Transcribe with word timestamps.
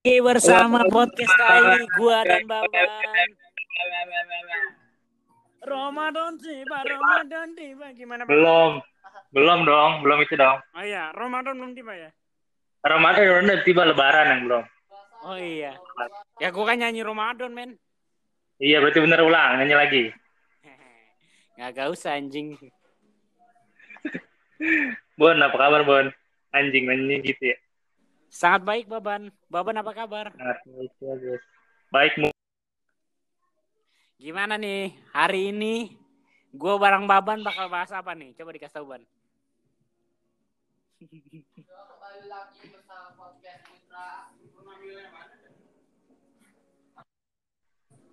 bersama 0.00 0.80
podcast 0.88 1.28
kali 1.36 1.84
gua 2.00 2.24
dan 2.24 2.48
Baban. 2.48 2.88
Ramadan 5.60 6.40
tiba, 6.40 6.76
Ramadan 6.80 7.48
tiba. 7.52 7.86
Gimana? 7.92 8.24
Belum. 8.24 8.80
Belum 9.30 9.60
dong, 9.68 10.00
belum 10.00 10.18
itu 10.24 10.40
dong. 10.40 10.56
Oh 10.72 10.80
iya, 10.80 11.12
Ramadan 11.12 11.52
belum 11.60 11.76
tiba 11.76 11.92
ya? 11.92 12.10
Ramadan 12.80 13.44
udah 13.44 13.60
tiba 13.60 13.84
lebaran 13.84 14.26
yang 14.32 14.40
belum. 14.48 14.64
Oh 15.28 15.36
iya. 15.36 15.76
Ya 16.40 16.48
gua 16.48 16.72
kan 16.72 16.80
nyanyi 16.80 17.04
Ramadan, 17.04 17.52
men. 17.52 17.76
Iya, 18.56 18.80
berarti 18.80 19.04
bener 19.04 19.20
ulang, 19.20 19.60
nyanyi 19.60 19.76
lagi. 19.76 20.04
Nggak 21.60 21.70
gak 21.76 21.88
usah 21.92 22.16
anjing. 22.16 22.56
Bon, 25.20 25.36
apa 25.36 25.56
kabar, 25.60 25.84
Bon? 25.84 26.08
Anjing 26.56 26.88
nyanyi 26.88 27.20
gitu 27.20 27.52
ya. 27.52 27.56
Sangat 28.30 28.62
baik, 28.62 28.86
Baban. 28.86 29.34
Baban 29.50 29.82
apa 29.82 29.90
kabar? 29.90 30.30
Sangat 30.38 30.62
baik, 30.70 30.92
bagus. 31.02 31.42
Baik, 31.90 32.14
Mu. 32.22 32.30
Gimana 34.22 34.54
nih 34.54 34.94
hari 35.10 35.50
ini? 35.50 35.98
Gua 36.54 36.78
bareng 36.78 37.10
Baban 37.10 37.42
bakal 37.42 37.66
bahas 37.66 37.90
apa 37.90 38.14
nih? 38.14 38.30
Coba 38.38 38.54
dikasih 38.54 38.78
tahu, 38.78 38.86
Ban. 38.94 39.02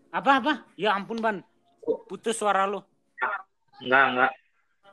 Apa 0.10 0.32
apa? 0.42 0.54
Ya 0.74 0.98
ampun, 0.98 1.22
Ban. 1.22 1.46
Putus 2.10 2.42
suara 2.42 2.66
lu. 2.66 2.82
Enggak, 3.86 4.06
enggak. 4.10 4.32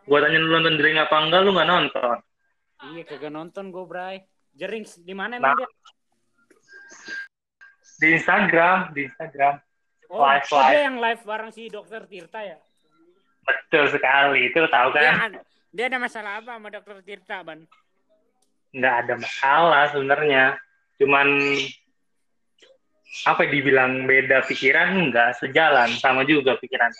Gua 0.04 0.18
tanya 0.20 0.36
lu 0.36 0.52
nonton 0.52 0.76
Jering 0.76 1.00
apa 1.00 1.16
enggak, 1.16 1.40
lu 1.40 1.50
nggak 1.56 1.70
nonton. 1.72 2.16
Iya, 2.92 3.02
kagak 3.08 3.32
nonton 3.32 3.72
gue, 3.72 3.84
Bray. 3.88 4.20
Jering 4.54 4.84
di 5.02 5.14
mana 5.14 5.36
emang 5.36 5.52
Nah. 5.52 5.58
dia? 5.58 5.68
Di 7.94 8.08
Instagram, 8.14 8.78
di 8.92 9.06
Instagram. 9.06 9.54
Oh, 10.10 10.22
live, 10.22 10.46
oh, 10.46 10.62
dia 10.62 10.70
live. 10.70 10.84
yang 10.84 10.96
live 11.00 11.22
bareng 11.24 11.50
si 11.50 11.62
Dokter 11.66 12.06
Tirta 12.06 12.38
ya? 12.38 12.58
Betul 13.44 13.90
sekali. 13.90 14.50
Itu 14.50 14.62
tahu 14.68 14.88
Dia, 14.94 15.10
kan? 15.16 15.32
dia 15.70 15.84
ada 15.90 15.98
masalah 15.98 16.38
apa 16.38 16.54
sama 16.54 16.68
Dokter 16.70 17.02
Tirta, 17.02 17.42
Ban? 17.42 17.60
Nggak 18.70 18.94
ada 19.06 19.14
masalah 19.18 19.82
sebenarnya. 19.90 20.44
Cuman 20.98 21.28
apa 23.26 23.42
dibilang 23.46 24.06
beda 24.06 24.42
pikiran 24.42 24.90
enggak 24.98 25.38
sejalan 25.38 25.90
sama 25.98 26.22
juga 26.26 26.58
pikiran. 26.58 26.90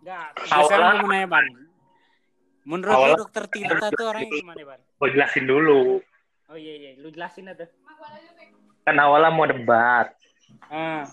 Enggak, 0.00 0.26
gue 0.36 0.48
mau 0.52 0.68
nanya, 1.08 1.24
Ban. 1.24 1.46
Menurut 2.64 2.90
lu 2.90 2.96
Awalnya- 2.96 3.20
Dokter 3.20 3.44
Tirta 3.46 3.86
tuh 3.92 4.06
orangnya 4.08 4.30
gimana, 4.32 4.62
Ban? 4.64 4.80
Gua 4.96 5.08
jelasin 5.08 5.44
dulu. 5.44 6.00
Oh 6.48 6.56
iya 6.56 6.72
iya, 6.74 6.90
lu 6.96 7.08
jelasin 7.08 7.46
aja. 7.46 7.68
Kan 8.82 8.96
awalnya 8.98 9.30
mau 9.30 9.44
debat. 9.44 10.12
Ah, 10.66 11.04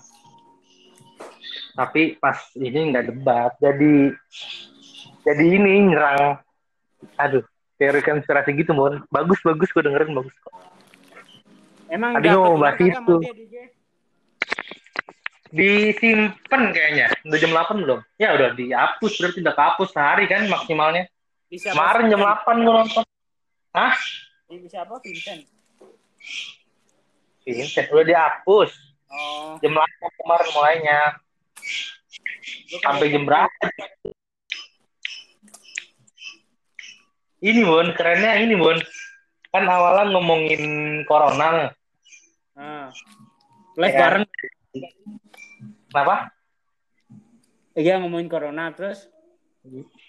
tapi 1.74 2.16
pas 2.16 2.36
ini 2.54 2.92
nggak 2.92 3.08
debat 3.08 3.52
jadi 3.58 4.12
jadi 5.24 5.46
ini 5.50 5.88
nyerang 5.88 6.36
aduh 7.16 7.44
teori 7.78 8.04
konspirasi 8.04 8.52
gitu 8.54 8.76
mon 8.76 9.00
bagus 9.08 9.40
bagus 9.42 9.72
gue 9.72 9.80
dengerin 9.80 10.12
bagus 10.12 10.36
kok 10.38 10.52
emang 11.88 12.20
Tadi 12.20 12.28
mau 12.30 12.60
bahas 12.60 12.78
itu. 12.78 13.16
disimpan 15.52 16.62
kayaknya 16.72 17.08
udah 17.24 17.40
jam 17.40 17.52
8 17.52 17.84
belum 17.84 18.00
ya 18.16 18.36
udah 18.36 18.50
dihapus 18.54 19.14
berarti 19.18 19.40
udah 19.42 19.56
kehapus 19.56 19.90
sehari 19.92 20.26
kan 20.28 20.48
maksimalnya 20.48 21.08
Di 21.52 21.60
siapa? 21.60 21.76
kemarin 21.76 22.08
jam 22.08 22.22
Vincent? 22.22 22.48
8 22.48 22.64
gue 22.64 22.74
nonton 22.74 23.04
hah 23.74 23.96
Di 24.48 24.68
siapa? 24.68 24.94
Vincent. 24.98 25.42
Vincent 27.44 27.88
udah 27.92 28.06
dihapus 28.08 28.72
Oh, 29.12 29.60
jam 29.60 29.76
8 29.76 29.84
kemarin 30.16 30.48
mulainya 30.56 31.00
kan 32.72 32.96
sampai 32.96 33.12
jam 33.12 33.28
berapa 33.28 33.66
ini 37.42 37.62
Bon 37.62 37.92
kerennya 37.92 38.40
ini 38.40 38.56
Bon 38.56 38.80
kan 39.52 39.68
awalnya 39.68 40.16
ngomongin 40.16 40.64
corona 41.04 41.76
Ah. 42.54 42.88
Live 43.74 43.92
Ya. 43.92 44.00
bareng. 44.06 44.24
kenapa 45.90 46.16
Iya 47.74 48.00
ngomongin 48.00 48.28
corona 48.28 48.70
terus. 48.72 49.08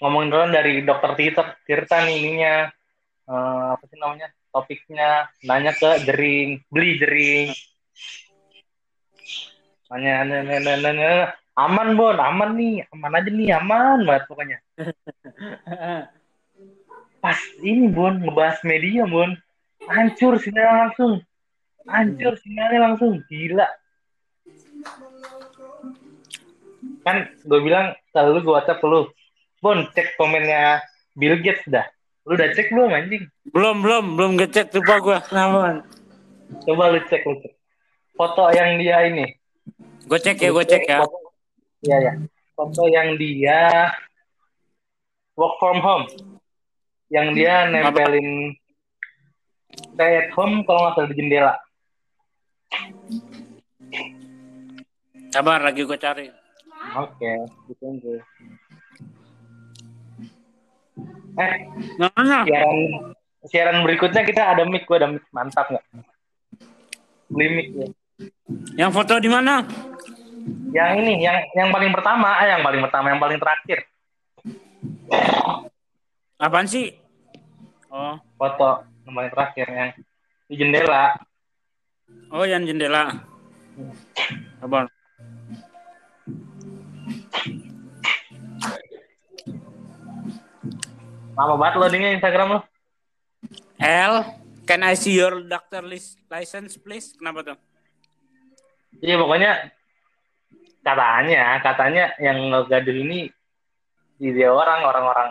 Ngomongin 0.01 0.33
dulu 0.33 0.45
dari 0.49 0.81
dokter 0.81 1.13
Tirta, 1.17 1.43
Tirta 1.65 1.97
nih 2.05 2.17
ininya. 2.19 2.57
Eh, 3.23 3.67
apa 3.77 3.85
sih 3.87 3.99
namanya 4.01 4.29
topiknya? 4.51 5.29
Nanya 5.45 5.73
ke 5.77 6.03
jering 6.09 6.65
beli 6.73 6.99
jering. 6.99 7.49
Nanya 9.93 10.25
nanya, 10.25 10.57
nanya, 10.59 10.75
nanya, 10.81 11.13
aman 11.53 11.95
bon 11.95 12.17
aman 12.17 12.51
nih. 12.57 12.89
Aman 12.91 13.13
aja 13.13 13.31
nih 13.31 13.51
aman 13.57 13.99
banget 14.09 14.25
pokoknya. 14.27 14.59
Pas 17.23 17.39
ini 17.63 17.87
bon 17.93 18.19
ngebahas 18.19 18.59
media 18.65 19.05
bon. 19.05 19.37
Hancur 19.87 20.41
sinyal 20.41 20.89
langsung. 20.89 21.23
Hancur 21.87 22.35
sinyalnya 22.41 22.81
langsung. 22.91 23.21
Gila. 23.29 23.69
Kan 27.03 27.35
gue 27.43 27.61
bilang 27.63 27.95
kalau 28.15 28.39
lu 28.39 28.41
gue 28.47 28.55
whatsapp 28.55 28.83
lu 28.87 29.11
bon 29.63 29.87
cek 29.95 30.19
komennya 30.19 30.83
Bill 31.15 31.39
Gates 31.39 31.63
dah 31.71 31.87
lu 32.27 32.35
udah 32.35 32.51
cek 32.51 32.69
belum 32.69 32.91
anjing 32.91 33.25
belum 33.51 33.77
belum 33.83 34.05
belum 34.19 34.31
ngecek 34.39 34.71
lupa 34.75 34.95
gua. 34.99 35.19
Kenapa? 35.23 35.59
Ban? 35.59 35.77
coba 36.67 36.85
lu 36.93 37.01
cek 37.07 37.23
lu 37.25 37.35
cek 37.41 37.55
foto 38.13 38.51
yang 38.53 38.77
dia 38.77 39.07
ini 39.07 39.27
Gue 40.03 40.19
cek 40.19 40.35
ya, 40.43 40.51
gue 40.51 40.65
cek 40.67 40.83
ya. 40.85 40.99
Iya 41.87 41.97
ya 42.03 42.13
foto 42.53 42.91
yang 42.91 43.15
dia 43.17 43.89
work 45.39 45.55
from 45.57 45.79
home 45.79 46.05
yang 47.09 47.31
dia 47.33 47.71
nempelin 47.71 48.53
stay 49.95 50.13
at 50.21 50.29
home 50.35 50.67
kalau 50.67 50.91
nggak 50.91 50.95
salah 50.99 51.09
di 51.09 51.17
jendela 51.17 51.55
Sabar 55.33 55.65
lagi 55.65 55.81
gue 55.87 55.97
cari. 55.97 56.27
oke 56.93 57.33
ditunggu 57.71 58.21
eh 61.39 61.53
Mana? 61.97 62.45
siaran 62.45 62.79
siaran 63.47 63.77
berikutnya 63.87 64.23
kita 64.27 64.43
ada 64.57 64.63
mic 64.69 64.85
gua 64.85 65.01
ada 65.01 65.09
mic 65.13 65.25
mantap 65.33 65.67
nggak 65.73 65.85
beli 67.33 67.49
mic 67.53 67.69
ya 67.73 67.87
Yang 68.87 68.91
foto 68.93 69.15
di 69.19 69.31
mana? 69.33 69.65
yang 70.75 70.99
ini 70.99 71.23
yang 71.23 71.39
yang 71.55 71.69
paling 71.71 71.95
pertama 71.95 72.35
ah 72.35 72.47
yang 72.47 72.63
paling 72.67 72.83
pertama 72.83 73.07
yang 73.15 73.21
paling 73.23 73.39
terakhir 73.39 73.79
Apaan 76.43 76.67
sih? 76.67 76.91
Oh, 77.87 78.19
foto 78.35 78.83
yang 79.07 79.15
paling 79.15 79.31
terakhir 79.31 79.67
yang 79.71 79.89
di 80.51 80.55
jendela 80.59 81.15
oh 82.33 82.45
yang 82.45 82.65
jendela. 82.65 83.25
Sabar. 84.61 84.92
Lama 91.43 91.59
banget 91.59 91.75
loadingnya 91.83 92.15
Instagram 92.15 92.49
lo 92.55 92.61
L, 93.83 94.23
can 94.63 94.87
I 94.87 94.95
see 94.95 95.19
your 95.19 95.43
doctor 95.43 95.83
list 95.83 96.23
license 96.31 96.79
please? 96.79 97.11
Kenapa 97.19 97.43
tuh? 97.43 97.59
iya 99.03 99.19
pokoknya 99.19 99.73
katanya 100.87 101.59
katanya 101.59 102.05
yang 102.23 102.39
ngegaduh 102.55 102.95
ini 102.95 103.27
di 104.15 104.31
dia 104.31 104.55
orang 104.55 104.87
orang-orang 104.87 105.31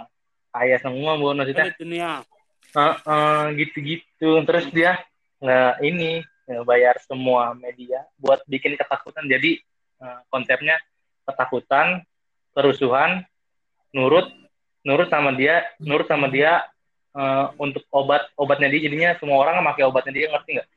kaya 0.51 0.75
semua 0.83 1.15
bu 1.15 1.31
maksudnya 1.31 1.71
dunia. 1.79 2.27
Eh, 2.71 2.95
eh, 3.07 3.45
gitu-gitu 3.63 4.43
terus 4.43 4.67
dia 4.75 4.99
nggak 5.39 5.79
ini 5.87 6.23
bayar 6.67 6.99
semua 7.07 7.55
media 7.55 8.03
buat 8.19 8.43
bikin 8.51 8.75
ketakutan 8.75 9.31
jadi 9.31 9.63
eh, 10.03 10.19
konsepnya 10.27 10.75
ketakutan 11.23 12.03
kerusuhan 12.51 13.23
nurut 13.95 14.27
nurut 14.81 15.07
sama 15.07 15.29
dia 15.31 15.65
nurut 15.77 16.05
sama 16.05 16.27
dia 16.27 16.65
eh, 17.11 17.45
untuk 17.55 17.85
obat 17.89 18.29
obatnya 18.33 18.67
dia 18.67 18.81
jadinya 18.83 19.09
semua 19.15 19.37
orang 19.39 19.61
pakai 19.65 19.83
obatnya 19.83 20.13
dia 20.13 20.27
ngerti 20.27 20.51
nggak 20.55 20.69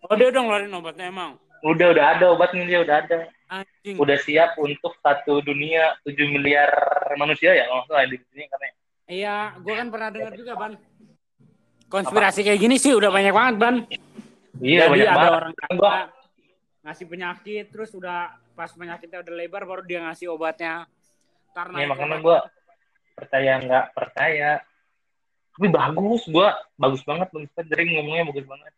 Oh 0.00 0.14
dia 0.14 0.28
udah 0.28 0.40
ngeluarin 0.40 0.72
obatnya 0.72 1.06
emang. 1.06 1.32
udah 1.58 1.86
udah 1.90 2.04
ada 2.08 2.24
obatnya 2.30 2.62
dia 2.64 2.78
udah 2.78 2.96
ada 2.98 3.16
Anjing. 3.50 3.96
udah 3.96 4.16
siap 4.16 4.54
untuk 4.56 4.94
satu 4.98 5.40
dunia 5.40 5.98
7 6.00 6.14
miliar 6.28 6.70
manusia 7.14 7.50
ya 7.52 7.66
salah 7.84 8.04
di 8.04 8.14
dunia 8.16 8.46
katanya 8.46 8.74
Iya, 9.08 9.56
gue 9.56 9.72
kan 9.72 9.88
pernah 9.88 10.12
dengar 10.12 10.32
juga 10.36 10.52
ban. 10.52 10.76
Konspirasi 11.88 12.44
kayak 12.44 12.60
gini 12.60 12.76
sih 12.76 12.92
udah 12.92 13.08
banyak 13.08 13.32
banget 13.32 13.54
ban. 13.56 13.74
iya 14.60 14.84
Jadi 14.84 14.92
banyak 14.92 15.06
ada 15.06 15.16
banget 15.16 15.32
orang 15.34 15.52
Kan 15.56 15.70
gua- 15.74 15.90
kaya 15.90 16.06
ngasih 16.78 17.06
penyakit 17.06 17.64
terus 17.68 17.90
udah 17.90 18.18
pas 18.52 18.68
penyakitnya 18.70 19.18
udah 19.18 19.34
lebar 19.34 19.62
baru 19.64 19.82
dia 19.82 20.04
ngasih 20.04 20.28
obatnya. 20.28 20.84
Ntar 21.50 21.66
ya 21.74 21.86
makanya 21.86 22.16
gue 22.18 22.36
percaya 23.18 23.52
nggak 23.58 23.84
percaya 23.92 24.50
tapi 25.52 25.66
bagus 25.68 26.22
gua 26.30 26.54
bagus 26.74 27.02
banget 27.02 27.28
bagus 27.28 27.50
banget 27.52 27.66
Jering 27.68 27.90
ngomongnya 27.98 28.24
bagus 28.30 28.46
banget 28.46 28.72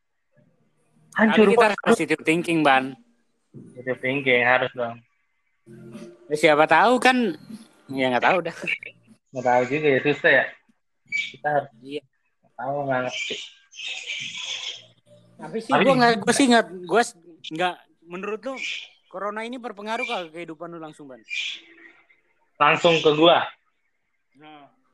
Hancur 1.10 1.42
Tapi 1.42 1.52
kita 1.52 1.66
harus 1.66 1.80
positive 1.82 2.20
thinking, 2.22 2.58
Ban. 2.62 2.94
Itu 3.74 3.92
thinking 3.98 4.46
harus 4.46 4.70
dong. 4.72 5.02
Ya, 6.30 6.36
siapa 6.38 6.70
tahu 6.70 7.02
kan 7.02 7.34
ya 7.90 8.14
nggak 8.14 8.24
tahu 8.24 8.38
dah. 8.46 8.56
Nggak 9.34 9.44
tahu 9.44 9.62
juga 9.68 9.86
ya 9.90 10.00
susah 10.06 10.30
ya. 10.30 10.44
Kita 11.34 11.48
harus 11.50 11.70
Iya. 11.82 12.02
nggak 12.06 12.52
tahu 12.54 12.76
nggak 12.86 13.00
ngerti. 13.04 13.36
Tapi 15.34 15.56
sih 15.58 15.72
gua 15.74 15.94
nggak 15.98 16.12
gua 16.22 16.32
sih 16.32 16.46
nggak 16.46 16.64
gua 16.86 17.02
s- 17.02 17.18
nggak 17.50 17.74
menurut 18.06 18.40
lu 18.40 18.54
corona 19.10 19.42
ini 19.42 19.58
berpengaruh 19.58 20.06
ke 20.06 20.16
kehidupan 20.30 20.70
lu 20.70 20.78
langsung, 20.78 21.10
Ban? 21.10 21.18
Langsung 22.54 22.94
ke 23.02 23.10
gua. 23.12 23.42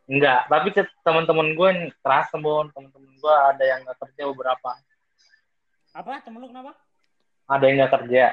Enggak, 0.07 0.47
tapi 0.47 0.71
teman-teman 1.03 1.59
gue 1.59 1.69
terasa 1.99 2.39
bon, 2.39 2.71
teman-teman 2.71 3.11
gue 3.11 3.35
ada 3.51 3.65
yang 3.67 3.83
nggak 3.83 3.99
kerja 4.07 4.23
beberapa, 4.31 4.71
Apa? 5.97 6.23
Temen 6.23 6.39
lu 6.39 6.49
kenapa? 6.53 6.79
ada 7.47 7.63
yang 7.67 7.77
nggak 7.83 7.95
kerja. 7.95 8.25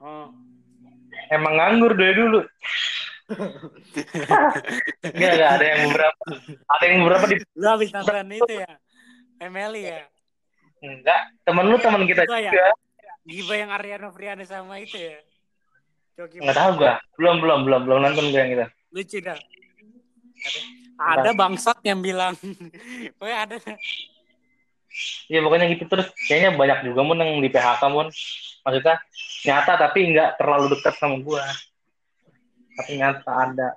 Oh. 0.00 0.28
Emang 1.32 1.56
nganggur 1.56 1.92
dari 1.96 2.14
dulu. 2.16 2.40
Enggak, 5.02 5.30
enggak 5.34 5.50
ada 5.58 5.64
yang 5.66 5.80
beberapa, 5.90 6.22
ada 6.46 6.84
yang 6.86 6.98
beberapa 7.02 7.24
di 7.26 7.36
Lu 7.58 7.66
habis 7.66 7.90
nonton 7.90 8.30
itu 8.30 8.52
ya? 8.54 8.70
Emily 9.42 9.82
ya? 9.90 10.06
enggak. 10.78 11.20
Temen 11.42 11.66
lu 11.66 11.76
teman 11.82 12.06
kita 12.06 12.22
ya? 12.22 12.54
juga. 12.54 12.70
Giba 13.26 13.54
yang 13.58 13.70
Ariana 13.74 14.08
Friana 14.14 14.46
sama 14.46 14.78
itu 14.78 14.94
ya? 14.94 15.18
Coki 16.14 16.38
Enggak 16.38 16.54
tahu 16.54 16.70
gua. 16.78 16.94
Belum 17.18 17.36
belum 17.42 17.58
belum 17.66 17.80
belum 17.82 17.98
nonton 18.06 18.24
gue 18.30 18.38
yang 18.38 18.50
itu. 18.54 18.66
Lucu 18.94 19.18
dah. 19.18 19.38
Ada 20.96 21.30
bangsat 21.36 21.78
yang 21.84 22.00
bilang. 22.00 22.34
Pokoknya 23.20 23.38
ada. 23.44 23.56
Iya 25.28 25.44
pokoknya 25.44 25.68
gitu 25.76 25.84
terus 25.92 26.08
kayaknya 26.24 26.56
banyak 26.56 26.88
juga 26.88 27.04
mun 27.04 27.20
yang 27.20 27.36
di 27.44 27.52
PHK 27.52 27.82
mun. 27.92 28.08
Maksudnya 28.64 28.96
nyata 29.44 29.72
tapi 29.76 29.98
enggak 30.08 30.40
terlalu 30.40 30.72
dekat 30.72 30.96
sama 30.96 31.20
gua. 31.20 31.44
Tapi 32.80 32.96
nyata 32.96 33.28
ada. 33.28 33.68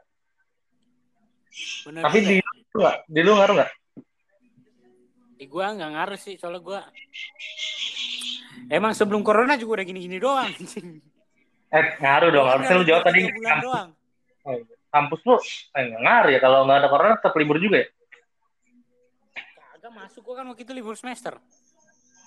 Bener 1.84 2.02
Tapi 2.08 2.18
di 2.24 2.36
lu 2.40 2.78
enggak? 2.80 2.98
Di 3.04 3.20
lu 3.20 3.32
ngaruh 3.36 3.56
enggak? 3.60 3.72
Di 5.36 5.46
gua 5.52 5.66
nggak 5.76 5.92
ngaruh 5.92 6.20
sih 6.20 6.36
soalnya 6.40 6.62
gua 6.64 6.82
Emang 8.72 8.96
sebelum 8.96 9.20
corona 9.20 9.60
juga 9.60 9.82
udah 9.82 9.86
gini-gini 9.88 10.24
doang. 10.24 10.52
Eh, 11.70 11.86
ngaruh 12.00 12.30
dong. 12.34 12.48
Harusnya 12.48 12.76
lu 12.80 12.86
jawab 12.88 13.04
tadi 13.06 13.28
bulan 13.30 13.58
doang. 13.60 13.90
Oh, 14.48 14.56
iya. 14.56 14.79
Kampus 14.90 15.22
lu 15.26 15.36
eh, 15.78 15.86
ngaruh 15.98 16.32
ya 16.34 16.40
kalau 16.42 16.66
nggak 16.66 16.78
ada 16.86 16.90
corona 16.90 17.16
tetap 17.18 17.34
libur 17.38 17.58
juga 17.62 17.86
ya? 17.86 17.88
Kagak 19.78 19.94
masuk 19.94 20.22
gua 20.26 20.36
kan 20.42 20.46
waktu 20.50 20.64
itu 20.66 20.74
libur 20.74 20.98
semester. 20.98 21.38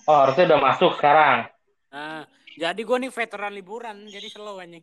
Oh 0.06 0.18
harusnya 0.26 0.54
udah 0.54 0.60
masuk 0.62 0.98
sekarang 0.98 1.46
Nah, 1.92 2.24
jadi 2.56 2.80
gua 2.88 2.96
nih 2.96 3.12
veteran 3.12 3.52
liburan, 3.52 3.96
jadi 4.08 4.28
slow 4.32 4.56
anjing. 4.56 4.80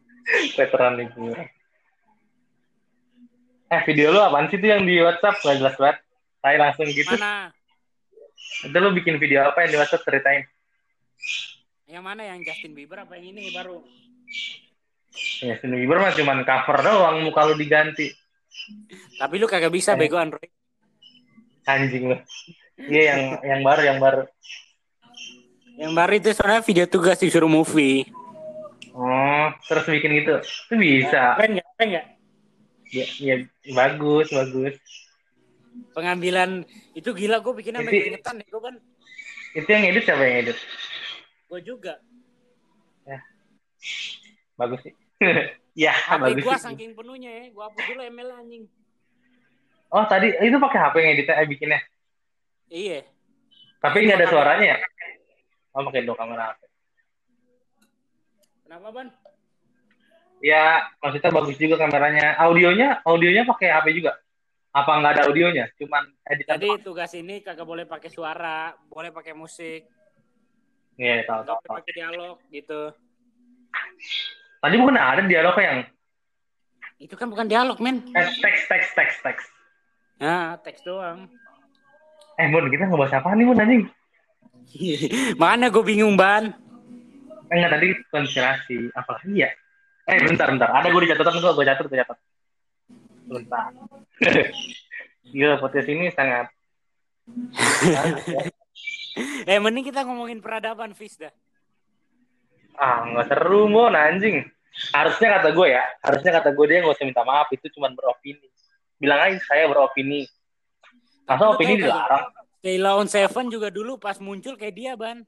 veteran 0.58 0.94
liburan. 0.94 1.46
Eh 3.72 3.82
video 3.88 4.14
lu 4.14 4.20
apaan 4.22 4.46
sih 4.46 4.62
tuh 4.62 4.70
yang 4.70 4.86
di 4.86 5.02
WhatsApp 5.02 5.42
nggak 5.42 5.58
jelas 5.58 5.74
banget? 5.74 5.98
Saya 6.38 6.56
langsung 6.62 6.86
gitu. 6.86 7.14
Mana? 7.18 7.50
Itu 8.62 8.76
lu 8.78 8.94
bikin 8.94 9.18
video 9.18 9.42
apa 9.48 9.66
yang 9.66 9.70
di 9.74 9.78
WhatsApp 9.80 10.06
ceritain? 10.06 10.46
Yang 11.90 12.04
mana 12.04 12.22
yang 12.30 12.38
Justin 12.46 12.78
Bieber 12.78 13.02
apa 13.02 13.18
yang 13.18 13.34
ini 13.34 13.50
baru? 13.50 13.82
Ya 15.12 15.52
Justin 15.54 15.76
Bieber 15.76 16.00
mah 16.00 16.12
cuman 16.12 16.40
cover 16.42 16.78
doang 16.80 17.16
muka 17.20 17.44
lu 17.44 17.54
diganti. 17.54 18.08
Tapi 19.20 19.34
lu 19.36 19.44
kagak 19.44 19.72
bisa 19.72 19.92
Eh. 19.92 19.98
bego 20.00 20.16
Android. 20.16 20.48
Anjing 21.68 22.10
lu. 22.10 22.16
Iya 22.80 23.02
yang 23.12 23.20
yang 23.44 23.60
baru 23.60 23.82
yang 23.84 23.98
baru. 24.00 24.22
Yang 25.76 25.92
baru 25.92 26.12
itu 26.16 26.28
soalnya 26.32 26.60
video 26.64 26.84
tugas 26.88 27.20
disuruh 27.20 27.48
movie. 27.48 28.08
Oh 28.92 29.48
terus 29.68 29.84
bikin 29.88 30.16
gitu. 30.20 30.36
Itu 30.40 30.74
bisa. 30.76 31.36
Keren 31.36 31.60
nggak? 31.60 31.68
Keren 31.76 31.88
nggak? 31.92 32.06
Ya, 32.92 33.06
ya 33.20 33.34
bagus 33.72 34.28
bagus. 34.28 34.74
Pengambilan 35.96 36.64
itu 36.92 37.08
gila 37.16 37.40
gue 37.40 37.52
bikin 37.56 37.80
sampai 37.80 37.92
keringetan 37.92 38.40
ya 38.40 38.46
gue 38.48 38.60
kan. 38.60 38.74
Itu 39.56 39.68
yang 39.68 39.84
edit 39.88 40.04
siapa 40.04 40.22
yang 40.24 40.36
edit? 40.44 40.58
Gue 41.48 41.60
juga. 41.64 41.96
Bagus 44.52 44.84
sih. 44.84 44.92
ya 45.84 45.92
HP 45.92 46.20
bagus 46.20 46.44
gue 46.44 46.56
sih. 46.56 46.64
saking 46.68 46.92
penuhnya 46.92 47.30
ya. 47.30 47.44
Gue 47.50 47.62
hapus 47.64 47.82
dulu 47.88 48.00
ML 48.02 48.30
anjing. 48.34 48.64
Oh 49.92 50.04
tadi 50.08 50.32
itu 50.32 50.56
pakai 50.56 50.78
HP 50.80 50.94
yang 50.98 51.10
editnya 51.14 51.34
eh, 51.36 51.46
bikinnya. 51.48 51.80
Iya. 52.68 52.98
Tapi 53.78 53.96
nggak 54.06 54.18
ada 54.20 54.28
suaranya 54.28 54.66
ya? 54.72 54.78
Oh 55.72 55.82
pakai 55.84 56.04
dua 56.04 56.16
kamera 56.16 56.52
HP. 56.52 56.60
Kenapa 58.64 58.88
ban? 58.88 59.08
Ya 60.42 60.90
maksudnya 60.98 61.30
bagus 61.30 61.56
juga 61.56 61.76
kameranya. 61.78 62.34
Audionya 62.40 63.04
audionya 63.04 63.44
pakai 63.44 63.68
HP 63.70 63.86
juga? 64.00 64.18
Apa 64.72 64.98
nggak 64.98 65.12
ada 65.20 65.22
audionya? 65.28 65.68
Cuman 65.76 66.08
editan. 66.24 66.56
Jadi 66.56 66.68
tugas 66.80 67.12
ini 67.12 67.44
kagak 67.44 67.68
boleh 67.68 67.84
pakai 67.84 68.08
suara, 68.08 68.72
boleh 68.88 69.12
pakai 69.12 69.36
musik, 69.36 69.84
Iya 70.96 71.22
nggak 71.22 71.28
tahu. 71.28 71.42
tahu. 71.46 71.76
pakai 71.76 71.92
dialog 71.92 72.36
gitu. 72.48 72.80
Tadi 74.62 74.78
bukan 74.78 74.94
ada 74.94 75.26
dialog 75.26 75.58
yang 75.58 75.82
Itu 77.02 77.18
kan 77.18 77.26
bukan 77.26 77.50
dialog 77.50 77.82
men. 77.82 77.98
eh, 78.14 78.30
teks 78.38 78.70
teks 78.70 78.94
teks 78.94 79.14
teks. 79.26 79.42
Nah, 80.22 80.54
teks 80.62 80.86
doang. 80.86 81.26
Eh 82.38 82.46
Mun 82.46 82.70
kita 82.70 82.86
ngebahas 82.86 83.18
apa 83.18 83.34
nih 83.34 83.42
Mun 83.42 83.58
anjing? 83.58 83.82
Mana 85.42 85.66
gue 85.66 85.82
bingung 85.82 86.14
ban. 86.14 86.54
Eh, 87.50 87.54
enggak 87.58 87.74
tadi 87.74 87.90
konspirasi 88.14 88.86
apa 88.94 89.18
lagi 89.18 89.42
ya? 89.42 89.50
Eh 90.06 90.22
bentar 90.22 90.46
bentar. 90.46 90.70
Ada 90.70 90.94
gue 90.94 91.02
di 91.02 91.10
catatan 91.10 91.42
gue 91.42 91.52
gue 91.58 91.66
catat 91.66 91.84
gue 91.90 91.98
catat. 91.98 92.18
Bentar. 93.26 93.66
Gila 95.34 95.58
podcast 95.58 95.90
ini 95.90 96.06
sangat 96.14 96.46
Eh 99.50 99.58
mending 99.58 99.90
kita 99.90 100.06
ngomongin 100.06 100.38
peradaban 100.38 100.94
Fis 100.94 101.18
dah. 101.18 101.34
Ah 102.82 103.06
nggak 103.06 103.26
seru 103.30 103.70
mon 103.70 103.94
anjing 103.94 104.42
harusnya 104.90 105.38
kata 105.38 105.54
gue 105.54 105.68
ya 105.70 105.84
harusnya 106.02 106.30
kata 106.42 106.48
gue 106.50 106.66
dia 106.66 106.82
nggak 106.82 106.96
usah 106.98 107.06
minta 107.06 107.22
maaf 107.22 107.46
itu 107.54 107.70
cuma 107.78 107.86
beropini 107.94 108.50
bilang 108.98 109.22
aja 109.22 109.38
saya 109.46 109.70
beropini 109.70 110.26
masa 111.22 111.54
opini 111.54 111.78
dilarang 111.78 112.26
Sheila 112.62 112.94
on 112.94 113.10
Seven 113.10 113.50
juga 113.50 113.74
dulu 113.74 113.98
pas 113.98 114.22
muncul 114.22 114.54
kayak 114.54 114.74
dia 114.78 114.92
ban. 114.94 115.26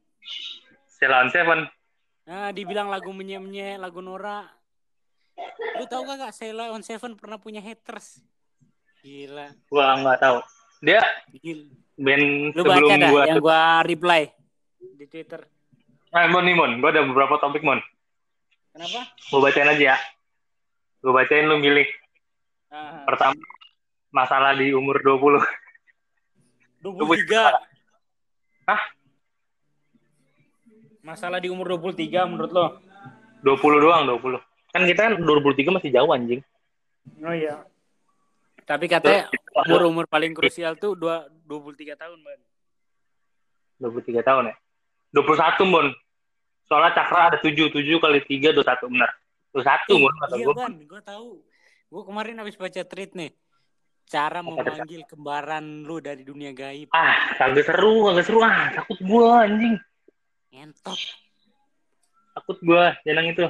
Ceylon 0.86 1.34
Seven 1.34 1.66
Nah, 2.24 2.56
dibilang 2.56 2.88
lagu 2.88 3.12
menye-menye, 3.12 3.76
lagu 3.76 4.00
Nora. 4.00 4.48
Lu 5.76 5.84
tahu 5.84 6.08
kagak 6.08 6.32
Sheila 6.32 6.72
on 6.72 6.80
Seven 6.80 7.18
pernah 7.18 7.36
punya 7.36 7.60
haters? 7.60 8.22
Gila. 9.04 9.52
gua 9.68 10.00
nggak 10.00 10.16
tahu 10.16 10.38
dia 10.80 11.04
Gila. 11.36 11.68
band 12.00 12.24
Lu 12.56 12.62
sebelum 12.64 12.88
baca 12.88 12.94
dah 12.96 13.10
gua 13.12 13.22
yang 13.28 13.36
gua 13.42 13.60
reply 13.84 14.22
di 14.96 15.04
Twitter. 15.04 15.44
Eh 16.14 16.26
mon 16.30 16.44
nih 16.46 16.54
mon 16.54 16.72
gua 16.78 16.90
ada 16.94 17.02
beberapa 17.02 17.36
topik 17.38 17.62
mon 17.62 17.80
Kenapa? 18.74 19.00
gua 19.30 19.40
bacain 19.44 19.70
aja 19.70 19.84
ya 19.94 19.96
gua 21.02 21.12
bacain 21.22 21.46
lu 21.46 21.58
milih 21.58 21.86
Ah, 22.74 23.06
pertama 23.06 23.38
masalah 24.10 24.50
di 24.58 24.74
umur 24.74 24.98
20 24.98 25.38
23. 26.82 27.54
Hah? 28.66 28.82
Masalah 31.06 31.38
di 31.38 31.54
umur 31.54 31.70
23 31.78 32.26
menurut 32.26 32.50
lo? 32.50 32.66
20 33.46 33.78
doang 33.78 34.02
20 34.10 34.42
kan 34.74 34.82
kita 34.82 35.00
kan 35.06 35.12
2023 35.22 35.70
masih 35.70 35.90
jauh 35.94 36.10
anjing 36.10 36.42
Oh 37.22 37.30
iya. 37.30 37.62
Tapi 38.66 38.90
katanya 38.90 39.28
umur-umur 39.54 40.08
paling 40.08 40.32
krusial 40.32 40.74
tuh 40.80 40.96
dua, 40.96 41.28
23 41.44 42.00
tahun, 42.00 42.16
Ban. 42.24 42.40
23 43.76 44.24
tahun 44.24 44.50
ya 44.50 44.54
21 45.14 45.62
mon 45.70 45.86
soalnya 46.64 46.92
cakra 46.94 47.20
ada 47.28 47.38
7 47.38 47.54
7 47.68 47.76
kali 47.96 48.18
3 48.20 48.52
21 48.52 48.92
benar 48.92 49.10
21 49.52 50.02
mon 50.02 50.14
kata 50.18 50.34
iya, 50.34 50.44
gua 50.44 50.54
Ban, 50.56 50.74
gua 50.84 51.00
tahu. 51.00 51.30
Gua 51.86 52.02
kemarin 52.02 52.34
habis 52.36 52.54
baca 52.54 52.82
tweet 52.82 53.14
nih. 53.14 53.30
Cara 54.04 54.42
memanggil 54.42 55.06
kembaran 55.06 55.62
lu 55.80 55.96
dari 55.96 56.20
dunia 56.20 56.50
gaib. 56.50 56.90
ah 56.90 57.14
kagak 57.34 57.64
seru 57.64 58.10
kagak 58.10 58.24
seru 58.24 58.40
ah 58.40 58.68
takut 58.74 58.98
gua 59.00 59.44
anjing 59.44 59.78
Ngentot. 60.50 60.98
takut 62.32 62.58
gua 62.60 62.92
jangan 63.00 63.24
itu 63.24 63.46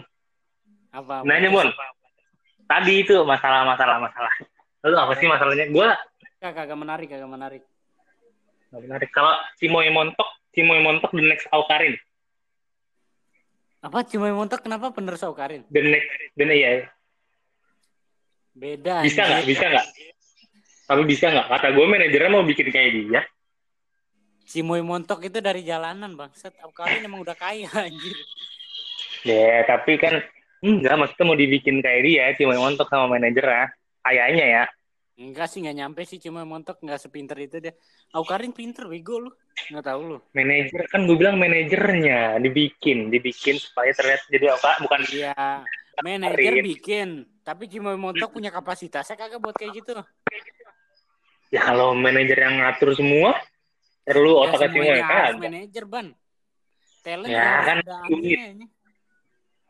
Apa? 0.91 1.27
Nanya, 1.27 1.51
Bon. 1.51 1.67
tadi 2.65 3.03
itu 3.03 3.17
masalah 3.25 3.65
masalah 3.65 3.99
masalah 3.99 4.31
lalu 4.81 4.97
apa 4.97 5.13
sih 5.17 5.27
masalahnya 5.27 5.67
gua 5.69 5.97
Kagak 6.39 6.69
kagak 6.69 6.77
menarik, 6.77 7.09
kagak 7.09 7.27
menarik. 7.27 7.63
nggak 8.69 8.83
menarik 8.85 9.09
kalau 9.11 9.33
Cimoy 9.57 9.89
Montok 9.89 10.29
Cimoy 10.51 10.79
Montok 10.79 11.11
the 11.11 11.25
next 11.25 11.49
Aukarin 11.51 11.97
Apa 13.85 14.01
Cimoy 14.09 14.33
Montok 14.33 14.65
kenapa 14.65 14.89
bener 14.97 15.21
Saukarin? 15.21 15.69
the 15.69 15.81
next 15.85 16.09
the 16.33 16.45
iya 16.49 16.69
iya. 16.81 16.87
Beda. 18.55 19.05
bisa 19.05 19.21
nggak 19.27 19.45
bisa 19.45 19.65
nggak 19.67 19.87
tapi 20.85 21.03
bisa 21.11 21.27
nggak 21.27 21.47
kata 21.51 21.69
gue 21.75 21.85
manajernya 21.91 22.31
mau 22.31 22.47
bikin 22.47 22.71
kayak 22.71 22.91
dia 22.95 23.23
Cimoy 24.45 24.85
Montok 24.85 25.25
itu 25.25 25.41
dari 25.41 25.65
jalanan 25.65 26.13
bangsat. 26.15 26.53
Aukarin 26.61 27.01
emang 27.01 27.25
udah 27.25 27.33
kaya 27.33 27.69
anjir. 27.73 28.17
Ya, 29.25 29.65
tapi 29.65 29.97
kan 29.97 30.21
enggak 30.61 31.01
maksudnya 31.01 31.25
mau 31.25 31.37
dibikin 31.37 31.81
kayak 31.81 32.01
dia 32.05 32.25
Cimoy 32.37 32.61
Montok 32.61 32.89
sama 32.93 33.09
manajer 33.09 33.45
ya. 33.45 33.67
Kayaknya 34.05 34.45
ya. 34.45 34.65
Enggak 35.15 35.47
sih 35.47 35.63
nggak 35.63 35.77
nyampe 35.79 36.03
sih 36.03 36.19
Cimoy 36.19 36.43
Montok 36.43 36.83
nggak 36.83 36.99
sepinter 36.99 37.39
itu 37.39 37.63
dia. 37.63 37.71
Aukarin 38.11 38.51
pinter 38.51 38.91
bego 38.91 39.23
lu. 39.23 39.31
Nggak 39.71 39.85
tahu 39.87 40.01
lu. 40.03 40.19
Manajer 40.35 40.91
kan 40.91 41.07
gue 41.07 41.15
bilang 41.15 41.39
manajernya 41.39 42.43
dibikin, 42.43 43.15
dibikin 43.15 43.55
supaya 43.55 43.95
terlihat 43.95 44.27
jadi 44.27 44.59
apa 44.59 44.83
bukan 44.83 45.01
Iya. 45.07 45.63
Manajer 46.03 46.59
bikin, 46.59 47.09
tapi 47.47 47.71
Cimoy 47.71 47.95
Montok 47.95 48.35
punya 48.35 48.51
kapasitasnya 48.51 49.15
kagak 49.15 49.39
buat 49.39 49.55
kayak 49.55 49.79
gitu. 49.79 49.95
ya 51.55 51.63
kalau 51.63 51.95
manajer 51.95 52.35
yang 52.35 52.59
ngatur 52.59 52.99
semua 52.99 53.39
perlu 54.03 54.43
Ya, 54.43 54.59
Cimoy 54.59 54.67
semuanya 54.67 55.07
harus 55.07 55.15
kan. 55.31 55.35
manajer 55.39 55.85
ban. 55.87 56.07
Talent 57.07 57.31
Ya, 57.31 57.63
kan. 57.63 57.79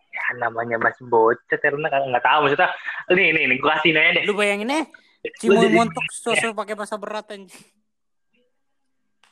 Ya 0.08 0.24
namanya 0.40 0.80
masih 0.80 1.04
bocah 1.04 1.58
karena 1.60 1.92
kan 1.92 2.00
nggak 2.08 2.24
tahu 2.24 2.38
maksudnya. 2.48 2.72
Nih 3.12 3.28
nih 3.36 3.44
nih 3.52 3.56
gue 3.60 3.68
kasih 3.68 3.90
nanya 3.92 4.10
deh. 4.16 4.24
Lu 4.24 4.32
bayangin 4.32 4.72
eh 4.72 4.84
Lu 4.88 5.03
Cimoy 5.40 5.66
jadi- 5.66 5.76
Montok 5.76 6.07
sosok 6.11 6.52
pakai 6.52 6.75
bahasa 6.76 6.97
berat 6.97 7.26
anjing. 7.33 7.64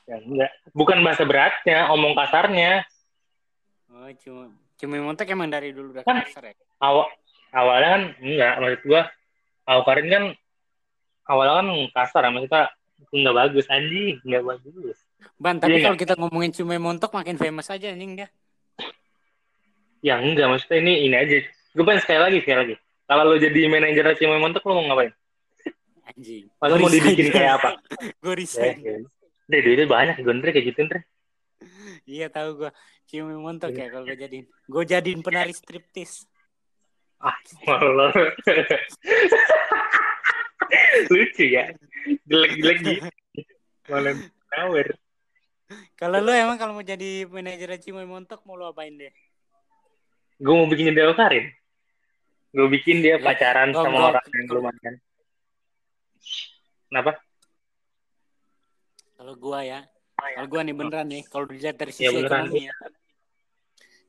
Ya, 0.02 0.16
enggak. 0.18 0.50
Bukan 0.72 0.98
bahasa 1.04 1.22
beratnya, 1.22 1.92
omong 1.92 2.16
kasarnya. 2.16 2.82
Oh, 3.92 4.08
cuma 4.18 4.50
Cimoy 4.80 4.98
Montok 4.98 5.28
emang 5.28 5.46
dari 5.46 5.70
dulu 5.70 5.94
udah 5.94 6.02
Kan- 6.02 6.24
kasar 6.26 6.50
ya. 6.50 6.54
Awal 6.80 7.06
awalnya 7.52 7.88
kan 7.92 8.02
enggak 8.18 8.52
maksud 8.58 8.80
gua 8.88 9.02
Karin 9.62 10.08
kan 10.08 10.24
awalnya 11.28 11.54
kan 11.54 11.66
kasar 11.94 12.22
maksudnya 12.32 12.64
nggak 13.12 13.36
bagus 13.36 13.66
anjing 13.68 14.16
nggak 14.24 14.42
bagus 14.42 14.96
Ban, 15.38 15.60
tapi 15.60 15.78
Iya 15.78 15.86
kalau 15.86 15.98
kita 16.00 16.14
ngomongin 16.18 16.50
Cimoy 16.50 16.80
Montok 16.80 17.12
makin 17.14 17.36
famous 17.38 17.70
aja 17.70 17.92
anjing 17.92 18.18
dia. 18.18 18.28
ya 20.02 20.18
enggak 20.18 20.50
maksudnya 20.50 20.82
ini 20.82 21.06
ini 21.06 21.14
aja 21.14 21.36
gue 21.46 21.84
pengen 21.86 22.02
sekali 22.02 22.18
lagi 22.18 22.38
sekali 22.42 22.58
lagi 22.58 22.74
kalau 23.06 23.22
lo 23.30 23.36
jadi 23.38 23.60
manajer 23.70 24.16
Cimoy 24.18 24.40
Montok 24.42 24.66
lo 24.66 24.82
mau 24.82 24.84
ngapain 24.90 25.12
Anjing. 26.12 26.44
Mau 26.60 26.88
dibikin 26.90 27.28
kayak 27.32 27.52
apa 27.60 27.70
Gue 28.22 28.32
ya, 28.32 28.36
resign. 28.36 28.76
ya. 28.84 28.96
Deh, 29.48 29.60
duitnya 29.64 29.86
banyak 29.88 30.16
gue 30.20 30.32
Ndre, 30.32 30.50
kayak 30.52 30.66
gitu 30.72 30.80
Ndre. 30.86 31.00
Iya 32.04 32.26
tahu 32.28 32.66
gue. 32.66 32.70
Cimoy 33.06 33.36
Montok 33.36 33.72
ya 33.76 33.92
kalau 33.92 34.04
gue 34.06 34.16
jadiin. 34.16 34.46
Gue 34.68 34.84
jadiin 34.84 35.20
penari 35.20 35.52
striptis. 35.52 36.24
ah 37.22 37.38
malah 37.70 38.10
lucu 41.12 41.44
ya 41.46 41.70
jelek-jelek 42.26 42.78
gitu 42.82 43.06
malah 43.86 44.18
tower 44.50 44.86
Kalau 45.94 46.18
lu 46.18 46.34
emang 46.34 46.58
kalau 46.58 46.74
mau 46.74 46.82
jadi 46.82 47.24
manajer 47.30 47.78
Cimoy 47.78 48.04
Montok 48.04 48.42
mau 48.42 48.58
lu 48.58 48.66
apain 48.66 48.98
deh? 48.98 49.14
gue 50.42 50.50
mau 50.50 50.66
bikin 50.66 50.90
dia 50.90 51.14
Karin 51.14 51.46
gue 52.52 52.68
bikin 52.74 53.06
dia 53.06 53.16
Ya, 53.16 53.22
pacaran 53.22 53.70
sama 53.70 54.10
orang 54.10 54.26
yang 54.34 54.46
lumayan 54.50 54.94
kenapa 56.92 57.16
Kalau 59.16 59.32
gua 59.38 59.62
ya, 59.62 59.80
kalau 60.18 60.48
gua 60.50 60.60
nih 60.60 60.74
beneran 60.74 61.06
nih, 61.08 61.22
kalau 61.24 61.46
dilihat 61.46 61.78
dari 61.78 61.94
sisi 61.94 62.04
Ya, 62.04 62.12
beneran. 62.12 62.50
ekonomi 62.50 62.68
ya. 62.68 62.74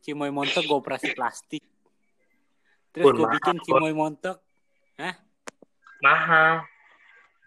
Cimoy 0.04 0.34
Montok 0.34 0.68
gue 0.68 0.75
operasi 0.75 1.16
plastik. 1.16 1.63
Terus 2.92 3.06
gue 3.08 3.28
bikin. 3.30 3.56
Cimoy 3.62 3.94
Montok, 3.96 4.42
mahal 6.04 6.68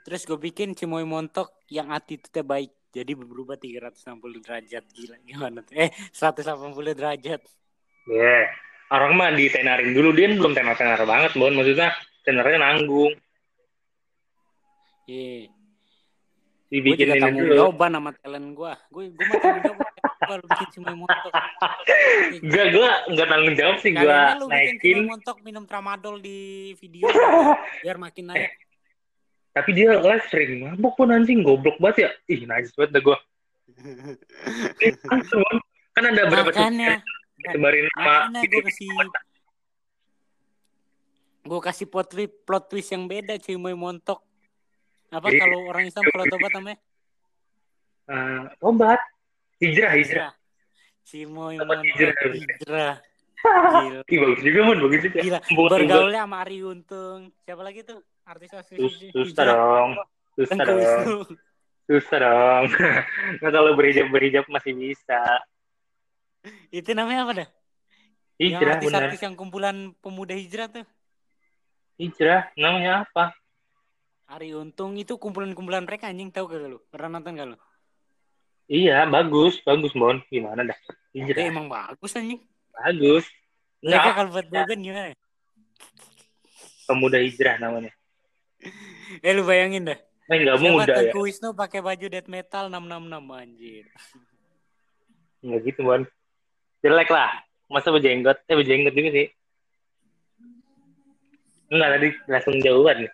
terus 0.06 0.22
gue 0.22 0.38
bikin 0.38 0.72
Cimoy 0.72 1.02
Montok 1.02 1.50
yang 1.66 1.90
attitude 1.90 2.46
baik. 2.46 2.70
Jadi 2.94 3.12
berubah 3.12 3.58
360 3.58 4.40
derajat 4.40 4.84
gila 4.88 5.18
gimana 5.20 5.60
tuh? 5.60 5.74
Eh 5.76 5.90
180 6.14 6.96
derajat. 6.96 7.42
ya 8.06 8.38
orang 8.94 9.12
mah 9.18 9.34
ditenarin 9.34 9.90
dulu 9.90 10.14
dia 10.14 10.30
belum 10.30 10.54
tenar 10.54 10.78
tenar 10.78 11.02
banget 11.02 11.34
bon 11.34 11.50
maksudnya 11.52 11.90
tenarnya 12.22 12.62
nanggung 12.62 13.12
Iya. 15.06 15.54
Gue 16.66 16.82
dibikin 16.82 17.06
juga 17.06 17.14
ini 17.14 17.22
tanggung 17.22 17.46
jawaban 17.54 17.94
sama 17.94 18.10
talent 18.18 18.48
gue. 18.58 18.72
Gue 18.90 19.04
gue 19.14 19.22
mah 19.22 19.38
tanggung 19.38 19.62
jawab. 19.62 19.86
Gue 20.26 20.36
bikin 20.42 20.66
Cimoy 20.74 20.98
Montok. 20.98 21.30
Enggak, 22.42 22.66
gue 22.74 22.90
enggak 23.14 23.26
tanggung 23.30 23.54
jawab 23.54 23.76
sih 23.78 23.94
gue 23.94 24.02
bikin 24.02 24.50
naikin 24.50 24.82
Cimoy 24.82 25.06
Montok 25.14 25.38
minum 25.46 25.62
tramadol 25.62 26.18
di 26.18 26.74
video 26.82 27.06
biar 27.86 28.02
makin 28.02 28.34
naik. 28.34 28.50
tapi 29.56 29.72
dia 29.72 29.96
live 29.96 30.20
sering 30.28 30.68
mabok 30.68 31.00
pun 31.00 31.08
anjing 31.08 31.40
goblok 31.40 31.80
banget 31.80 31.96
ya 31.96 32.10
ih 32.28 32.44
najis 32.44 32.76
banget 32.76 33.00
dah 33.00 33.02
gue 33.08 33.18
kan 35.96 36.04
ada 36.12 36.28
berapa 36.28 36.52
Makanya, 36.52 37.00
sebarin 37.56 37.88
nama 37.96 38.28
makanya 38.28 38.52
gue 38.52 38.62
kasih 38.68 38.88
gue 41.46 41.60
kasih 41.62 41.86
plot 41.86 42.08
twist, 42.10 42.32
plot 42.42 42.64
twist 42.68 42.90
yang 42.90 43.06
beda 43.06 43.38
Cimoy 43.38 43.72
Montok. 43.72 44.25
Apa 45.16 45.26
Iya. 45.28 45.40
kalau 45.40 45.58
orang 45.64 45.84
Islam 45.86 46.04
kalau 46.06 46.24
tobat 46.26 46.52
namanya? 46.52 46.78
Eh, 48.06 48.42
obat 48.60 49.00
hijrah 49.58 49.92
hijrah 49.92 50.30
Cimoy 51.02 51.56
Tobat 51.56 51.78
Montok 51.78 51.90
hijrah. 51.90 52.14
hijrah. 52.30 52.54
Gila. 52.60 52.90
Ih, 54.06 54.18
bagus 54.18 54.40
juga 54.40 54.60
mon 54.62 54.78
bagus 54.80 55.00
juga 55.02 55.18
Gila. 55.20 55.38
Bergaulnya 55.48 56.22
sama 56.22 56.36
Ari 56.38 56.58
Untung. 56.60 57.20
Siapa 57.40 57.62
lagi 57.62 57.80
tuh? 57.80 57.98
Artis-artis 58.22 58.74
Sus- 58.74 58.98
hij- 59.00 59.12
susah 59.12 59.32
hijrah. 59.38 59.54
dong 59.54 59.90
susah 60.36 60.56
dong 60.58 61.22
susah 61.86 62.18
dong 62.18 62.64
nggak 63.38 63.52
kalau 63.52 63.72
berhijab 63.72 64.10
berhijab 64.10 64.44
masih 64.46 64.74
bisa 64.74 65.22
Itu 66.68 66.90
namanya 66.92 67.22
apa 67.22 67.32
dah? 67.36 67.48
yang 68.36 68.58
hijrah 68.58 68.76
benar 68.76 69.06
artis-artis 69.08 69.20
yang 69.22 69.32
kumpulan 69.32 69.76
pemuda 69.96 70.34
hijrah 70.34 70.66
tuh. 70.68 70.84
hijrah 71.96 72.50
namanya 72.52 73.06
apa 73.06 73.30
Ari 74.26 74.50
Untung 74.58 74.98
itu 74.98 75.14
kumpulan-kumpulan 75.14 75.86
mereka 75.86 76.10
anjing. 76.10 76.34
Tahu 76.34 76.50
gak 76.50 76.66
lu? 76.66 76.78
Pernah 76.90 77.18
nonton 77.22 77.38
gak 77.38 77.48
lu? 77.54 77.58
iya 78.66 79.06
bagus. 79.06 79.62
Bagus 79.62 79.94
mon. 79.94 80.18
Gimana 80.26 80.66
dah? 80.66 80.78
Hijrah 81.14 81.46
emang 81.46 81.70
bagus 81.70 82.18
anjing. 82.18 82.42
bagus. 82.74 83.24
Mereka 83.86 84.08
kalau 84.18 84.30
buat 84.34 84.46
boyband 84.50 84.82
gimana? 84.82 85.14
pemuda 86.86 87.18
hijrah 87.18 87.58
namanya. 87.58 87.90
Eh 89.22 89.32
lu 89.34 89.42
bayangin 89.42 89.90
dah. 89.90 89.98
eh 90.26 90.36
nggak 90.42 90.58
Siapa 90.58 90.70
muda 90.74 90.94
ya? 91.02 91.12
Wisnu 91.14 91.54
pakai 91.54 91.82
baju 91.82 92.06
death 92.10 92.30
metal 92.30 92.66
666 92.70 93.30
anjir. 93.30 93.84
nggak 95.42 95.60
gitu 95.66 95.80
mon. 95.86 96.02
Jelek 96.82 97.10
lah. 97.10 97.30
Masa 97.70 97.90
berjenggot? 97.90 98.38
Eh 98.46 98.54
berjenggot 98.54 98.94
juga 98.94 99.10
sih. 99.14 99.26
Enggak 101.70 101.88
tadi 101.98 102.08
langsung 102.30 102.54
jauhan. 102.62 103.06
nih 103.06 103.12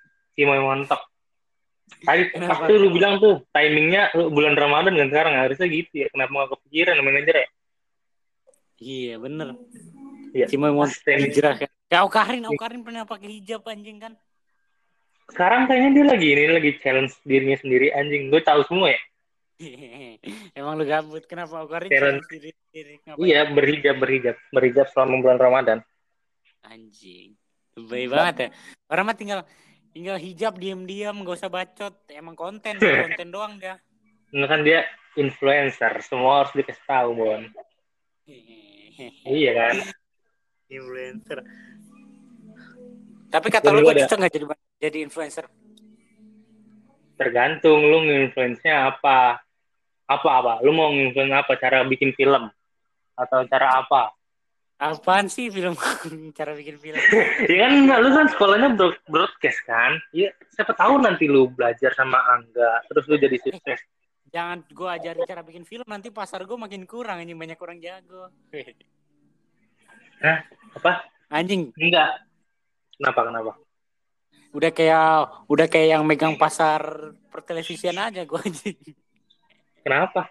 mau 0.48 0.72
montok 0.72 1.00
tadi 2.02 2.32
waktu 2.34 2.72
lu 2.80 2.88
bilang 2.90 3.20
tuh 3.20 3.44
timingnya 3.52 4.10
lu 4.16 4.32
bulan 4.32 4.56
Ramadan 4.56 4.96
kan 4.96 5.08
sekarang 5.12 5.34
harusnya 5.36 5.68
gitu 5.68 5.94
ya 6.02 6.08
kenapa 6.10 6.30
nggak 6.32 6.50
kepikiran 6.56 6.94
sama 6.98 7.06
manajer 7.08 7.36
ya 7.44 7.48
Iya 8.82 9.14
bener. 9.22 9.54
Iya. 10.34 10.50
Cuma 10.50 10.74
mau 10.74 10.82
hijrah 10.90 11.54
kan. 11.54 11.70
Kayak 11.86 12.02
Aukarin, 12.02 12.42
Aukarin 12.50 12.82
pernah 12.82 13.06
pakai 13.06 13.38
hijab 13.38 13.62
anjing 13.70 14.02
kan? 14.02 14.18
sekarang 15.32 15.64
kayaknya 15.64 15.90
dia 15.96 16.04
lagi 16.12 16.28
ini 16.28 16.44
lagi 16.52 16.70
challenge 16.84 17.16
dirinya 17.24 17.56
sendiri 17.56 17.88
anjing 17.96 18.28
gue 18.28 18.42
tahu 18.44 18.60
semua 18.68 18.92
ya 18.92 19.00
Emang 20.58 20.74
lu 20.76 20.84
gabut 20.84 21.24
kenapa 21.24 21.62
Aukarin 21.62 21.88
sendiri 21.88 22.52
sendiri 22.68 22.92
ngapain? 23.06 23.22
iya 23.24 23.40
berhijab 23.48 23.96
berhijab 23.96 24.36
berhijab 24.52 24.86
selama 24.92 25.22
bulan 25.24 25.38
Ramadan 25.40 25.78
Anjing. 26.62 27.34
Lebay 27.74 28.06
banget 28.06 28.36
ya. 28.38 28.48
Orang 28.86 29.10
mah 29.10 29.18
tinggal 29.18 29.42
tinggal 29.92 30.16
hijab 30.16 30.56
diam-diam 30.56 31.22
gak 31.22 31.36
usah 31.38 31.52
bacot. 31.52 31.94
Emang 32.10 32.34
konten, 32.34 32.80
konten 33.06 33.28
doang 33.30 33.60
dia. 33.60 33.78
Ini 34.32 34.48
kan 34.48 34.64
dia 34.64 34.88
influencer 35.16 35.92
semua 36.00 36.44
harus 36.44 36.52
dikasih 36.56 36.84
tahu 36.88 37.10
bon 37.12 37.42
iya 39.28 39.52
kan 39.52 39.76
Influencer. 40.72 41.44
Tapi 43.28 43.48
kata 43.52 43.68
lu 43.76 43.84
gue 43.84 44.04
cocok 44.04 44.18
gak 44.24 44.32
jadi 44.32 44.46
jadi 44.80 44.98
influencer? 45.04 45.44
tergantung 47.22 47.86
lu 47.86 48.02
nge-influence-nya 48.02 48.88
apa 48.90 49.38
apa 50.10 50.30
apa 50.42 50.52
lu 50.66 50.74
mau 50.74 50.90
nge-influence 50.90 51.38
apa 51.38 51.52
cara 51.54 51.86
bikin 51.86 52.10
film 52.18 52.50
atau 53.14 53.46
cara 53.46 53.78
apa 53.78 54.10
Apaan 54.80 55.28
sih 55.30 55.50
film? 55.52 55.76
Cara 56.38 56.56
bikin 56.56 56.76
film? 56.80 56.98
ya 57.46 57.56
kan 57.68 57.72
lu 58.02 58.08
kan 58.12 58.26
sekolahnya 58.32 58.68
broad- 58.74 59.02
broadcast 59.06 59.60
kan? 59.62 59.98
Ya 60.10 60.32
siapa 60.52 60.74
tahu 60.74 60.98
nanti 60.98 61.30
lu 61.30 61.48
belajar 61.50 61.94
sama 61.94 62.18
Angga 62.32 62.82
terus 62.90 63.04
lu 63.06 63.16
jadi 63.20 63.36
sukses. 63.38 63.80
Jangan 64.32 64.64
gue 64.64 64.88
ajarin 64.88 65.28
cara 65.28 65.44
bikin 65.44 65.68
film 65.68 65.84
nanti 65.84 66.08
pasar 66.08 66.48
gue 66.48 66.56
makin 66.56 66.88
kurang 66.88 67.20
anjing 67.20 67.36
banyak 67.36 67.60
orang 67.60 67.78
jago. 67.84 68.32
apa? 70.72 70.92
Anjing. 71.28 71.68
Enggak. 71.76 72.24
Kenapa 72.96 73.20
kenapa? 73.28 73.52
Udah 74.52 74.70
kayak 74.72 75.08
udah 75.48 75.66
kayak 75.68 75.88
yang 75.96 76.02
megang 76.04 76.36
pasar 76.36 77.12
pertelevisian 77.28 77.96
aja 77.96 78.24
gue 78.24 78.40
anjing. 78.40 78.78
kenapa? 79.84 80.28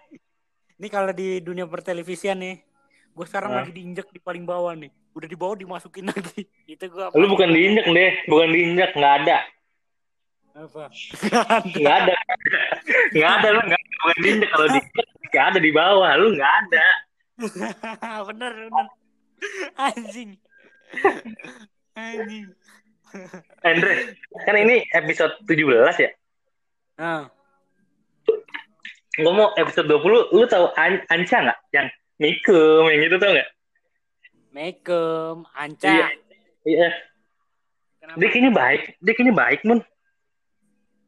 Ini 0.82 0.88
kalau 0.90 1.14
di 1.14 1.38
dunia 1.38 1.62
pertelevisian 1.70 2.42
nih, 2.42 2.58
gue 3.12 3.26
sekarang 3.28 3.52
lagi 3.52 3.72
diinjek 3.76 4.08
di 4.08 4.20
paling 4.20 4.44
bawah 4.48 4.72
nih. 4.72 4.88
Udah 5.12 5.28
di 5.28 5.36
bawah 5.36 5.56
dimasukin 5.56 6.08
lagi. 6.12 6.48
Itu 6.64 6.88
gue? 6.88 7.06
Lu 7.12 7.26
bukan 7.28 7.52
diinjek 7.52 7.86
deh, 7.88 8.12
bukan 8.28 8.48
diinjek, 8.50 8.90
nggak 8.96 9.14
ada. 9.24 9.38
Apa? 10.52 10.92
Nggak 11.80 11.94
ada. 12.04 12.14
Nggak 13.16 13.30
ada, 13.40 13.48
lu 13.56 13.60
nggak 13.64 13.80
bukan 13.80 14.18
diinjek. 14.20 14.48
Kalau 14.52 14.66
diinjek, 14.68 15.06
nggak 15.32 15.44
ada 15.48 15.58
di 15.64 15.70
bawah. 15.72 16.10
Lu 16.20 16.28
nggak 16.36 16.52
ada. 16.52 16.86
bener 18.28 18.52
bener. 18.68 18.86
Anjing. 19.80 20.30
Anjing. 21.96 22.46
Andre, 23.64 23.92
kan 24.44 24.56
ini 24.56 24.84
episode 24.92 25.36
17 25.44 26.04
ya? 26.04 26.10
Nah, 27.00 27.28
Gue 29.12 29.28
mau 29.28 29.52
episode 29.60 29.92
20, 29.92 30.32
lu 30.32 30.44
tahu 30.48 30.72
An 30.72 31.04
Anca 31.12 31.36
nggak? 31.44 31.58
Yang 31.76 31.86
Mikum, 32.20 32.82
yang 32.88 33.02
itu 33.02 33.16
tau 33.16 33.32
nggak? 33.32 33.50
Mekem, 34.52 35.36
Anca. 35.56 35.88
Iya. 35.88 36.06
Iya, 36.62 36.88
Kenapa? 37.98 38.16
dia 38.20 38.28
kayaknya 38.30 38.52
baik. 38.52 38.82
Dia 39.00 39.12
kayaknya 39.16 39.34
baik, 39.34 39.60
Mun. 39.66 39.80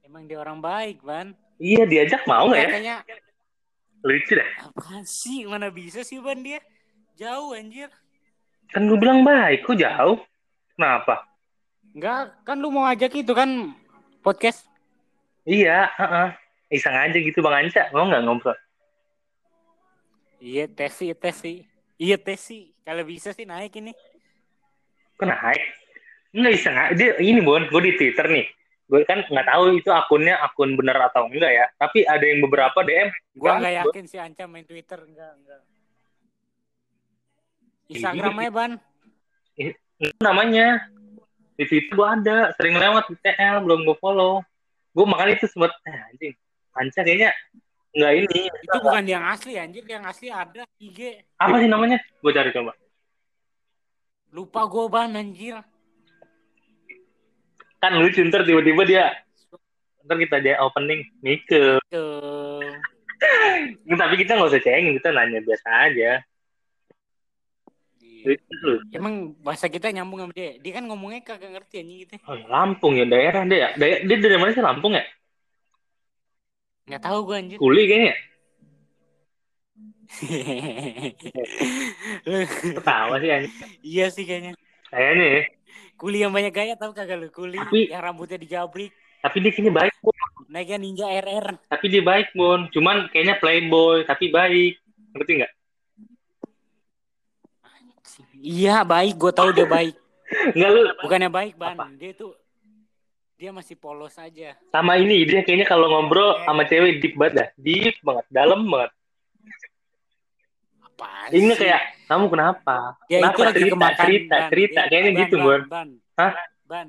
Emang 0.03 0.23
dia 0.27 0.39
orang 0.41 0.59
baik, 0.59 1.05
Ban. 1.05 1.37
Iya, 1.61 1.87
diajak 1.87 2.27
mau 2.27 2.51
nggak 2.51 2.61
ya? 2.61 2.69
Katanya 2.71 2.97
Lucu 4.05 4.33
dah. 4.37 4.49
apaan 4.69 5.03
sih? 5.07 5.47
Mana 5.47 5.71
bisa 5.71 6.03
sih, 6.03 6.19
Ban 6.19 6.43
dia? 6.43 6.59
Jauh 7.15 7.55
anjir. 7.55 7.89
Kan 8.69 8.91
gue 8.91 8.99
bilang 8.99 9.23
baik, 9.23 9.63
kok 9.63 9.79
jauh? 9.79 10.19
Kenapa? 10.75 11.23
Enggak, 11.95 12.35
kan 12.43 12.59
lu 12.59 12.75
mau 12.75 12.91
ajak 12.91 13.15
itu 13.15 13.31
kan 13.31 13.71
podcast. 14.19 14.67
Iya, 15.47 15.87
heeh. 15.95 16.29
Iseng 16.75 16.97
aja 16.97 17.15
gitu 17.15 17.39
Bang 17.39 17.55
Anca, 17.55 17.87
mau 17.95 18.09
nggak 18.09 18.25
ngobrol? 18.27 18.57
Iya, 20.45 20.69
tesi, 20.69 21.09
tesi. 21.17 21.65
Iya, 21.97 22.21
tesi. 22.21 22.77
Kalau 22.85 23.01
bisa 23.09 23.33
sih 23.33 23.49
naik 23.49 23.81
ini. 23.81 23.97
Kok 25.17 25.25
naik? 25.25 25.63
Nggak 26.37 26.53
iseng 26.53 26.77
aja. 26.77 26.93
Dia, 26.93 27.17
ini 27.17 27.41
Bon, 27.41 27.65
gue 27.65 27.81
di 27.81 27.97
Twitter 27.97 28.29
nih. 28.29 28.45
Gue 28.85 29.01
kan 29.09 29.25
nggak 29.25 29.49
tahu 29.49 29.81
itu 29.81 29.89
akunnya 29.89 30.37
akun 30.45 30.77
bener 30.77 31.01
atau 31.01 31.25
enggak 31.33 31.49
ya. 31.49 31.65
Tapi 31.81 32.05
ada 32.05 32.21
yang 32.21 32.45
beberapa 32.45 32.77
DM. 32.85 33.09
Gua 33.41 33.57
Bang, 33.57 33.65
nggak 33.65 33.75
yakin 33.81 34.05
si 34.05 34.17
Anca 34.21 34.45
main 34.45 34.69
Twitter, 34.69 35.01
enggak, 35.01 35.33
enggak. 35.33 35.61
Instagramnya, 37.89 38.51
Ban. 38.53 38.73
Itu 39.57 40.21
namanya. 40.21 40.93
Di 41.57 41.65
Twitter 41.65 41.97
gue 41.97 42.09
ada. 42.21 42.53
Sering 42.61 42.77
lewat 42.77 43.09
di 43.09 43.17
TL, 43.25 43.65
belum 43.65 43.89
gue 43.89 43.97
follow. 43.97 44.45
Gue 44.93 45.09
makanya 45.09 45.41
itu 45.41 45.49
sempet, 45.49 45.73
eh, 45.89 46.05
anjing. 46.13 46.35
Anca 46.77 47.01
kayaknya 47.01 47.33
nggak 47.95 48.13
ini. 48.19 48.41
Itu 48.51 48.79
bukan 48.83 49.05
yang 49.07 49.25
asli, 49.25 49.55
anjir. 49.55 49.87
Yang 49.87 50.05
asli 50.11 50.29
ada 50.29 50.63
IG. 50.83 51.23
Apa 51.39 51.57
sih 51.63 51.71
namanya? 51.71 51.99
Gue 52.19 52.33
cari 52.35 52.51
coba. 52.51 52.75
Lupa 54.35 54.67
gue, 54.67 54.85
Ban, 54.91 55.15
anjir. 55.15 55.63
Kan 57.79 58.01
lucu 58.01 58.25
ntar 58.27 58.43
tiba-tiba 58.49 58.83
dia 58.89 59.05
ntar 60.05 60.17
kita 60.21 60.37
dia 60.41 60.57
opening 60.61 61.05
Mike 61.21 61.49
Ke... 61.49 61.81
tapi 64.01 64.15
kita 64.21 64.37
nggak 64.37 64.51
usah 64.53 64.61
cengin 64.65 64.97
kita 65.01 65.13
nanya 65.13 65.41
biasa 65.45 65.69
aja 65.89 66.21
Iya. 68.25 68.41
Emang 68.97 69.37
bahasa 69.45 69.69
kita 69.69 69.93
nyambung 69.93 70.25
sama 70.25 70.33
dia. 70.33 70.57
Dia 70.57 70.73
kan 70.81 70.89
ngomongnya 70.89 71.21
kagak 71.21 71.61
ngerti 71.61 71.85
anjing 71.85 71.99
gitu. 72.09 72.15
Oh, 72.25 72.41
Lampung 72.49 72.97
ya 72.97 73.05
daerah 73.05 73.45
dia 73.45 73.77
Daya- 73.77 74.01
dia 74.01 74.17
dari 74.17 74.37
mana 74.41 74.57
sih 74.57 74.65
Lampung 74.65 74.97
ya 74.97 75.05
Nggak 76.85 77.03
tahu 77.03 77.19
gue 77.25 77.37
anjir. 77.37 77.57
Kuli 77.57 77.83
kayaknya 77.85 78.15
ketawa 82.71 83.19
sih 83.19 83.31
anjing. 83.31 83.53
iya 83.83 84.07
sih 84.09 84.23
kayaknya. 84.23 84.53
kayaknya 84.87 85.27
ya 85.27 85.43
Kuli 85.95 86.19
yang 86.19 86.31
banyak 86.31 86.51
gaya 86.51 86.75
tahu 86.75 86.93
kagak 86.93 87.17
lu? 87.17 87.29
Kuli 87.31 87.57
Tapi- 87.57 87.89
yang 87.89 87.99
rambutnya 88.01 88.37
dijabrik, 88.37 88.91
tapi 89.21 89.37
dia 89.41 89.51
kayaknya 89.51 89.73
baik 89.73 89.95
Bon. 89.99 90.15
naiknya 90.47 90.79
ninja 90.79 91.07
RR. 91.09 91.47
tapi 91.65 91.87
dia 91.89 92.03
baik 92.03 92.31
Bon 92.33 92.69
cuman 92.69 93.09
kayaknya 93.09 93.39
playboy 93.39 94.05
tapi 94.05 94.29
baik 94.29 94.75
ngerti 95.13 95.33
nggak 95.41 95.53
Iya 98.37 98.85
baik, 98.85 99.17
gue 99.17 99.33
tahu 99.33 99.51
dia 99.51 99.65
baik. 99.65 99.97
nggak 100.55 100.71
lu 100.71 100.81
Bukannya 101.01 101.31
baik 101.33 101.55
ban, 101.57 101.73
Apa? 101.75 101.89
dia 101.97 102.13
tuh 102.13 102.37
dia 103.35 103.51
masih 103.51 103.75
polos 103.75 104.15
aja. 104.15 104.55
sama 104.71 104.95
ini 104.95 105.27
dia 105.27 105.43
kayaknya 105.43 105.67
kalau 105.67 105.91
ngobrol 105.91 106.39
sama 106.45 106.63
cewek 106.65 107.03
deep 107.03 107.15
banget 107.15 107.35
dah 107.35 107.49
deep 107.59 107.97
banget 108.01 108.25
dalam 108.31 108.63
banget 108.65 108.91
Apaan 110.85 111.29
ini 111.35 111.51
sih? 111.53 111.59
kayak 111.59 111.81
kamu 112.07 112.27
kenapa 112.31 112.77
dia 113.05 113.19
kenapa 113.19 113.35
itu 113.35 113.43
lagi 113.43 113.59
cerita 113.59 113.75
kemakan 113.75 113.99
cerita 113.99 114.37
Ban. 114.37 114.51
cerita 114.51 114.81
Dia- 114.81 114.89
kayaknya 114.89 115.11
ban, 115.11 115.21
gitu 115.21 115.37
ban, 115.37 115.61
Ban, 115.67 115.89
Hah? 116.15 116.33
ban. 116.65 116.89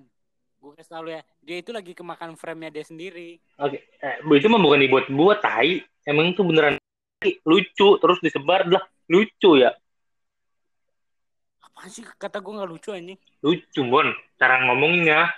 Gue 0.56 0.74
kasih 0.74 0.92
tau 0.92 1.06
ya, 1.06 1.22
dia 1.46 1.62
itu 1.62 1.70
lagi 1.70 1.94
kemakan 1.94 2.34
frame-nya 2.34 2.74
dia 2.74 2.82
sendiri. 2.82 3.38
Oke, 3.62 3.86
eh, 4.02 4.18
Bu, 4.26 4.34
itu 4.34 4.50
mah 4.50 4.58
bukan 4.58 4.82
dibuat-buat, 4.82 5.38
tai. 5.38 5.78
Emang 6.02 6.34
itu 6.34 6.42
beneran 6.42 6.82
lucu, 7.46 8.02
terus 8.02 8.18
disebar, 8.18 8.66
lah 8.66 8.82
lucu 9.06 9.62
ya. 9.62 9.78
Apaan 11.62 11.86
sih 11.86 12.02
kata 12.02 12.42
gue 12.42 12.50
nggak 12.50 12.66
lucu 12.66 12.90
anjing? 12.90 13.14
Lucu, 13.46 13.82
Bon. 13.86 14.10
Cara 14.42 14.66
ngomongnya. 14.66 15.30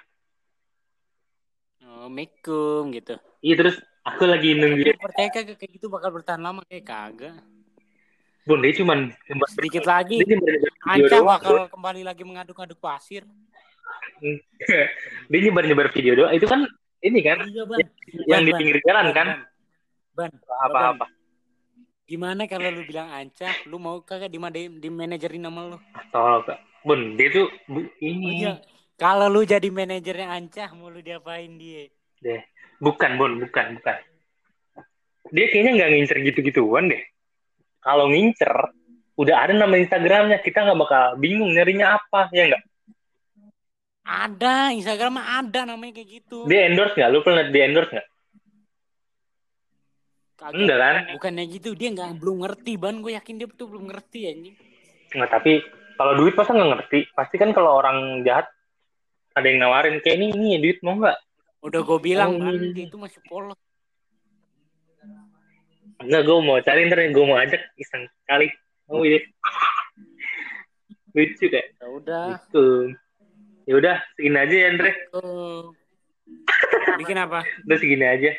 Oh, 2.08 2.14
Mikum 2.14 2.96
gitu. 2.96 3.20
Iya, 3.44 3.60
terus 3.60 3.76
aku 4.02 4.24
lagi 4.24 4.56
nungguin. 4.56 4.96
Tapi 4.96 5.04
percaya 5.04 5.28
kagak 5.28 5.60
kayak 5.60 5.72
gitu 5.76 5.92
bakal 5.92 6.16
bertahan 6.16 6.40
lama 6.40 6.64
kayak 6.64 6.88
kagak. 6.88 7.36
Bon, 8.48 8.64
dia 8.64 8.72
cuman... 8.80 9.12
Sedikit 9.52 9.84
lagi, 9.84 10.24
Dia 10.24 10.40
nyebar 10.40 10.56
video 10.56 10.72
Anca 10.88 11.16
doang, 11.20 11.28
bakal 11.28 11.56
kembali 11.68 12.02
lagi 12.08 12.24
mengaduk-aduk 12.24 12.80
pasir. 12.80 13.28
dia 15.28 15.40
nyebar-nyebar 15.44 15.92
video 15.92 16.16
doang. 16.16 16.32
Itu 16.32 16.48
kan 16.48 16.64
ini 17.04 17.20
kan, 17.20 17.44
Iya 17.44 17.68
ban. 17.68 17.78
yang 18.32 18.42
di 18.48 18.52
Ban, 18.56 18.60
pinggir 18.64 18.78
jalan 18.88 19.06
Ban, 19.12 19.14
kan? 19.14 19.28
Ban, 20.16 20.32
Apa-apa. 20.64 21.06
gimana 22.08 22.48
kalau 22.48 22.72
lu 22.72 22.88
bilang 22.88 23.12
Anca, 23.12 23.52
lu 23.68 23.76
mau 23.78 24.00
kagak 24.00 24.32
di 24.32 24.40
di 24.80 24.88
manajerin 24.88 25.44
nama 25.44 25.76
lu? 25.76 25.78
Tolong, 26.16 26.48
Kak. 26.48 26.60
Bon, 26.88 27.20
dia 27.20 27.28
tuh 27.36 27.52
bu, 27.68 27.84
Oh 27.84 27.88
ini. 28.00 28.48
iya. 28.48 28.64
Kalau 28.96 29.28
lu 29.28 29.44
jadi 29.44 29.68
manajernya 29.68 30.32
Anca, 30.32 30.72
mau 30.72 30.88
lu 30.88 31.04
diapain 31.04 31.52
dia? 31.60 31.92
Deh. 32.22 32.42
Bukan, 32.78 33.12
Bon. 33.18 33.34
Bukan, 33.38 33.82
bukan. 33.82 33.98
Dia 35.28 35.46
kayaknya 35.52 35.72
nggak 35.76 35.90
ngincer 35.92 36.18
gitu-gituan 36.24 36.88
deh. 36.88 37.04
Kalau 37.84 38.08
ngincer, 38.08 38.52
udah 39.20 39.36
ada 39.44 39.54
nama 39.56 39.76
Instagramnya. 39.76 40.40
Kita 40.40 40.64
nggak 40.64 40.80
bakal 40.80 41.04
bingung 41.20 41.52
nyarinya 41.52 42.00
apa, 42.00 42.32
ya 42.32 42.48
nggak? 42.48 42.64
Ada, 44.08 44.72
Instagram 44.72 45.20
mah 45.20 45.44
ada 45.44 45.68
namanya 45.68 46.00
kayak 46.00 46.24
gitu. 46.24 46.48
Dia 46.48 46.72
endorse 46.72 46.96
nggak? 46.96 47.12
Lu 47.12 47.20
pernah 47.28 47.44
di 47.44 47.60
endorse 47.60 47.92
nggak? 47.92 48.08
Enggak 50.38 50.78
kan? 50.80 50.96
Bukannya 51.18 51.44
gitu, 51.52 51.76
dia 51.76 51.92
nggak 51.92 52.16
belum 52.24 52.46
ngerti 52.48 52.80
ban. 52.80 53.04
Gue 53.04 53.20
yakin 53.20 53.36
dia 53.36 53.48
tuh 53.52 53.68
belum 53.68 53.92
ngerti 53.92 54.20
anjing. 54.32 54.56
Nggak, 55.12 55.30
tapi 55.34 55.60
kalau 56.00 56.14
duit 56.16 56.40
masa 56.40 56.56
nggak 56.56 56.72
ngerti? 56.78 57.00
Pasti 57.12 57.36
kan 57.36 57.52
kalau 57.52 57.76
orang 57.76 58.24
jahat 58.24 58.48
ada 59.36 59.44
yang 59.44 59.60
nawarin 59.60 60.00
kayak 60.00 60.24
ini 60.24 60.32
ini 60.32 60.62
duit 60.64 60.80
mau 60.88 60.96
nggak? 60.96 61.27
Udah 61.68 61.82
gue 61.84 62.00
bilang 62.00 62.40
Oh, 62.40 62.48
ban, 62.48 62.56
iya. 62.56 62.72
dia 62.72 62.86
itu 62.88 62.96
masih 62.96 63.20
polos. 63.28 63.60
Enggak, 66.00 66.22
gue 66.24 66.38
mau 66.40 66.58
cari 66.64 66.88
ntar 66.88 67.04
gue 67.12 67.26
mau 67.28 67.36
ajak 67.36 67.60
iseng 67.76 68.08
kali. 68.24 68.48
Oh 68.88 69.04
iya. 69.04 69.20
Lucu 71.12 71.46
deh. 71.52 71.66
Ya 71.76 71.88
udah. 71.92 72.26
Gitu. 72.40 72.96
Ya 73.68 73.74
udah 73.76 73.96
segini 74.16 74.38
aja 74.40 74.56
ya 74.56 74.68
Andre. 74.72 74.92
Oh. 75.12 75.76
Bikin 76.96 77.18
apa? 77.20 77.44
Udah 77.68 77.78
segini 77.82 78.06
aja. 78.08 78.32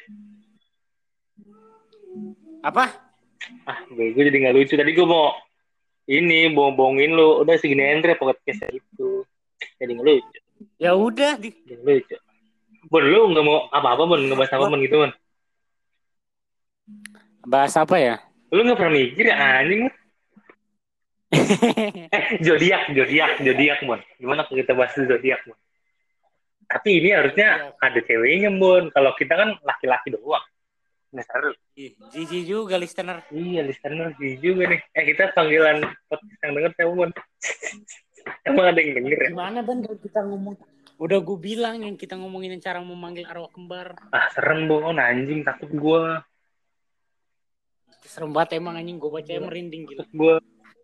Apa? 2.65 2.85
Ah, 3.69 3.85
gue 3.93 4.17
jadi 4.17 4.39
nggak 4.49 4.57
lucu. 4.57 4.73
Tadi 4.73 4.97
gue 4.97 5.05
mau 5.05 5.37
ini 6.09 6.49
bohong-bohongin 6.57 7.13
lu. 7.13 7.45
Udah 7.45 7.61
segini 7.61 7.85
aja 7.85 8.01
Andre 8.01 8.17
podcast 8.17 8.65
itu. 8.73 9.27
Jadi 9.77 9.91
nggak 9.99 10.07
lucu. 10.07 10.39
Ya 10.81 10.97
udah 10.97 11.37
di 11.37 11.53
Jadi 11.67 11.83
lucu. 11.85 12.17
Bon, 12.89 13.05
lu 13.05 13.21
nggak 13.37 13.45
mau 13.45 13.69
apa-apa, 13.69 14.03
Bon? 14.09 14.21
Nggak 14.21 14.39
bahas 14.41 14.53
apa, 14.57 14.65
Bon, 14.73 14.81
gitu, 14.81 14.97
Bon? 15.05 15.13
bahas 17.49 17.75
apa 17.81 17.97
ya? 17.97 18.15
Lu 18.53 18.61
nggak 18.65 18.77
pernah 18.77 18.93
mikir 18.97 19.25
ya, 19.29 19.37
anjing? 19.61 19.83
Eh, 22.09 22.41
zodiak, 22.41 22.89
zodiak, 22.93 23.41
zodiak, 23.45 23.79
Bon. 23.85 24.01
Gimana 24.17 24.49
kalau 24.49 24.57
kita 24.57 24.73
bahas 24.73 24.97
zodiak, 24.97 25.41
Bon? 25.45 25.59
Tapi 26.69 27.01
ini 27.01 27.13
harusnya 27.13 27.73
ada 27.77 28.01
ceweknya, 28.01 28.49
Bon. 28.57 28.89
Kalau 28.89 29.13
kita 29.17 29.37
kan 29.37 29.49
laki-laki 29.61 30.13
doang. 30.17 30.45
Nggak 31.13 31.25
seru. 31.29 31.53
Ih, 31.77 31.93
Jijik 32.13 32.45
juga 32.45 32.77
listener. 32.77 33.25
Iya, 33.33 33.65
listener 33.65 34.13
sih 34.21 34.37
juga 34.41 34.69
nih. 34.73 34.81
Eh, 34.93 35.05
kita 35.13 35.33
panggilan 35.33 35.85
podcast 36.09 36.41
yang 36.45 36.53
denger 36.57 36.73
siapa, 36.77 36.93
Bon? 36.97 37.11
Emang 38.45 38.67
ada 38.73 38.81
yang 38.81 38.93
denger 39.03 39.19
ya? 39.19 39.29
Gimana 39.33 39.59
ban 39.63 39.79
kalau 39.85 39.99
kita 39.99 40.21
ngomong? 40.25 40.55
Udah 40.99 41.19
gue 41.23 41.39
bilang 41.39 41.77
yang 41.87 41.95
kita 41.95 42.19
ngomongin 42.19 42.59
cara 42.59 42.83
memanggil 42.83 43.25
arwah 43.31 43.51
kembar. 43.55 43.95
Ah, 44.11 44.27
serem, 44.35 44.67
Bon. 44.67 44.99
Anjing, 44.99 45.47
takut 45.47 45.71
gua. 45.71 46.27
Serem 48.03 48.33
banget 48.33 48.57
emang 48.59 48.75
anjing 48.81 48.97
gue 48.97 49.11
baca 49.11 49.33
merinding 49.37 49.85
gila. 49.85 50.05
Gue 50.11 50.35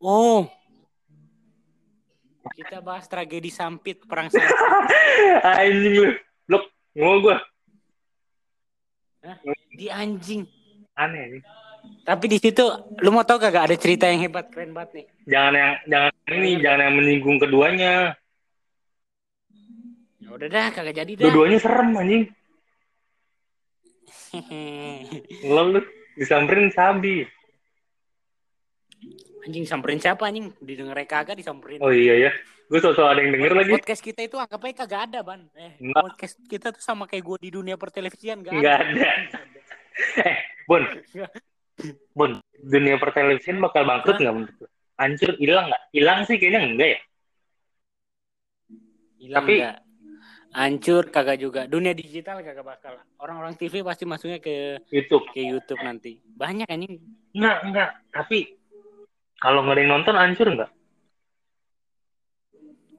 Oh. 0.05 0.45
Kita 2.53 2.85
bahas 2.85 3.09
tragedi 3.09 3.49
Sampit 3.49 4.05
perang 4.05 4.29
Sampit. 4.29 4.53
anjing 5.65 5.95
lu. 5.97 6.13
Blok 6.45 6.65
mau 6.95 7.17
gue 7.25 7.37
di 9.75 9.89
anjing. 9.91 10.45
aneh 10.95 11.25
nih. 11.39 11.43
Tapi 12.05 12.25
di 12.29 12.37
situ 12.37 12.65
lu 13.01 13.09
mau 13.09 13.25
tau 13.25 13.41
kagak 13.41 13.73
ada 13.73 13.77
cerita 13.77 14.05
yang 14.05 14.21
hebat 14.23 14.53
keren 14.53 14.77
banget 14.77 14.91
nih. 14.93 15.07
Jangan 15.25 15.53
yang 15.53 15.73
jangan 15.89 16.13
ini 16.37 16.51
jangan 16.61 16.81
yang 16.85 16.95
menyinggung 16.95 17.39
keduanya. 17.41 17.95
Ya 20.21 20.29
udah 20.31 20.49
dah 20.49 20.67
kagak 20.69 20.95
jadi 20.95 21.13
dah. 21.17 21.23
Dua-duanya 21.25 21.59
serem 21.59 21.89
anjing. 21.95 22.25
Ngelom 25.45 25.67
lu 25.75 25.81
disamperin 26.15 26.69
sabi. 26.71 27.25
anjing 29.45 29.65
samperin 29.65 30.01
siapa 30.01 30.25
anjing? 30.25 30.53
Didengar 30.59 30.97
kagak 31.05 31.37
disamperin. 31.37 31.81
Oh 31.81 31.93
iya 31.93 32.29
ya. 32.29 32.33
Gue 32.65 32.81
sosok 32.81 33.05
ada 33.05 33.21
yang 33.21 33.33
denger 33.33 33.53
lagi. 33.53 33.73
Podcast 33.77 34.01
kita 34.01 34.25
itu 34.25 34.41
anggap 34.41 34.57
aja 34.61 34.75
kagak 34.85 35.01
ada, 35.13 35.21
Ban. 35.21 35.45
Eh, 35.53 35.77
Enggak. 35.85 36.01
podcast 36.01 36.35
kita 36.49 36.73
tuh 36.73 36.81
sama 36.81 37.05
kayak 37.05 37.21
gue 37.23 37.37
di 37.45 37.51
dunia 37.53 37.77
pertelevisian 37.77 38.41
gak 38.41 38.57
Nggak 38.57 38.77
ada. 38.81 38.89
ada. 38.89 39.09
Eh, 40.25 40.37
Bon. 40.65 40.81
Bon, 42.15 42.31
dunia 42.63 42.97
pertelevisian 42.97 43.61
bakal 43.61 43.85
bangkrut 43.85 44.17
nggak 44.17 44.35
menurut 44.35 44.57
lu? 44.57 44.67
Hancur, 44.95 45.35
hilang 45.37 45.67
nggak? 45.69 45.83
Hilang 45.91 46.19
sih 46.25 46.37
kayaknya 46.39 46.61
enggak 46.65 46.89
ya. 46.89 47.01
Hilang 49.19 49.45
Tapi- 49.45 49.59
nggak? 49.61 49.79
Hancur 50.55 51.03
kagak 51.11 51.43
juga. 51.43 51.67
Dunia 51.67 51.91
digital 51.91 52.39
kagak 52.39 52.63
bakal. 52.63 52.95
Orang-orang 53.19 53.59
TV 53.59 53.83
pasti 53.83 54.07
masuknya 54.07 54.39
ke 54.39 54.79
YouTube. 54.87 55.27
ke 55.35 55.43
YouTube 55.43 55.83
nanti. 55.83 56.23
Banyak 56.23 56.71
anjing. 56.71 57.03
Enggak, 57.35 57.57
enggak. 57.67 57.91
Tapi 58.15 58.55
kalau 59.43 59.67
nggak 59.67 59.75
ada 59.75 59.81
yang 59.83 59.91
nonton 59.91 60.15
hancur 60.15 60.47
nggak? 60.55 60.71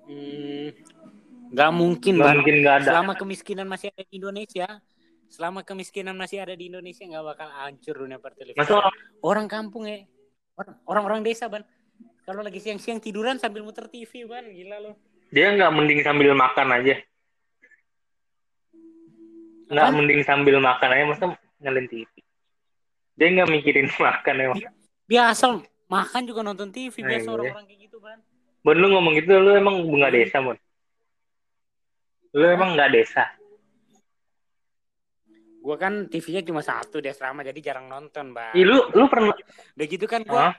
Hmm, 0.05 0.67
nggak 1.55 1.71
mungkin, 1.73 2.13
Nggak 2.19 2.27
Ban. 2.27 2.35
mungkin 2.37 2.55
nggak 2.61 2.75
ada. 2.83 2.87
Selama 2.91 3.13
kemiskinan 3.15 3.65
masih 3.65 3.87
ada 3.95 4.03
di 4.03 4.13
Indonesia, 4.19 4.67
selama 5.27 5.61
kemiskinan 5.61 6.13
masih 6.13 6.39
ada 6.39 6.53
di 6.53 6.67
Indonesia 6.67 7.01
nggak 7.01 7.25
bakal 7.25 7.49
hancur 7.51 7.95
dunia 7.97 8.17
pertelevisian. 8.17 8.61
Masa 8.61 8.89
orang 9.21 9.47
kampung 9.47 9.85
ya, 9.85 10.05
Orang- 10.55 10.79
orang-orang 10.87 11.21
desa 11.21 11.45
ban. 11.45 11.63
Kalau 12.23 12.41
lagi 12.41 12.57
siang-siang 12.57 12.97
tiduran 12.97 13.37
sambil 13.37 13.61
muter 13.61 13.85
TV 13.85 14.25
ban, 14.25 14.45
gila 14.45 14.79
lo. 14.79 14.91
dia 15.29 15.51
nggak 15.51 15.67
mending 15.69 15.99
sambil 16.01 16.31
makan 16.33 16.67
aja? 16.71 16.95
Nggak 19.65 19.89
mending 19.91 20.21
sambil 20.21 20.55
makan 20.61 20.89
aja, 20.89 21.03
masa 21.05 21.25
nyalin 21.59 21.87
TV? 21.89 22.07
Dia 23.15 23.27
nggak 23.31 23.49
mikirin 23.49 23.87
makan 24.05 24.35
emang. 24.39 24.59
Biasa 25.05 25.45
makan 25.85 26.21
juga 26.25 26.41
nonton 26.41 26.69
TV, 26.69 27.01
Nah, 27.01 27.09
biasa 27.13 27.27
iya. 27.27 27.33
orang-orang 27.33 27.65
kayak 27.65 27.79
gitu 27.83 27.97
ban. 27.99 28.19
Bon, 28.65 28.73
lu 28.73 28.87
ngomong 28.89 29.13
gitu, 29.15 29.37
lu 29.37 29.53
emang 29.53 29.85
bunga 29.85 30.09
desa, 30.09 30.41
Bon? 30.41 30.57
Lu 32.33 32.45
emang 32.45 32.73
nggak 32.73 32.89
desa? 32.91 33.23
Gua 35.65 35.81
kan 35.81 36.05
TV-nya 36.05 36.45
cuma 36.45 36.61
satu 36.61 37.01
di 37.01 37.09
asrama 37.09 37.41
jadi 37.41 37.57
jarang 37.57 37.89
nonton 37.89 38.37
ban. 38.37 38.53
Ih, 38.53 38.61
lu, 38.61 38.85
lu 38.93 39.09
pernah, 39.09 39.33
Udah 39.73 39.87
gitu 39.89 40.05
kan 40.05 40.21
gua. 40.21 40.53
Hah? 40.53 40.55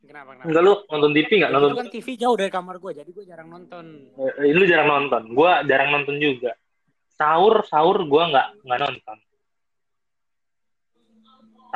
Kenapa? 0.00 0.32
kenapa? 0.32 0.48
Enggak 0.48 0.62
lu 0.64 0.72
nonton 0.88 1.10
TV 1.12 1.30
nggak? 1.36 1.50
Udah 1.52 1.60
Nonton 1.60 1.68
gitu 1.68 1.80
kan 1.84 1.88
TV 1.92 2.08
jauh 2.16 2.36
dari 2.40 2.48
kamar 2.48 2.76
gua 2.80 2.92
jadi 2.96 3.10
gua 3.12 3.24
jarang 3.28 3.48
nonton. 3.52 3.84
Eh, 4.40 4.56
lu 4.56 4.64
jarang 4.64 4.88
nonton. 4.88 5.22
Gua 5.36 5.60
jarang 5.68 5.92
nonton 5.92 6.16
juga. 6.16 6.56
Sahur, 7.12 7.60
sahur 7.68 8.08
gua 8.08 8.32
nggak 8.32 8.48
nggak 8.64 8.80
nonton. 8.88 9.16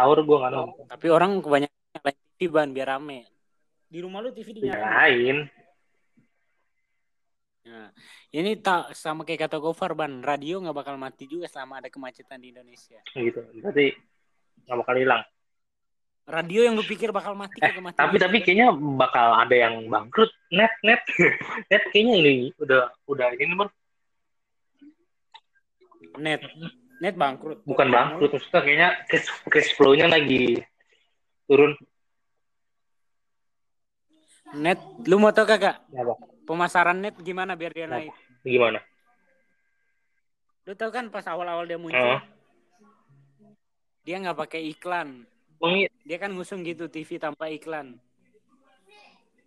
Sahur 0.00 0.18
gua 0.24 0.36
nggak 0.48 0.52
nonton. 0.56 0.84
Tapi 0.88 1.06
orang 1.12 1.30
kebanyakan 1.44 2.12
TV 2.40 2.40
ban 2.48 2.72
biar 2.72 2.88
rame. 2.96 3.28
Di 3.84 4.00
rumah 4.00 4.24
lu 4.24 4.32
TV 4.32 4.56
dinyalain. 4.56 4.80
Lain. 4.80 5.36
Nah, 7.68 7.92
ini 8.30 8.56
tak 8.56 8.96
sama 8.96 9.22
kayak 9.22 9.44
kata 9.44 9.60
Gofar 9.60 9.92
ban, 9.92 10.20
radio 10.20 10.56
nggak 10.58 10.72
bakal 10.74 10.96
mati 10.96 11.28
juga 11.28 11.44
selama 11.44 11.78
ada 11.78 11.88
kemacetan 11.88 12.40
di 12.40 12.48
Indonesia. 12.48 12.96
gitu. 13.12 13.44
Berarti 13.60 13.92
nggak 14.64 14.78
bakal 14.78 14.96
hilang. 14.96 15.22
Radio 16.24 16.60
yang 16.60 16.76
lu 16.76 16.82
pikir 16.82 17.08
bakal 17.08 17.32
mati 17.32 17.56
Eh, 17.58 17.72
mati. 17.78 17.96
tapi 17.96 18.16
tapi 18.16 18.40
kayaknya 18.40 18.68
bakal 18.94 19.32
ada 19.34 19.52
yang 19.54 19.84
bangkrut. 19.86 20.28
Net, 20.48 20.72
net, 20.82 21.00
net 21.70 21.82
kayaknya 21.88 22.14
ini 22.18 22.34
udah 22.56 22.88
udah 23.04 23.28
ini 23.32 23.52
Bon. 23.52 23.68
net 26.18 26.40
net 26.98 27.14
bangkrut. 27.14 27.62
bukan 27.62 27.88
bangkrut, 27.88 28.30
maksudnya 28.30 28.60
kayaknya 28.60 28.88
cash, 29.06 29.28
cash 29.46 29.70
flow-nya 29.72 30.04
lagi 30.04 30.60
turun. 31.44 31.72
Net, 34.50 34.80
lu 35.04 35.16
mau 35.16 35.28
tau 35.30 35.44
kagak 35.44 35.76
Apa? 35.90 36.14
Pemasaran 36.48 36.96
net 36.96 37.12
gimana 37.20 37.52
biar 37.52 37.70
dia 37.70 37.84
naik? 37.84 38.08
Gimana? 38.40 38.80
Lu 40.64 40.72
tau 40.72 40.88
kan 40.88 41.08
pas 41.08 41.24
awal-awal 41.24 41.64
dia 41.64 41.76
muncul, 41.76 41.96
Heeh. 41.96 42.20
dia 44.02 44.16
nggak 44.16 44.38
pakai 44.38 44.64
iklan. 44.66 45.28
Bang, 45.58 45.84
Dia 46.02 46.16
kan 46.16 46.32
ngusung 46.32 46.62
gitu 46.62 46.88
TV 46.88 47.18
tanpa 47.18 47.50
iklan. 47.50 48.00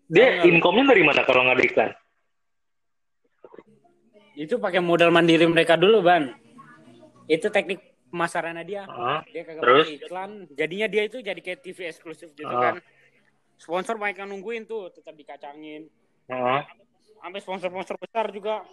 dia 0.06 0.44
income-nya 0.44 0.92
dari 0.92 1.02
mana 1.02 1.24
kalau 1.24 1.42
nggak 1.42 1.56
ada 1.56 1.66
iklan? 1.66 1.92
Itu 4.34 4.58
pakai 4.58 4.80
modal 4.80 5.08
mandiri 5.10 5.46
mereka 5.46 5.76
dulu, 5.76 6.02
Ban. 6.02 6.36
Itu 7.26 7.48
teknik 7.48 7.80
pemasarannya 8.10 8.64
dia. 8.64 8.84
Heeh. 8.84 9.20
Dia 9.30 9.42
kagak 9.46 9.62
Terus? 9.62 9.86
pakai 9.88 9.98
iklan. 10.00 10.32
Jadinya 10.52 10.88
dia 10.88 11.04
itu 11.06 11.18
jadi 11.20 11.40
kayak 11.40 11.60
TV 11.62 11.80
eksklusif 11.88 12.30
gitu 12.34 12.50
Ah. 12.50 12.62
kan. 12.62 12.76
Sponsor 13.56 13.96
banyak 13.96 14.18
yang 14.18 14.30
nungguin 14.30 14.66
tuh, 14.66 14.90
tetap 14.90 15.14
dikacangin. 15.14 15.88
Heeh. 16.28 16.62
Sampai 17.22 17.40
sponsor-sponsor 17.40 17.96
besar 17.96 18.26
juga 18.30 18.66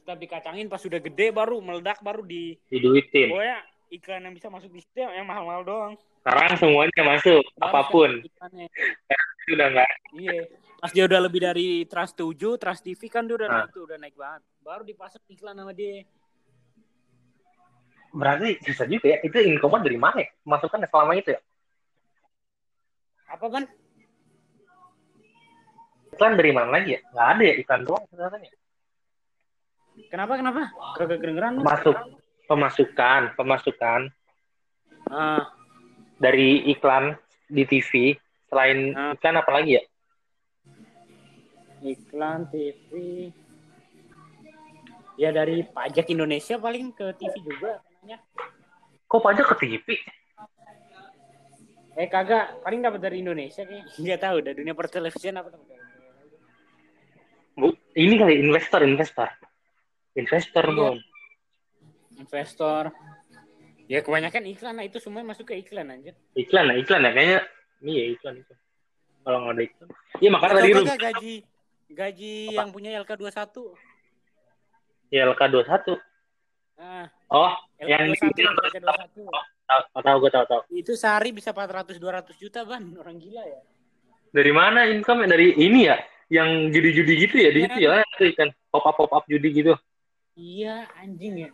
tetap 0.00 0.18
dikacangin 0.18 0.66
pas 0.66 0.76
sudah 0.76 0.98
gede 0.98 1.30
baru 1.30 1.60
meledak 1.60 2.00
baru 2.00 2.20
di 2.20 2.58
Diduitin. 2.66 3.30
pokoknya 3.30 3.58
iklan 3.90 4.22
yang 4.22 4.34
bisa 4.34 4.48
masuk 4.48 4.70
di 4.70 4.80
situ 4.80 4.98
yang 4.98 5.22
mahal-mahal 5.22 5.62
doang. 5.62 5.94
Sekarang 6.20 6.52
semuanya 6.56 7.02
masuk, 7.06 7.42
Baru 7.54 7.64
apa 7.64 7.80
pun. 7.88 8.10
Sudah 9.46 9.66
nggak 9.68 9.90
Iya. 10.14 10.46
Pas 10.78 10.90
dia 10.90 11.04
udah 11.04 11.20
lebih 11.20 11.40
dari 11.40 11.84
Trans 11.84 12.12
7, 12.12 12.32
Trans 12.56 12.80
TV 12.80 13.06
kan 13.06 13.24
dia 13.24 13.36
udah 13.36 13.46
Ah. 13.46 13.54
naik 13.60 13.70
tuh, 13.70 13.82
udah 13.84 13.96
naik 13.96 14.14
banget. 14.14 14.42
Baru 14.60 14.82
dipasang 14.82 15.22
iklan 15.28 15.54
sama 15.54 15.70
dia. 15.70 16.02
berarti 18.10 18.58
bisa 18.58 18.82
juga 18.84 19.06
ya 19.06 19.22
itu 19.22 19.38
income 19.38 19.86
dari 19.86 19.94
mana 19.94 20.18
ya? 20.18 20.28
masukan 20.42 20.82
selama 20.82 21.14
itu 21.14 21.30
ya 21.30 21.38
Apa 23.30 23.46
kan? 23.46 23.70
Iklan 26.20 26.36
dari 26.36 26.52
mana 26.52 26.68
lagi 26.70 26.94
ya 26.94 27.00
nggak 27.10 27.28
ada 27.32 27.42
ya 27.42 27.54
iklan 27.56 27.80
doang 27.82 28.04
katanya 28.06 28.50
Kenapa 30.00 30.32
kenapa? 30.32 30.62
Kagak 30.96 31.18
kedengeran 31.20 31.60
masuk 31.60 31.96
pemasukan 32.44 33.32
pemasukan 33.34 34.00
Ah, 35.08 35.48
dari 36.16 36.68
iklan 36.68 37.16
di 37.46 37.64
TV 37.64 38.14
selain 38.46 38.92
Ah. 38.92 39.12
iklan 39.12 39.36
apa 39.36 39.50
lagi 39.50 39.76
ya 39.76 39.82
iklan 41.80 42.44
TV. 42.48 42.90
Ya 45.16 45.32
dari 45.32 45.64
pajak 45.64 46.04
Indonesia 46.06 46.56
paling 46.56 46.92
ke 46.92 47.16
TV 47.16 47.34
juga 47.40 47.80
katanya. 47.80 48.16
kok 49.04 49.20
pajak 49.20 49.46
ke 49.48 49.56
TV 49.58 49.86
Eh 51.96 52.06
kagak, 52.06 52.62
paling 52.62 52.80
dapat 52.80 53.00
dari 53.02 53.20
Indonesia 53.20 53.60
kayak. 53.60 53.84
Enggak 53.96 54.20
tahu 54.24 54.34
udah 54.40 54.52
dunia 54.54 54.72
pertelevisian 54.72 55.36
apa 55.36 55.52
tuh. 55.52 55.60
Ini 57.90 58.14
kali 58.16 58.34
investor 58.38 58.80
investor 58.82 59.28
investor 60.14 60.64
Iya. 60.64 60.76
Bon. 60.76 60.96
Investor. 62.16 62.84
Ya 63.86 63.98
kebanyakan 64.00 64.46
iklan 64.46 64.74
lah 64.74 64.86
itu 64.86 64.98
semua 64.98 65.20
masuk 65.20 65.50
ke 65.50 65.58
iklan 65.58 65.90
anjir. 65.90 66.14
iklan 66.32 66.64
lah 66.64 66.76
iklan 66.76 67.02
ya 67.02 67.10
kayaknya 67.10 67.38
iya 67.82 68.02
iklan 68.14 68.34
itu 68.38 68.54
kalau 69.20 69.38
nggak 69.42 69.52
ada 69.52 69.62
iklan 69.66 69.88
iya 70.16 70.28
makanya 70.30 70.54
tadi 70.54 70.70
lu 70.70 70.82
gaji 70.86 71.34
gaji 71.90 72.34
yang 72.54 72.70
punya 72.70 72.94
LK21. 73.02 73.34
ya 75.10 75.26
LK 75.26 75.42
21 75.42 75.98
Ah, 76.78 77.04
oh 77.28 77.50
yang 77.82 78.08
LK21 78.08 78.30
di 78.30 78.42
LK21. 78.46 79.26
tahu 79.66 80.00
tahu 80.00 80.16
gue 80.16 80.30
tahu 80.30 80.44
tahu 80.46 80.60
Itu 80.70 80.92
sehari 80.94 81.28
bisa 81.30 81.50
400 81.50 81.98
200 81.98 82.30
juta, 82.38 82.62
Ban. 82.62 82.94
Orang 82.94 83.18
gila 83.18 83.42
ya. 83.42 83.60
dari 84.30 84.52
mana 84.54 84.86
income 84.86 85.26
dari 85.26 85.50
ini 85.58 85.90
ya 85.90 85.98
yang 86.30 86.70
judi-judi 86.70 87.26
gitu 87.26 87.36
ya 87.36 87.50
di 87.50 87.60
Iya. 87.60 87.68
situ 87.68 87.78
ya 87.82 87.90
itu 88.06 88.24
ikan 88.32 88.48
pop 88.70 88.86
up 88.86 88.94
pop 88.96 89.10
up 89.12 89.24
judi 89.26 89.50
gitu 89.50 89.74
Iya, 90.38 90.86
anjing 90.96 91.34
ya. 91.36 91.50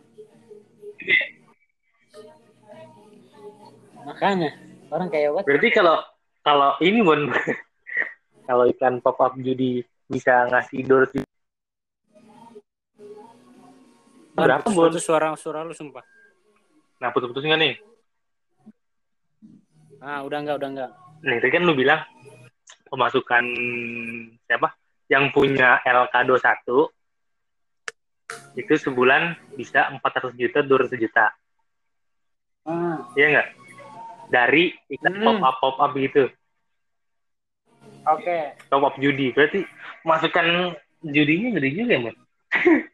Makanya 4.05 4.49
orang 4.87 5.09
kayak 5.11 5.29
what? 5.33 5.43
berarti 5.43 5.69
kalau 5.73 5.99
kalau 6.45 6.77
ini 6.79 7.03
bon 7.03 7.27
kalau 8.47 8.63
ikan 8.71 9.01
pop 9.03 9.17
up 9.19 9.33
judi 9.35 9.81
bisa 10.07 10.47
ngasih 10.47 10.85
door 10.87 11.03
berapa 14.37 14.63
Itu 14.63 15.01
suara 15.01 15.33
suara 15.35 15.65
lu 15.65 15.73
sumpah. 15.73 16.05
nah 17.01 17.09
putus 17.11 17.33
putus 17.33 17.43
nggak 17.43 17.59
nih 17.59 17.73
Ah, 19.97 20.21
udah 20.21 20.45
enggak, 20.45 20.61
udah 20.61 20.69
enggak. 20.69 20.91
Nah, 21.25 21.33
itu 21.41 21.49
kan 21.49 21.65
lu 21.65 21.73
bilang 21.73 21.97
pemasukan 22.87 23.43
siapa? 24.43 24.73
Yang 25.07 25.23
punya 25.31 25.79
LK21 25.83 26.91
itu 28.57 28.73
sebulan 28.75 29.37
bisa 29.55 29.87
400 29.93 30.33
juta, 30.35 30.59
200 30.65 30.97
juta. 30.97 31.25
Ah, 32.67 32.99
Iya 33.15 33.25
nggak? 33.31 33.47
Dari 34.27 34.75
iklan 34.91 35.13
Hmm. 35.15 35.23
pop-up 35.39 35.55
pop-up 35.61 35.91
gitu. 35.95 36.27
oke. 38.03 38.37
Top 38.67 38.83
up 38.83 38.95
judi. 38.99 39.31
Berarti 39.31 39.63
masukan 40.03 40.75
judinya 41.03 41.55
gede 41.55 41.69
juga 41.71 41.91
ya, 41.95 41.99
Mon? 42.03 42.15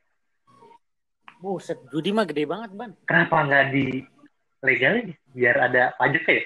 Buset, 1.42 1.76
judi 1.92 2.16
mah 2.16 2.24
gede 2.24 2.48
banget, 2.48 2.72
Ban. 2.72 2.92
Kenapa 3.04 3.44
nggak 3.44 3.66
di 3.74 4.00
legalin? 4.62 5.12
Biar 5.34 5.58
ada 5.60 5.92
pajak 5.98 6.24
ya? 6.24 6.44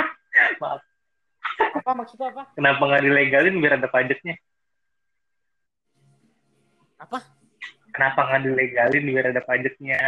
Maaf. 0.62 0.80
Apa 1.60 1.90
maksudnya 1.92 2.32
apa? 2.32 2.42
Kenapa 2.56 2.82
nggak 2.88 3.04
dilegalin 3.04 3.56
biar 3.60 3.74
ada 3.76 3.88
pajaknya? 3.88 4.34
Apa? 7.00 7.18
Kenapa 7.92 8.20
nggak 8.28 8.42
dilegalin 8.48 9.04
biar 9.10 9.26
ada 9.32 9.42
pajaknya? 9.44 10.00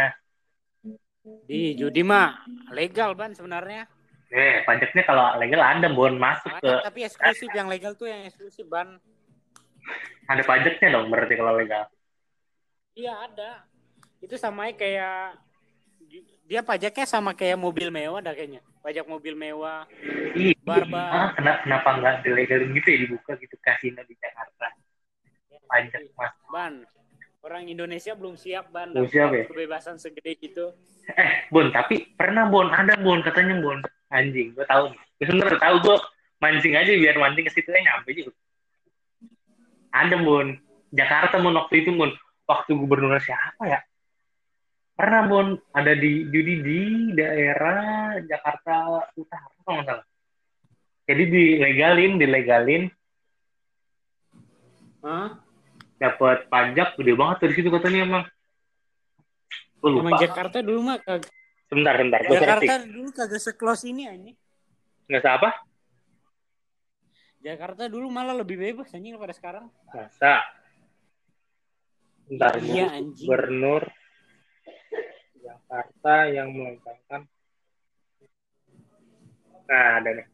Di 1.47 1.77
judi 1.79 2.03
mah 2.03 2.43
legal, 2.75 3.15
Ban 3.15 3.31
sebenarnya. 3.31 3.87
Eh, 4.33 4.65
pajaknya 4.65 5.03
kalau 5.05 5.25
legal 5.37 5.61
ada, 5.61 5.87
Bon. 5.93 6.17
Masuk 6.17 6.51
ke... 6.57 6.71
Tapi 6.83 6.99
eksklusif 7.05 7.49
yang 7.53 7.69
legal 7.69 7.93
tuh 7.93 8.09
yang 8.09 8.25
eksklusif, 8.27 8.65
Ban. 8.67 8.97
Ada 10.27 10.43
pajaknya 10.43 10.87
dong 10.99 11.07
berarti 11.13 11.33
kalau 11.37 11.53
legal. 11.55 11.85
Iya, 12.97 13.13
ada. 13.29 13.63
Itu 14.19 14.35
sama 14.39 14.71
kayak 14.73 15.37
dia 16.43 16.61
pajaknya 16.61 17.05
sama 17.07 17.31
kayak 17.31 17.55
mobil 17.55 17.87
mewah 17.87 18.19
dah 18.19 18.35
kayaknya. 18.35 18.59
Pajak 18.83 19.07
mobil 19.07 19.33
mewah. 19.33 19.87
Iya. 20.35 20.53
Barbar. 20.63 21.09
Ah, 21.11 21.29
kenapa, 21.35 21.59
kenapa 21.63 21.89
nggak 21.99 22.15
dilegalin 22.27 22.69
gitu 22.75 22.87
ya 22.87 22.97
dibuka 23.07 23.31
gitu 23.39 23.55
kasino 23.63 24.03
di 24.03 24.15
Jakarta? 24.19 24.67
Pajak 25.71 26.03
mas. 26.19 26.33
Ban, 26.51 26.73
orang 27.43 27.63
Indonesia 27.67 28.11
belum 28.15 28.35
siap, 28.35 28.71
Ban. 28.71 28.91
Belum 28.91 29.07
siap 29.07 29.31
ya? 29.31 29.43
Kebebasan 29.47 29.95
segede 29.99 30.35
gitu. 30.39 30.75
Eh, 31.15 31.47
Bon, 31.51 31.67
tapi 31.71 32.15
pernah 32.15 32.47
Bon, 32.47 32.67
ada 32.71 32.95
Bon 32.99 33.19
katanya 33.23 33.59
Bon. 33.59 33.79
Anjing, 34.11 34.53
gue 34.53 34.65
tahu. 34.67 34.91
Gue 34.93 35.25
sebenernya 35.25 35.59
tahu 35.59 35.75
gue 35.83 35.97
mancing 36.43 36.75
aja 36.75 36.91
biar 36.91 37.15
mancing 37.17 37.47
ke 37.47 37.51
situ 37.51 37.71
aja 37.71 37.81
nyampe 37.81 38.11
juga. 38.15 38.35
Ada 39.95 40.15
Bon. 40.19 40.47
Jakarta 40.91 41.35
Bon 41.39 41.55
waktu 41.55 41.83
itu 41.83 41.91
Bon. 41.95 42.11
Waktu 42.43 42.75
gubernur 42.75 43.15
siapa 43.23 43.63
ya? 43.63 43.79
Pernah 44.93 45.21
Bon, 45.25 45.47
ada 45.73 45.93
di 45.97 46.29
judi 46.29 46.61
di 46.61 46.79
daerah 47.17 48.13
Jakarta 48.21 49.01
Utara 49.17 49.49
kalau 49.65 49.81
nggak 49.81 49.87
salah. 49.89 50.05
Jadi 51.03 51.23
dilegalin, 51.27 52.11
dilegalin, 52.15 52.83
Hah? 55.03 55.35
dapat 55.97 56.47
pajak 56.47 56.95
gede 56.95 57.13
banget 57.17 57.37
dari 57.43 57.53
situ 57.57 57.69
katanya 57.73 57.99
emang. 58.05 58.23
Emang 59.83 60.13
lupa. 60.13 60.17
Jakarta 60.21 60.57
dulu 60.63 60.79
mah 60.79 60.97
kag- 61.01 61.27
Sebentar, 61.67 61.97
sebentar. 61.97 62.19
Jakarta 62.21 62.73
dulu 62.85 63.09
kagak 63.11 63.41
seklos 63.41 63.81
ini 63.83 64.05
anjing. 64.05 64.37
Nggak 65.09 65.21
usah 65.25 65.33
apa? 65.41 65.49
Jakarta 67.43 67.83
dulu 67.91 68.07
malah 68.07 68.37
lebih 68.37 68.55
bebas 68.55 68.93
anjing 68.93 69.17
daripada 69.17 69.35
sekarang. 69.35 69.65
Masa? 69.91 70.39
Bentar, 72.29 72.55
Iya 72.61 72.93
anjing. 72.95 73.25
Gubernur 73.27 73.83
Jakarta 75.73 76.29
yang 76.29 76.53
melegalkan. 76.53 77.25
Nah, 79.65 79.89
ada 79.97 80.09
nih. 80.21 80.27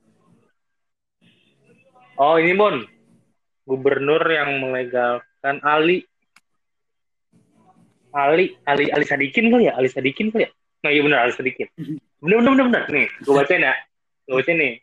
Oh, 2.20 2.36
ini 2.36 2.52
Mon. 2.52 2.84
Gubernur 3.64 4.20
yang 4.28 4.60
melegalkan 4.60 5.64
Ali. 5.64 6.04
Ali, 8.12 8.52
Ali, 8.68 8.92
Ali 8.92 9.06
Sadikin 9.08 9.48
kali 9.48 9.72
ya? 9.72 9.80
Ali 9.80 9.88
Sadikin 9.88 10.28
kali 10.28 10.44
ya? 10.44 10.52
Nah, 10.84 10.92
iya 10.92 11.02
benar 11.08 11.24
Ali 11.24 11.32
Sadikin. 11.32 11.72
Benar, 12.20 12.44
benar, 12.44 12.52
benar, 12.52 12.66
benar. 12.68 12.84
Nih, 12.92 13.08
gue 13.24 13.32
bacain 13.32 13.64
ya. 13.64 13.76
Gue 14.28 14.36
bacain 14.44 14.60
nih. 14.60 14.74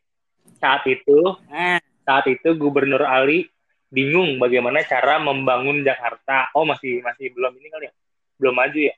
Saat 0.56 0.88
itu, 0.88 1.18
Eh, 1.52 1.84
saat 2.00 2.24
itu 2.32 2.48
Gubernur 2.56 3.04
Ali 3.04 3.44
bingung 3.92 4.40
bagaimana 4.40 4.80
cara 4.88 5.20
membangun 5.20 5.84
Jakarta. 5.84 6.48
Oh 6.56 6.64
masih 6.64 7.04
masih 7.04 7.28
belum 7.36 7.52
ini 7.60 7.68
kali 7.68 7.92
ya, 7.92 7.94
belum 8.40 8.56
maju 8.56 8.80
ya, 8.80 8.96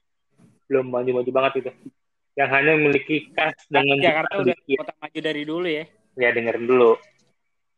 belum 0.68 0.87
maju-maju 0.87 1.31
banget 1.33 1.52
itu. 1.64 1.70
Yang 2.37 2.48
hanya 2.54 2.70
memiliki 2.78 3.16
kas 3.35 3.57
dengan 3.66 3.98
Jakarta 3.98 4.38
udah 4.38 4.54
sedikit. 4.54 4.78
kota 4.85 4.94
maju 5.00 5.18
dari 5.18 5.42
dulu 5.42 5.66
ya. 5.66 5.85
Ya 6.14 6.28
dengerin 6.31 6.66
dulu. 6.68 6.92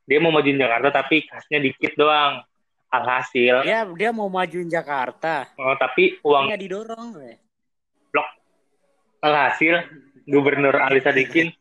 Dia 0.04 0.18
mau 0.18 0.34
majuin 0.34 0.58
Jakarta 0.58 0.90
tapi 0.92 1.24
kasnya 1.24 1.62
dikit 1.62 1.94
doang. 1.96 2.42
Alhasil, 2.90 3.62
Dia 3.62 3.86
dia 3.94 4.10
mau 4.10 4.26
majuin 4.26 4.66
Jakarta. 4.66 5.46
oh, 5.54 5.78
tapi 5.78 6.18
uang 6.26 6.50
Nggak 6.50 6.60
didorong. 6.66 7.08
we. 7.16 7.38
alhasil 9.20 9.84
Gubernur 10.24 10.74
Ali 10.80 10.98
Sadikin 10.98 11.52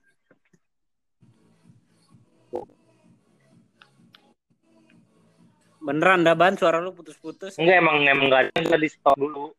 Beneran 5.79 6.23
dah 6.23 6.35
ban 6.35 6.55
suara 6.59 6.79
lu 6.83 6.91
putus-putus. 6.91 7.55
enggak 7.55 7.77
emang 7.77 8.03
emang 8.03 8.25
enggak 8.27 8.41
ada 8.47 8.51
enggak 8.59 8.79
di 8.79 8.89
stop 8.91 9.15
dulu. 9.15 9.51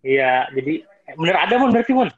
Iya, 0.00 0.48
jadi 0.56 0.84
bener 1.12 1.36
ada 1.36 1.54
mon 1.60 1.72
berarti 1.72 1.92
mon. 1.92 2.10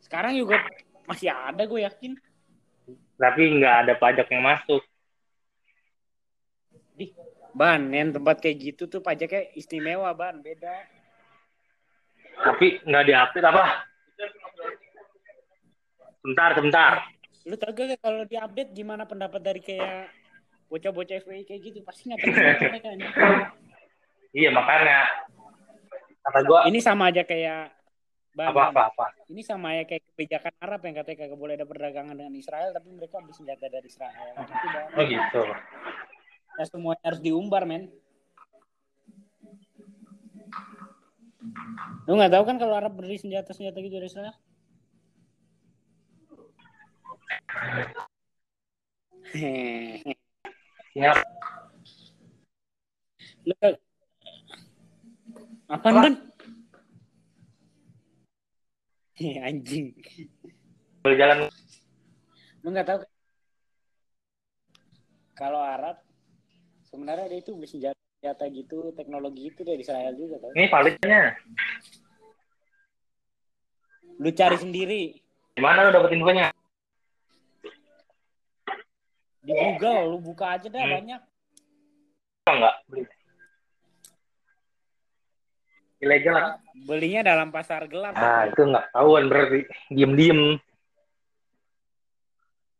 Sekarang 0.00 0.32
juga 0.32 0.64
masih 1.04 1.28
ada 1.28 1.62
gue 1.68 1.84
yakin. 1.84 2.12
Tapi 3.20 3.42
nggak 3.60 3.74
ada 3.84 3.92
pajak 4.00 4.28
yang 4.32 4.40
masuk. 4.40 4.80
Di 6.96 7.12
ban 7.52 7.92
yang 7.92 8.16
tempat 8.16 8.40
kayak 8.40 8.56
gitu 8.72 8.88
tuh 8.88 9.04
pajaknya 9.04 9.52
istimewa 9.52 10.08
ban 10.16 10.40
beda. 10.40 10.72
Tapi 12.40 12.80
nggak 12.88 13.04
diupdate 13.04 13.48
apa? 13.52 13.64
Sebentar, 16.24 16.50
sebentar. 16.56 16.92
Lu 17.48 17.56
tau 17.56 17.72
gak 17.72 18.00
kalau 18.00 18.24
diupdate 18.24 18.72
gimana 18.72 19.04
pendapat 19.04 19.40
dari 19.40 19.60
kayak 19.60 20.17
bocah-bocah 20.68 21.16
FPI 21.24 21.42
kayak 21.48 21.60
gitu 21.64 21.78
pasti 21.82 22.12
nggak 22.12 22.20
terima 22.22 22.40
mereka 22.60 22.88
ini. 22.92 23.04
Iya 24.36 24.48
makanya 24.52 25.00
kata 26.28 26.40
gua 26.44 26.60
Ini 26.68 26.78
sama 26.84 27.08
aja 27.08 27.24
kayak 27.24 27.72
ban, 28.36 28.52
apa 28.52 28.62
apa 28.70 28.82
apa. 28.92 29.04
Ini 29.32 29.40
sama 29.40 29.74
ya 29.80 29.88
kayak 29.88 30.04
kebijakan 30.12 30.54
Arab 30.60 30.80
yang 30.84 30.94
katanya 31.00 31.18
kagak 31.24 31.40
boleh 31.40 31.54
ada 31.56 31.66
perdagangan 31.66 32.14
dengan 32.14 32.34
Israel 32.36 32.70
tapi 32.76 32.88
mereka 32.92 33.24
beli 33.24 33.34
senjata 33.34 33.66
dari 33.66 33.88
Israel. 33.88 34.32
Gitu. 34.36 34.78
Oh 34.94 35.04
gitu. 35.08 35.42
Ya, 36.58 36.64
semuanya 36.68 37.02
harus 37.08 37.20
diumbar 37.24 37.64
men. 37.64 37.88
Lu 42.04 42.16
nggak 42.16 42.32
tahu 42.36 42.44
kan 42.44 42.56
kalau 42.60 42.74
Arab 42.76 42.92
beli 42.96 43.16
senjata-senjata 43.16 43.78
gitu 43.80 43.96
dari 43.96 44.08
Israel? 44.08 44.36
Hehehe. 49.32 50.14
Siap. 50.98 51.18
Lu 53.46 53.54
Apaan 55.70 55.94
kan? 55.94 56.14
Anjing. 59.46 59.94
Berjalan 61.06 61.46
Lu 62.66 62.74
nggak 62.74 62.86
tahu 62.90 62.98
kan? 63.06 63.10
Kalau 65.38 65.62
Arab 65.62 66.02
sebenarnya 66.90 67.30
dia 67.30 67.38
itu 67.38 67.54
beli 67.54 67.70
senjata, 67.70 68.50
gitu, 68.50 68.90
teknologi 68.98 69.54
itu 69.54 69.62
dari 69.62 69.78
Israel 69.78 70.18
juga 70.18 70.42
tau. 70.42 70.50
ini 70.58 70.66
validnya. 70.66 71.38
Lu 74.18 74.34
cari 74.34 74.58
sendiri 74.58 75.02
Gimana 75.54 75.86
lu 75.86 75.94
dapet 75.94 76.10
infonya? 76.18 76.50
Di 79.48 79.56
Google, 79.56 80.00
lu 80.12 80.18
buka 80.20 80.60
aja 80.60 80.68
dah 80.68 80.84
Hmm. 80.84 80.94
banyak. 81.00 81.20
Enggak 82.48 82.74
beli. 82.84 83.02
Ilegal 85.98 86.34
lah. 86.36 86.54
Belinya 86.86 87.20
dalam 87.26 87.48
pasar 87.50 87.88
gelap. 87.90 88.14
Nah, 88.14 88.46
itu 88.46 88.60
nggak 88.62 88.92
tahuan 88.94 89.24
berarti 89.26 89.66
diem-diem. 89.90 90.60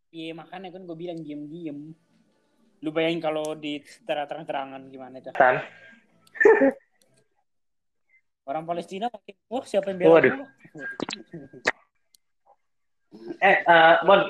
Iya 0.09 0.33
makanya 0.37 0.69
kan 0.77 0.83
gue 0.87 0.97
bilang 0.97 1.19
diem-diem. 1.25 1.79
Lu 2.85 2.89
bayangin 2.95 3.19
kalau 3.19 3.59
di 3.59 3.83
secara 3.83 4.29
terang-terangan 4.29 4.87
gimana 4.93 5.19
itu. 5.19 5.35
Kan? 5.35 5.59
Orang 8.49 8.65
Palestina 8.65 9.13
makin, 9.13 9.35
wah 9.51 9.65
siapa 9.67 9.93
yang 9.93 9.99
bela 10.05 10.13
Waduh. 10.21 10.37
Eh, 13.41 13.57
eh, 13.65 13.95
Mon, 14.05 14.21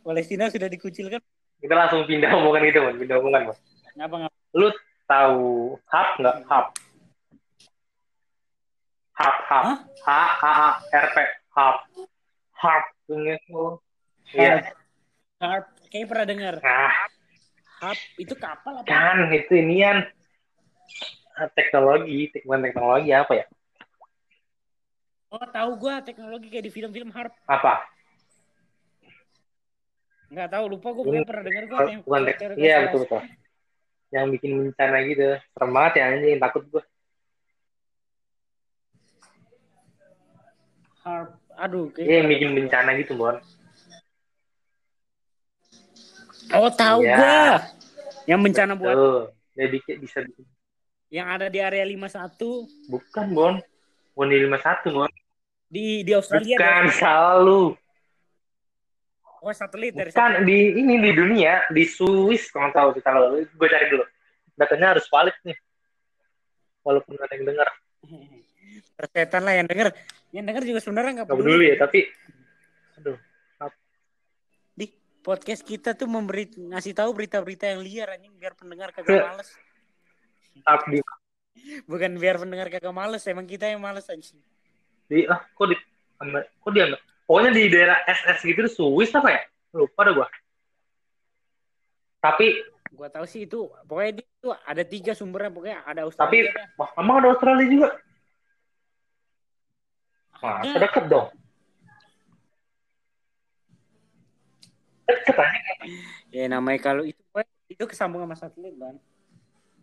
Palestina 0.00 0.48
sudah 0.48 0.64
dikucilkan. 0.64 1.20
Kita 1.64 1.74
langsung 1.80 2.04
pindah 2.04 2.28
omongan 2.36 2.68
itu, 2.68 2.78
Mon. 2.84 2.96
Pindah 3.00 3.16
omongan, 3.24 3.42
Mon. 3.48 3.56
Ngapa 3.96 4.16
ngapa? 4.20 4.36
Lu 4.52 4.68
tahu 5.08 5.44
hub 5.80 6.08
nggak? 6.20 6.36
Hub. 6.44 6.66
Harp, 9.14 9.36
harp. 9.46 9.64
Hah? 10.04 10.28
H 10.36 10.44
A 10.44 10.52
A 10.52 10.70
R 10.90 11.06
P. 11.14 11.16
Harp. 11.54 11.78
Harp. 12.58 12.84
Iya. 14.34 14.74
Harp. 15.38 15.64
Kayaknya 15.88 16.06
pernah 16.10 16.26
dengar. 16.26 16.54
Nah, 16.58 16.92
Harp 17.78 18.00
itu 18.18 18.34
kapal 18.34 18.82
apa? 18.82 18.86
kan 18.90 19.30
itu 19.32 19.54
inian 19.54 20.04
Ah, 21.34 21.50
teknologi, 21.50 22.30
teknologi 22.30 22.70
teknologi 22.70 23.10
apa 23.10 23.32
ya? 23.34 23.44
Oh, 25.34 25.42
tahu 25.50 25.70
gua 25.82 25.98
teknologi 25.98 26.46
kayak 26.46 26.70
di 26.70 26.72
film-film 26.74 27.10
Harp. 27.10 27.34
Apa? 27.50 27.82
Nggak 30.34 30.50
tahu, 30.50 30.64
lupa 30.66 30.88
pokoknya 30.90 31.22
pernah 31.22 31.42
dengar 31.46 31.64
gua 31.70 31.78
yang 31.86 32.02
Bukan 32.02 32.22
Iya 32.58 32.76
betul 32.90 33.00
betul. 33.06 33.20
Yang 34.10 34.24
bikin 34.34 34.50
bencana 34.58 34.98
gitu. 35.06 35.28
Serem 35.54 35.70
banget 35.70 35.92
ya 35.94 36.04
anjing, 36.10 36.38
takut 36.42 36.62
gua. 36.66 36.82
Harp. 41.06 41.30
Aduh, 41.54 41.86
Iya, 41.94 42.18
yang 42.18 42.28
bikin 42.34 42.50
bencana 42.58 42.90
gitu, 42.98 43.14
Bon. 43.14 43.38
Oh, 46.50 46.70
tahu 46.74 47.06
Iya. 47.06 47.14
gua. 47.14 47.46
Yang 48.26 48.40
bencana 48.50 48.72
buat 48.74 48.94
Tuh, 48.98 49.20
dia 49.54 49.66
bikin 49.70 49.94
bisa 50.02 50.18
bikin. 50.26 50.44
yang 51.14 51.30
ada 51.30 51.46
di 51.46 51.62
area 51.62 51.86
51 51.86 52.66
Bukan, 52.90 53.26
Bon. 53.30 53.54
Bukan 54.18 54.28
di 54.34 54.38
51, 54.42 54.90
Bon. 54.90 55.10
di 55.70 56.02
di 56.02 56.10
Australia. 56.10 56.58
Bukan, 56.58 56.82
deh. 56.90 56.94
selalu. 56.98 57.62
Oh, 59.44 59.52
satelit 59.52 59.92
dari 59.92 60.08
Bukan 60.08 60.48
di 60.48 60.72
ini 60.72 60.96
di 61.04 61.12
dunia, 61.12 61.68
di 61.68 61.84
Swiss 61.84 62.48
kalau 62.48 62.72
tahu 62.72 62.96
kita 62.96 63.12
lalu. 63.12 63.44
Gue 63.52 63.68
cari 63.68 63.92
dulu. 63.92 64.00
Datanya 64.56 64.96
harus 64.96 65.04
valid 65.12 65.36
nih. 65.44 65.58
Walaupun 66.80 67.12
ada 67.20 67.32
yang 67.36 67.44
dengar. 67.52 67.68
Persetan 68.96 69.44
lah 69.44 69.52
yang 69.60 69.68
denger. 69.68 69.92
Yang 70.32 70.44
denger 70.48 70.62
juga 70.64 70.80
sebenarnya 70.80 71.12
nggak 71.20 71.28
Gak 71.28 71.36
peduli. 71.36 71.48
peduli 71.52 71.66
ya, 71.68 71.76
tapi 71.76 72.00
aduh, 72.96 73.18
Di 74.72 74.86
podcast 75.20 75.62
kita 75.62 75.92
tuh 75.92 76.08
memberi 76.08 76.48
ngasih 76.48 76.96
tahu 76.96 77.10
berita-berita 77.12 77.68
yang 77.68 77.84
liar 77.84 78.16
anjing 78.16 78.32
biar 78.40 78.56
pendengar 78.56 78.96
kagak 78.96 79.28
males. 79.28 79.52
tapi 80.64 81.04
Bukan 81.84 82.16
biar 82.16 82.40
pendengar 82.40 82.72
kagak 82.72 82.96
males, 82.96 83.22
emang 83.28 83.44
kita 83.44 83.68
yang 83.68 83.84
males 83.84 84.08
anjing. 84.08 84.40
di 85.04 85.28
ah 85.28 85.44
kok 85.52 85.68
di 85.68 85.76
kok 86.64 86.70
dia? 86.72 86.88
Pokoknya 87.24 87.50
di 87.50 87.64
daerah 87.66 87.98
SS 88.04 88.44
gitu 88.44 88.68
Swiss 88.68 89.12
apa 89.12 89.28
ya? 89.28 89.40
Lupa 89.72 90.00
dah 90.02 90.12
gua. 90.14 90.28
Tapi 92.20 92.48
Gua 92.90 93.10
tahu 93.10 93.26
sih 93.26 93.42
itu 93.42 93.66
pokoknya 93.84 94.22
itu 94.22 94.48
ada 94.54 94.82
tiga 94.82 95.12
sumbernya 95.12 95.50
pokoknya 95.50 95.82
ada 95.82 96.06
tapi 96.06 96.46
Australia. 96.46 96.52
wah, 96.78 96.90
emang 96.94 97.16
ada 97.18 97.28
Australia 97.32 97.66
juga? 97.66 97.88
Wah, 100.38 100.62
Ada. 100.62 100.78
deket 100.78 101.04
dong. 101.08 101.28
Deket 105.04 105.36
aja. 105.36 105.58
Ya 106.30 106.44
namanya 106.46 106.78
kalau 106.80 107.02
itu 107.02 107.18
itu 107.66 107.84
kesambung 107.84 108.22
sama 108.22 108.36
satelit 108.36 108.74
ban. 108.74 108.94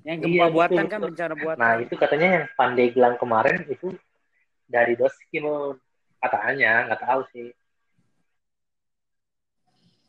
Yang 0.02 0.26
gempa 0.26 0.34
Iya, 0.40 0.48
buatan 0.50 0.86
kan 0.88 0.98
betul. 0.98 1.10
bencana 1.14 1.34
buatan. 1.36 1.60
Nah 1.60 1.74
itu 1.78 1.94
katanya 1.94 2.28
yang 2.32 2.46
Pandeglang 2.56 3.16
kemarin 3.20 3.58
itu 3.68 3.94
dari 4.66 4.96
Doskimo 4.96 5.78
katanya 6.22 6.86
nggak 6.88 7.02
tahu 7.02 7.22
sih. 7.34 7.50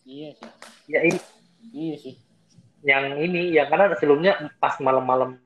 Iya 0.05 0.29
sih. 0.37 0.51
Ya 0.91 1.01
ini 1.03 1.19
Iya 1.73 1.97
sih. 1.99 2.15
yang 2.83 3.15
ini 3.17 3.55
yang 3.55 3.71
karena 3.71 3.95
sebelumnya 3.95 4.33
pas 4.59 4.75
malam-malam 4.83 5.39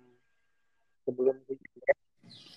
sebelum 1.05 1.37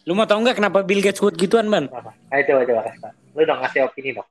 Lu 0.07 0.15
mau 0.15 0.25
tau 0.25 0.39
nggak 0.39 0.57
kenapa 0.57 0.81
Bill 0.81 1.03
Gates 1.03 1.19
kuat 1.19 1.35
gituan 1.35 1.67
ban? 1.69 1.85
apa? 1.91 2.15
Ayo 2.33 2.41
coba 2.49 2.63
coba 2.65 2.81
kasih. 2.87 3.11
Lu 3.35 3.41
dong 3.45 3.59
ngasih 3.61 3.79
opini 3.85 4.09
dong. 4.15 4.25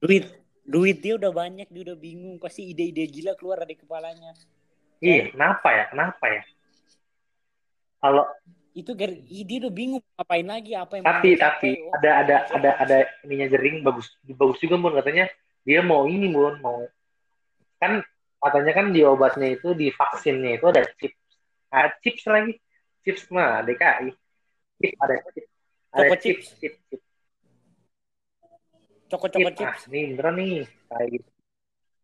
Duit 0.00 0.24
duit 0.64 0.98
dia 0.98 1.14
udah 1.14 1.30
banyak 1.30 1.68
dia 1.68 1.82
udah 1.92 1.96
bingung 2.00 2.40
pasti 2.40 2.72
ide-ide 2.72 3.04
gila 3.06 3.36
keluar 3.36 3.62
dari 3.62 3.76
kepalanya. 3.76 4.32
Iya, 5.04 5.30
kenapa 5.36 5.68
ya? 5.68 5.84
Kenapa 5.92 6.24
ya? 6.32 6.42
Kalau 8.00 8.24
Itu 8.74 8.90
dia 8.98 9.56
udah 9.62 9.72
bingung 9.72 10.02
ngapain 10.18 10.42
lagi 10.42 10.74
apa 10.74 10.98
yang 10.98 11.06
tapi 11.06 11.38
tapi. 11.38 11.70
Oh, 11.78 11.94
ada 11.94 12.10
ada 12.26 12.36
ada 12.50 12.70
ada 12.82 12.96
ininya 13.22 13.46
jering 13.54 13.86
bagus 13.86 14.10
bagus 14.26 14.58
juga 14.58 14.74
mun 14.74 14.98
katanya 14.98 15.30
dia 15.62 15.80
mau 15.80 16.04
ini 16.10 16.26
mun 16.26 16.58
mau 16.58 16.82
kan 17.78 18.02
katanya 18.42 18.72
kan 18.76 18.86
di 18.90 19.00
obatnya 19.06 19.54
itu 19.54 19.72
di 19.72 19.88
vaksinnya 19.94 20.58
itu 20.60 20.66
ada 20.68 20.82
chips 21.00 21.16
ada 21.70 21.88
chips 22.02 22.22
lagi 22.28 22.52
chips 23.06 23.22
mah 23.30 23.62
DKI 23.64 24.10
chips 24.82 24.98
ada 25.00 25.14
chips 25.32 25.50
ada 25.94 26.06
Choco 26.10 26.16
chips 26.20 26.46
chips, 26.58 26.78
chips. 26.90 27.04
Coko-coko 29.08 29.48
Chips. 29.54 29.58
chips. 29.62 29.80
ah 29.86 29.90
nih 29.94 30.02
beneran 30.12 30.34
nih 30.34 30.52
kayak 30.90 31.08
gitu 31.14 31.28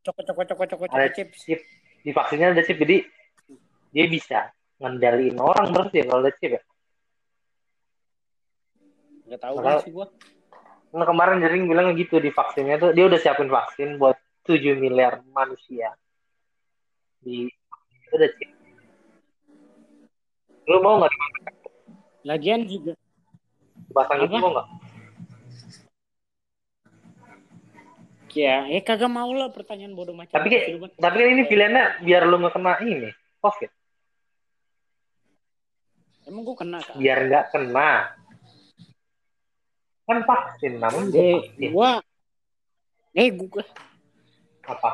Coko-coko 0.01 0.43
coko-coko 0.49 0.85
ada 0.89 1.09
chips. 1.13 1.37
chip 1.45 1.61
di 2.01 2.11
vaksinnya 2.15 2.55
ada 2.57 2.63
chip 2.65 2.79
jadi 2.81 3.05
dia 3.91 4.05
bisa 4.07 4.49
ngendaliin 4.81 5.37
orang 5.37 5.71
berarti 5.71 6.01
ya 6.01 6.05
kalau 6.09 6.25
ada 6.25 6.33
chip 6.37 6.53
ya 6.57 6.63
Gak 9.31 9.41
tahu 9.47 9.55
Makanya- 9.63 9.85
sih 9.87 9.95
gua. 9.95 10.07
Nah, 10.91 11.07
kemarin 11.07 11.39
Jering 11.39 11.71
bilang 11.71 11.95
gitu 11.95 12.19
di 12.19 12.35
vaksinnya 12.35 12.83
tuh 12.83 12.91
dia 12.91 13.07
udah 13.07 13.15
siapin 13.15 13.47
vaksin 13.47 13.95
buat 13.95 14.19
7 14.43 14.75
miliar 14.75 15.23
manusia. 15.31 15.95
Di 17.23 17.47
itu 17.47 18.11
udah 18.11 18.31
chip. 18.35 18.51
Lu 20.67 20.83
mau 20.83 20.99
nggak 20.99 21.15
Lagian 22.27 22.67
juga 22.67 22.99
dipasang 23.87 24.19
itu 24.27 24.35
Apa? 24.35 24.43
mau 24.43 24.51
nggak? 24.51 24.69
ya, 28.31 28.67
eh 28.71 28.83
kagak 28.83 29.11
mau 29.11 29.31
lah 29.35 29.51
pertanyaan 29.51 29.95
bodoh 29.95 30.15
macam 30.15 30.35
Tapi. 30.35 30.51
Tapi 30.99 31.17
kan 31.19 31.29
ini 31.31 31.43
pilihannya 31.47 32.03
biar 32.03 32.27
lu 32.27 32.39
nggak 32.39 32.55
kena 32.55 32.79
ini 32.83 33.11
COVID, 33.43 33.71
emang 36.31 36.43
gua 36.47 36.57
kena 36.57 36.79
kan. 36.79 36.95
biar 36.97 37.19
nggak 37.27 37.45
kena. 37.51 37.91
Kan 40.07 40.19
vaksin, 40.23 40.73
namun 40.79 41.03
Eh, 41.11 41.35
vaksin. 41.37 41.71
gua 41.71 41.91
eh 43.13 43.29
gua 43.31 43.63
apa? 44.67 44.89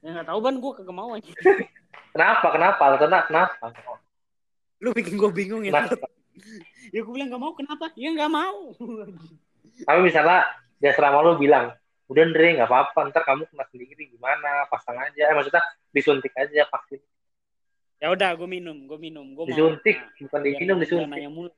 ya 0.00 0.08
nggak 0.16 0.26
tahu 0.26 0.38
ban 0.40 0.56
gua 0.56 0.72
kagak 0.72 0.96
mau 0.96 1.10
aja. 1.12 1.28
Kenapa? 2.16 2.46
Kenapa? 2.50 2.80
Alasannya 2.88 3.20
kenapa? 3.28 3.66
Lu 4.80 4.90
bikin 4.96 5.20
gua 5.20 5.28
bingung 5.28 5.62
ya. 5.62 5.72
Kenapa? 5.76 6.08
ya 6.94 7.00
gua 7.04 7.12
bilang 7.12 7.28
nggak 7.28 7.42
mau 7.42 7.52
kenapa? 7.52 7.84
Ya 7.94 8.08
nggak 8.10 8.32
mau. 8.32 8.72
Tapi 9.86 10.00
misalnya 10.02 10.48
dia 10.80 10.90
selama 10.96 11.22
lu 11.22 11.38
bilang, 11.38 11.70
udah 12.08 12.22
Andre 12.24 12.56
nggak 12.56 12.66
apa-apa, 12.66 13.10
ntar 13.10 13.22
kamu 13.22 13.46
kena 13.46 13.64
sendiri 13.68 14.08
gimana? 14.08 14.66
Pasang 14.72 14.96
aja, 14.96 15.22
eh, 15.28 15.34
maksudnya 15.36 15.62
disuntik 15.92 16.32
aja 16.34 16.66
vaksin. 16.66 16.98
Ya 17.98 18.08
udah 18.08 18.30
gua 18.34 18.46
minum, 18.46 18.76
gua 18.84 18.96
minum, 18.96 19.26
gua 19.32 19.44
mau. 19.44 19.50
Disuntik, 19.50 19.96
Nah, 19.98 20.22
bukan 20.24 20.40
diminum, 20.40 20.76
disuntik. 20.78 21.08
nanya 21.08 21.28
mulu. 21.28 21.50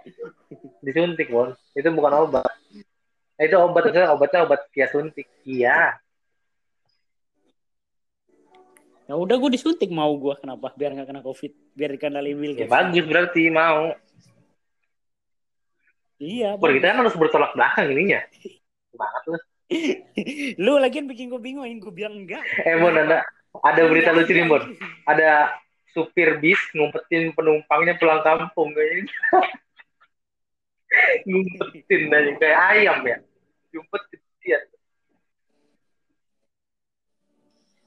disuntik 0.80 1.28
bon 1.28 1.52
itu 1.70 1.88
bukan 1.90 2.12
obat 2.18 2.48
itu 3.36 3.52
obat 3.52 3.84
obatnya 4.10 4.40
obat 4.42 4.60
via 4.70 4.86
suntik 4.86 5.28
iya 5.44 6.00
Ya 9.04 9.12
udah 9.12 9.36
gua 9.36 9.50
disuntik 9.50 9.90
mau 9.90 10.14
gua 10.14 10.38
kenapa? 10.38 10.70
Biar 10.72 10.94
nggak 10.94 11.04
kena 11.04 11.18
covid, 11.20 11.50
biar 11.74 11.90
dikandalin 11.92 12.30
Bill 12.32 12.54
ya 12.56 12.64
bagus 12.64 13.04
berarti 13.04 13.50
mau 13.50 13.90
Iya. 16.16 16.54
Bagus. 16.54 16.78
kita 16.78 16.86
kan 16.86 16.98
harus 17.00 17.16
bertolak 17.16 17.50
belakang 17.52 17.90
ininya 17.90 18.20
banget 19.00 19.22
lu 19.26 19.36
Lu 20.56 20.72
lagian 20.76 21.04
bikin 21.04 21.26
gua 21.26 21.38
bingung, 21.38 21.66
gua 21.78 21.90
bilang 21.90 22.14
enggak. 22.18 22.42
eh 22.60 22.76
bon 22.76 22.94
ada 22.94 23.20
ada 23.58 23.82
berita 23.90 24.14
lucu 24.14 24.30
nih 24.30 24.46
bon 24.46 24.62
ada 25.10 25.58
supir 25.90 26.38
bis 26.38 26.60
ngumpetin 26.74 27.34
penumpangnya 27.34 27.98
pulang 27.98 28.22
kampung 28.22 28.70
kayaknya. 28.74 29.10
Ngumpetin 31.26 32.10
aja 32.10 32.30
kayak 32.38 32.58
ayam 32.74 32.98
ya? 33.06 33.16
Ngumpetin 33.74 34.20
dia 34.42 34.58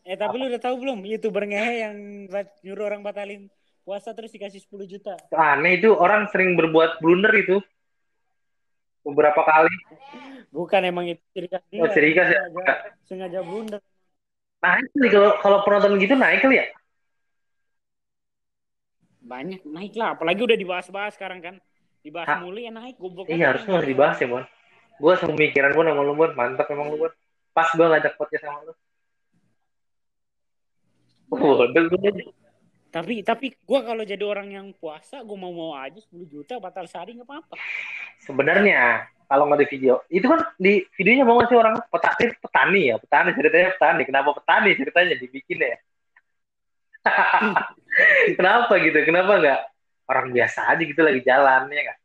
Eh 0.04 0.20
tapi 0.20 0.36
lu 0.36 0.52
udah 0.52 0.60
tahu 0.60 0.84
belum? 0.84 1.00
Youtuber 1.08 1.48
ngehe 1.48 1.88
yang 1.88 1.96
nyuruh 2.60 2.92
orang 2.92 3.08
batalin 3.08 3.48
puasa 3.88 4.12
terus 4.12 4.36
dikasih 4.36 4.60
10 4.68 4.84
juta. 4.88 5.16
aneh 5.32 5.80
itu 5.80 5.96
orang 5.96 6.28
sering 6.32 6.60
berbuat 6.60 7.00
blunder 7.00 7.32
itu. 7.40 7.64
Beberapa 9.04 9.44
kali. 9.44 9.72
Bukan 10.52 10.82
emang 10.84 11.08
itu 11.12 11.24
ciri 11.36 11.48
khas 11.52 11.64
dia. 11.68 11.84
Oh, 11.84 11.92
ciri 11.92 12.16
khas 12.16 12.30
ya? 12.32 12.40
Sengaja, 12.48 12.76
sengaja 13.08 13.40
blunder. 13.44 13.80
Naik 14.64 14.88
kali 14.96 15.08
kalau 15.12 15.30
kalau 15.44 15.58
penonton 15.68 16.00
gitu 16.00 16.16
naik 16.16 16.40
kali 16.40 16.64
ya 16.64 16.68
Banyak 19.24 19.64
naik 19.64 19.96
lah, 19.96 20.20
apalagi 20.20 20.44
udah 20.44 20.58
dibahas-bahas 20.60 21.16
sekarang 21.16 21.40
kan. 21.40 21.56
Dibahas 22.04 22.28
Hah? 22.28 22.40
mulu 22.44 22.60
ya 22.60 22.72
naik 22.76 23.00
goblok. 23.00 23.32
Iya 23.32 23.56
harusnya 23.56 23.80
harus 23.80 23.88
dibahas 23.88 24.20
ya 24.20 24.28
Bon. 24.28 24.44
Gue 25.00 25.14
sepemikiran 25.16 25.72
gue 25.72 25.84
sama 25.88 26.02
lu 26.04 26.14
Bon. 26.20 26.32
Mantap 26.36 26.68
emang 26.68 26.92
lu 26.92 27.08
Bon. 27.08 27.14
Pas 27.56 27.72
gue 27.72 27.86
ngajak 27.88 28.20
podcast 28.20 28.44
sama 28.44 28.60
lu. 28.68 28.74
Gue 31.32 31.66
Tapi 32.92 33.24
tapi 33.24 33.56
gue 33.56 33.80
kalau 33.80 34.04
jadi 34.04 34.22
orang 34.28 34.52
yang 34.52 34.68
puasa, 34.76 35.24
gue 35.24 35.38
mau 35.40 35.56
mau 35.56 35.72
aja 35.80 35.98
10 35.98 36.28
juta 36.28 36.60
batal 36.60 36.86
sehari 36.86 37.16
nggak 37.16 37.26
apa-apa. 37.26 37.56
Sebenarnya 38.28 39.08
kalau 39.28 39.50
nggak 39.50 39.66
di 39.66 39.68
video, 39.78 40.04
itu 40.12 40.26
kan 40.26 40.42
di 40.60 40.84
videonya 40.96 41.24
mau 41.26 41.40
ngasih 41.40 41.58
orang 41.58 41.76
petani, 41.90 42.26
petani 42.38 42.82
ya, 42.92 42.96
petani 43.00 43.30
ceritanya 43.34 43.70
petani. 43.76 44.02
Kenapa 44.06 44.30
petani 44.36 44.70
ceritanya 44.76 45.16
dibikin 45.18 45.60
ya? 45.60 45.78
Kenapa 48.38 48.74
gitu? 48.80 48.98
Kenapa 49.04 49.32
nggak 49.40 49.62
orang 50.10 50.28
biasa 50.36 50.60
aja 50.76 50.84
gitu 50.84 51.02
lagi 51.04 51.22
jalan 51.24 51.72
ya 51.72 51.82
nggak? 51.92 52.00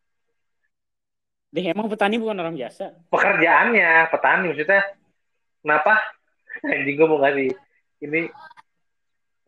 Deh 1.49 1.65
emang 1.65 1.89
petani 1.89 2.21
bukan 2.21 2.37
orang 2.37 2.55
biasa. 2.55 3.09
Pekerjaannya 3.09 4.13
petani 4.13 4.45
maksudnya 4.53 4.83
kenapa? 5.65 5.93
Anjing 6.75 6.97
gue 6.97 7.09
mau 7.09 7.19
ngasih 7.25 7.51
ini 8.05 8.29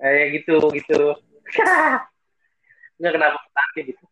eh 0.01 0.25
gitu 0.41 0.57
gitu. 0.73 1.01
Nggak 3.01 3.13
kenapa 3.17 3.37
petani 3.45 3.81
gitu. 3.93 4.05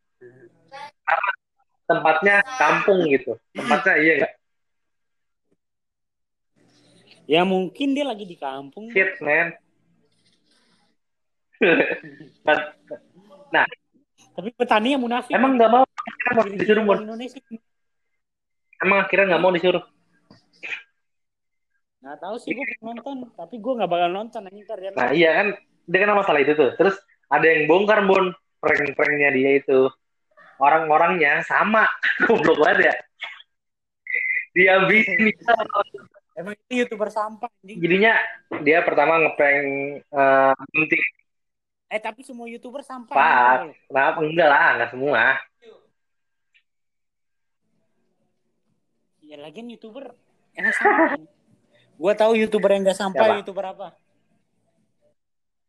Tempatnya 1.89 2.45
kampung 2.61 3.09
gitu. 3.09 3.41
Tempatnya 3.57 3.95
iya 3.97 4.13
nggak? 4.21 4.33
Ya 7.29 7.43
mungkin 7.49 7.97
dia 7.97 8.05
lagi 8.05 8.29
di 8.29 8.37
kampung. 8.37 8.93
Shit 8.93 9.17
man. 9.25 9.57
nah, 13.51 13.67
Tapi 14.37 14.49
petani 14.55 14.95
yang 14.95 15.03
munafik. 15.03 15.35
emang 15.35 15.59
nggak 15.59 15.73
mau 15.73 15.83
Gini-gini 16.29 16.61
disuruh 16.63 16.85
Mon? 16.85 16.99
Indonesia. 17.03 17.41
Emang 18.79 18.99
akhirnya 19.03 19.27
nggak 19.35 19.43
mau 19.43 19.51
disuruh. 19.51 19.85
Nggak 21.99 22.19
tahu 22.23 22.37
sih 22.39 22.55
gue 22.55 22.65
nonton, 22.79 23.27
tapi 23.35 23.59
gue 23.59 23.73
nggak 23.75 23.91
bakal 23.91 24.11
nonton 24.15 24.47
anjing 24.47 24.65
ntar 24.65 24.79
dia. 24.79 24.91
Nah 24.95 25.11
iya 25.11 25.31
kan, 25.43 25.47
dia 25.89 25.99
kan 26.07 26.15
masalah 26.15 26.41
itu 26.41 26.55
tuh. 26.55 26.71
Terus 26.79 26.95
ada 27.27 27.45
yang 27.45 27.67
bongkar 27.67 28.07
Bon, 28.07 28.31
prank-pranknya 28.63 29.35
dia 29.35 29.51
itu. 29.59 29.91
Orang-orangnya 30.59 31.43
sama, 31.47 31.87
goblok 32.27 32.59
banget 32.63 32.91
ya. 32.91 32.95
Dihabisin 34.55 35.19
gitu. 35.31 35.43
Emang 36.39 36.55
itu 36.55 36.87
youtuber 36.87 37.11
sampah 37.11 37.51
anjing. 37.63 37.79
Jadinya 37.83 38.15
dia 38.63 38.79
pertama 38.87 39.19
ngeprank 39.19 39.67
eh 40.07 40.55
penting 40.55 41.03
Eh 41.89 42.01
tapi 42.05 42.21
semua 42.21 42.45
youtuber 42.45 42.85
sampah. 42.85 43.17
Pak. 43.17 43.73
Kenapa? 43.89 44.21
Enggak 44.21 44.49
lah, 44.53 44.69
enggak 44.77 44.91
semua. 44.93 45.23
Ya 49.25 49.37
lagian 49.41 49.73
youtuber 49.73 50.13
emang 50.53 50.73
sampah. 50.77 51.17
gue 51.99 52.13
tahu 52.15 52.33
youtuber 52.39 52.71
yang 52.71 52.87
gak 52.87 52.97
sampah, 52.97 53.27
Siapa? 53.27 53.39
youtuber 53.43 53.65
apa? 53.75 53.89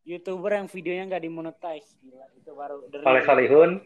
Youtuber 0.06 0.52
yang 0.62 0.68
videonya 0.70 1.04
nggak 1.10 1.24
dimonetize, 1.26 1.90
gila 2.00 2.26
itu 2.38 2.52
baru. 2.54 2.86
the 2.94 3.02
real. 3.02 3.82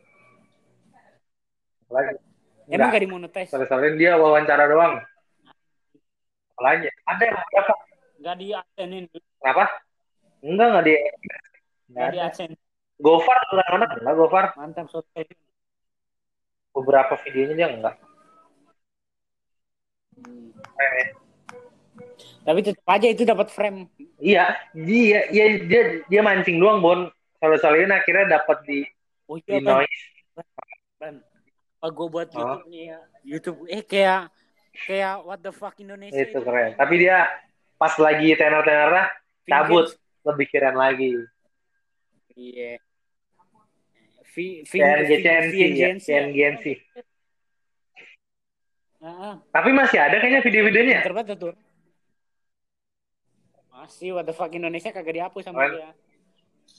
Saleh 1.93 2.09
Salihun. 2.09 2.17
Lagi. 2.65 2.73
Emang 2.73 2.89
nggak 2.89 3.03
dimonetize? 3.05 3.49
Salihun 3.53 3.95
dia 4.01 4.11
wawancara 4.17 4.65
doang. 4.65 4.93
Apalagi? 6.57 6.87
Ada 7.05 7.23
yang 7.29 7.37
berapa? 7.37 7.73
Nggak 8.23 8.35
di 8.39 8.47
adsenin, 8.55 9.03
Kenapa? 9.13 9.65
Enggak, 10.43 10.67
enggak 10.69 10.85
di 10.85 10.93
nggak 10.93 11.39
Enggak 11.93 12.09
di 12.09 12.19
adsen. 12.19 12.51
Gofar 12.97 13.37
mana? 13.53 13.85
Enggak 13.99 14.15
Gofar. 14.17 14.45
Mantap 14.57 14.87
sotoy. 14.89 15.25
Beberapa 16.73 17.13
videonya 17.27 17.53
dia 17.53 17.67
enggak. 17.69 17.95
Hmm. 20.13 20.53
Eh, 20.77 21.09
Tapi 22.43 22.59
tetap 22.59 22.85
aja 22.91 23.07
itu 23.07 23.23
dapat 23.23 23.47
frame. 23.49 23.87
Iya, 24.19 24.51
dia, 24.75 25.31
dia, 25.31 25.45
dia, 25.63 25.81
dia 26.05 26.21
mancing 26.21 26.59
doang, 26.59 26.83
Bon. 26.83 26.99
Saleh 27.39 27.59
Salihun 27.59 27.91
akhirnya 27.91 28.39
dapat 28.39 28.63
di 28.63 28.79
Oh 29.27 29.39
iya, 29.39 29.59
di 29.59 29.63
Ban. 29.63 29.83
noise. 29.83 30.03
Ban. 30.99 31.15
Oh, 31.83 31.91
gue 31.91 32.07
buat 32.07 32.27
Oh. 32.31 32.39
YouTube 32.39 32.67
nih 32.71 32.83
ya. 32.87 32.99
YouTube 33.27 33.57
eh 33.67 33.83
kayak 33.83 34.31
kayak 34.87 35.15
what 35.27 35.39
the 35.43 35.51
fuck 35.51 35.75
Indonesia 35.75 36.15
Itu 36.15 36.39
keren. 36.39 36.79
Tapi 36.79 36.95
dia 36.95 37.27
pas 37.75 37.91
lagi 37.99 38.31
tenor-tenornya 38.39 39.11
cabut. 39.43 39.91
lebih 40.23 40.47
keren 40.47 40.79
lagi. 40.79 41.19
Iya. 42.39 42.79
V 44.33 44.63
V 44.63 44.71
CNGCNC 44.71 45.55
ya, 45.75 45.89
CNGNC. 45.99 46.65
Heeh, 49.03 49.33
Tapi 49.51 49.69
masih 49.75 49.99
ada 49.99 50.15
kayaknya 50.15 50.39
video-videonya. 50.41 51.03
terbatas 51.03 51.35
tuh. 51.35 51.51
Masih 53.67 54.15
what 54.15 54.23
the 54.23 54.31
fuck 54.31 54.47
Indonesia 54.55 54.95
kagak 54.95 55.19
dihapus 55.19 55.43
sama 55.43 55.67
Keren. 55.67 55.75
dia. 55.75 55.89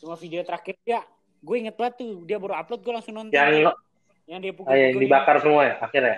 Cuma 0.00 0.16
video 0.16 0.40
terakhir 0.40 0.74
dia, 0.82 1.04
gue 1.44 1.56
inget 1.60 1.76
banget 1.76 2.00
tuh, 2.00 2.24
dia 2.24 2.40
baru 2.40 2.56
upload 2.56 2.80
gue 2.80 2.92
langsung 2.96 3.12
nonton. 3.12 3.36
Yang 3.36 3.76
yang 4.24 4.40
dia 4.40 4.52
pukul 4.56 4.72
ah, 4.72 4.78
yang 4.78 4.96
dibakar 4.96 5.36
semua 5.44 5.62
ya 5.68 5.74
akhirnya. 5.84 6.16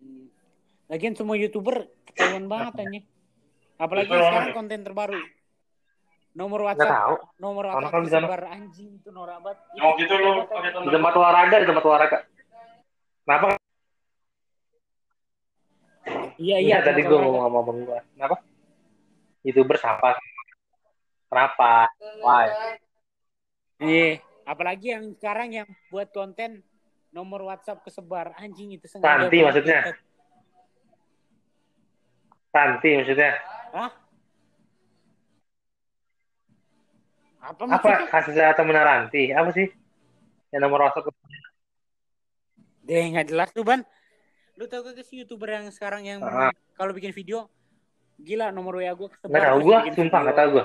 Hmm. 0.00 0.26
Lagian 0.92 1.14
semua 1.16 1.36
youtuber 1.40 1.88
ketahuan 2.04 2.46
banget 2.48 2.74
aja. 2.84 3.00
Apalagi 3.80 4.12
Betul. 4.12 4.24
sekarang 4.28 4.52
konten 4.52 4.80
terbaru. 4.84 5.20
Nomor 6.30 6.60
WhatsApp, 6.62 6.94
tahu. 6.94 7.14
nomor 7.42 7.64
WhatsApp 7.66 7.90
kan 7.90 8.02
disebar 8.06 8.42
anjing 8.46 9.02
itu 9.02 9.10
norak 9.10 9.42
banget. 9.42 9.58
Oh 9.82 9.98
gitu 9.98 10.14
pakai 10.46 10.70
Di 10.78 10.90
tempat 10.94 11.12
olahraga, 11.18 11.56
di 11.58 11.66
tempat 11.66 11.84
olahraga. 11.90 12.18
Kenapa? 13.26 13.46
Iya 16.38 16.56
Iya, 16.62 16.78
iya. 16.80 16.86
tadi 16.86 17.02
gue 17.02 17.18
ngomong 17.18 17.42
sama 17.50 17.58
abang 17.66 17.78
gue. 17.82 17.98
Kenapa? 18.14 18.36
Youtuber 19.42 19.76
siapa? 19.80 20.08
Kenapa? 21.26 21.90
Why? 22.22 22.46
Iya. 23.82 24.29
Apalagi 24.50 24.90
yang 24.90 25.14
sekarang 25.14 25.54
yang 25.54 25.68
buat 25.88 26.10
konten 26.10 26.66
nomor 27.10 27.46
WhatsApp 27.46 27.86
kesebar 27.86 28.34
anjing 28.34 28.74
itu 28.74 28.90
sengaja. 28.90 29.30
Banget. 29.30 29.46
maksudnya? 29.46 29.80
Santi 32.50 32.90
maksudnya. 32.98 33.32
Hah? 33.70 33.90
Apa 37.40 37.56
Apa 37.56 37.62
maksudnya? 37.64 38.10
kasih 38.10 38.32
saya 38.34 38.50
atau 38.50 38.64
menaranti? 38.66 39.30
Apa 39.30 39.54
sih? 39.54 39.70
Yang 40.50 40.62
nomor 40.66 40.78
WhatsApp 40.82 41.14
Deh 42.82 43.06
nggak 43.06 43.30
jelas 43.30 43.54
tuh 43.54 43.62
ban. 43.62 43.86
Lu 44.58 44.66
tau 44.66 44.82
gak 44.82 44.98
sih 45.06 45.22
youtuber 45.22 45.46
yang 45.48 45.70
sekarang 45.70 46.02
yang 46.04 46.20
Ah. 46.20 46.50
kalau 46.74 46.90
bikin 46.90 47.14
video 47.14 47.46
gila 48.18 48.50
nomor 48.50 48.76
WA 48.76 48.92
gue 48.92 49.08
kesebar. 49.08 49.30
Nggak 49.30 49.46
tahu 49.46 49.58
terus 49.62 49.68
gue, 49.86 49.94
sumpah 49.96 50.20
nggak 50.20 50.36
tahu 50.36 50.48
gue. 50.52 50.64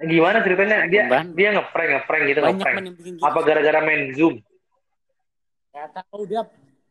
Gimana 0.00 0.40
ceritanya? 0.40 0.88
Dia 0.88 1.02
Ban. 1.06 1.36
dia 1.36 1.52
ngeprank 1.52 1.88
ngeprank 1.92 2.22
gitu 2.26 2.40
Banyak 2.40 2.56
ngeprank. 2.56 2.86
gitu. 2.96 3.20
Apa 3.20 3.38
gara-gara 3.44 3.78
main 3.84 4.02
zoom? 4.16 4.34
Gak 5.70 5.88
tahu 5.92 6.24
dia 6.24 6.42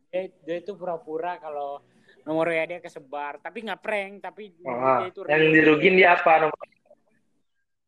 dia, 0.10 0.22
dia 0.42 0.56
itu 0.58 0.72
pura-pura 0.74 1.38
kalau 1.38 1.82
nomor 2.24 2.50
WA 2.50 2.66
dia 2.66 2.80
kesebar, 2.80 3.42
tapi 3.42 3.66
nggak 3.66 3.82
prank, 3.82 4.14
tapi 4.22 4.54
Ah, 4.62 5.02
dia 5.02 5.10
itu 5.10 5.22
yang 5.26 5.50
dirugin 5.50 5.94
dia 5.98 6.14
apa? 6.14 6.46
Nomor 6.46 6.58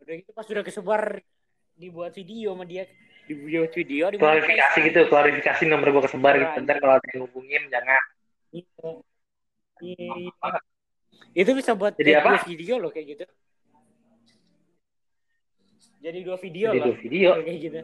Udah 0.02 0.14
gitu 0.18 0.32
pas 0.34 0.46
sudah 0.46 0.64
kesebar 0.66 1.22
dibuat 1.78 2.14
video 2.14 2.54
sama 2.54 2.66
dia 2.66 2.90
dibuat 3.26 3.72
video 3.72 4.10
di 4.10 4.18
klarifikasi 4.18 4.78
gitu, 4.82 5.00
klarifikasi 5.08 5.64
nomor 5.70 5.88
gue 5.92 6.04
kesebar 6.04 6.34
gitu. 6.36 6.58
Ntar 6.60 6.78
kalau 6.82 6.94
ada 6.98 7.08
yang 7.14 7.22
hubungin 7.30 7.62
jangan. 7.70 8.02
Iya. 8.52 8.90
Iya, 9.82 10.10
iya. 10.18 10.60
Itu 11.32 11.54
bisa 11.54 11.74
buat 11.74 11.94
Jadi 11.96 12.12
apa? 12.12 12.42
video 12.44 12.76
loh 12.78 12.90
kayak 12.90 13.06
gitu. 13.08 13.26
Jadi 16.02 16.20
dua 16.26 16.38
video 16.42 16.68
Jadi 16.74 16.80
loh. 16.82 16.86
dua 16.90 16.98
video. 16.98 17.30
Kayak 17.38 17.60
gitu. 17.62 17.80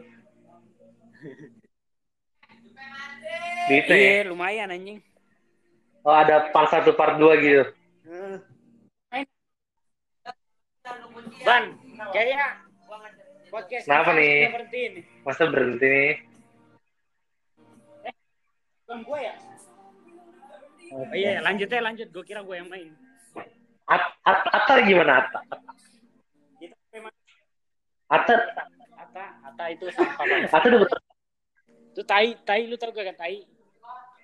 Duitnya 3.68 3.96
ya. 3.96 4.10
Iya, 4.10 4.22
lumayan 4.26 4.68
anjing. 4.74 4.98
Oh 6.02 6.14
ada 6.14 6.48
part 6.50 6.70
1 6.72 6.88
part 6.98 7.14
2 7.20 7.44
gitu. 7.44 7.62
Ban, 11.44 11.64
kayak 12.16 12.64
podcast 13.52 13.84
Kenapa 13.84 14.16
nih? 14.16 14.48
berhenti 14.48 14.80
nih. 14.96 15.04
Masa 15.22 15.42
berhenti 15.52 15.86
nih? 15.86 16.14
Bukan 18.88 18.98
gue 19.04 19.18
ya? 19.20 19.34
Oh 20.88 21.04
iya, 21.12 21.44
lanjut 21.44 21.68
ya 21.68 21.80
lanjut. 21.84 22.08
Gue 22.08 22.24
kira 22.24 22.40
gue 22.40 22.56
yang 22.56 22.68
main. 22.72 22.88
At, 23.88 24.16
at, 24.24 24.40
Atta 24.48 24.84
gimana 24.84 25.28
memang 25.28 25.77
Atta, 28.08 28.40
Ata, 28.96 29.24
Ata 29.44 29.64
itu 29.68 29.84
sampah 29.92 30.24
banget. 30.24 30.48
Atta 30.48 30.66
udah 30.72 30.80
betul. 30.80 30.98
Itu 31.92 32.02
tai, 32.08 32.40
tai 32.40 32.64
lu 32.64 32.80
tau 32.80 32.88
gak 32.88 33.12
kan 33.12 33.16
tai? 33.20 33.44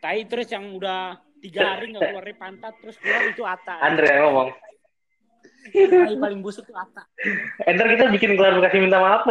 Tai 0.01 0.19
terus 0.25 0.49
yang 0.49 0.73
udah 0.73 1.21
tiga 1.45 1.77
hari 1.77 1.93
nggak 1.93 2.09
keluar 2.09 2.25
dari 2.25 2.37
pantat 2.41 2.73
terus 2.81 2.97
keluar 2.97 3.29
itu 3.29 3.45
Ata. 3.45 3.77
Andre 3.85 4.09
yang 4.09 4.33
ngomong. 4.33 4.49
Tai 5.73 6.17
paling 6.17 6.41
busuk 6.41 6.65
tuh 6.65 6.77
Ata. 6.77 7.05
Enter 7.69 7.87
kita 7.93 8.09
bikin 8.09 8.41
klarifikasi 8.41 8.77
minta 8.81 9.01
maaf. 9.01 9.29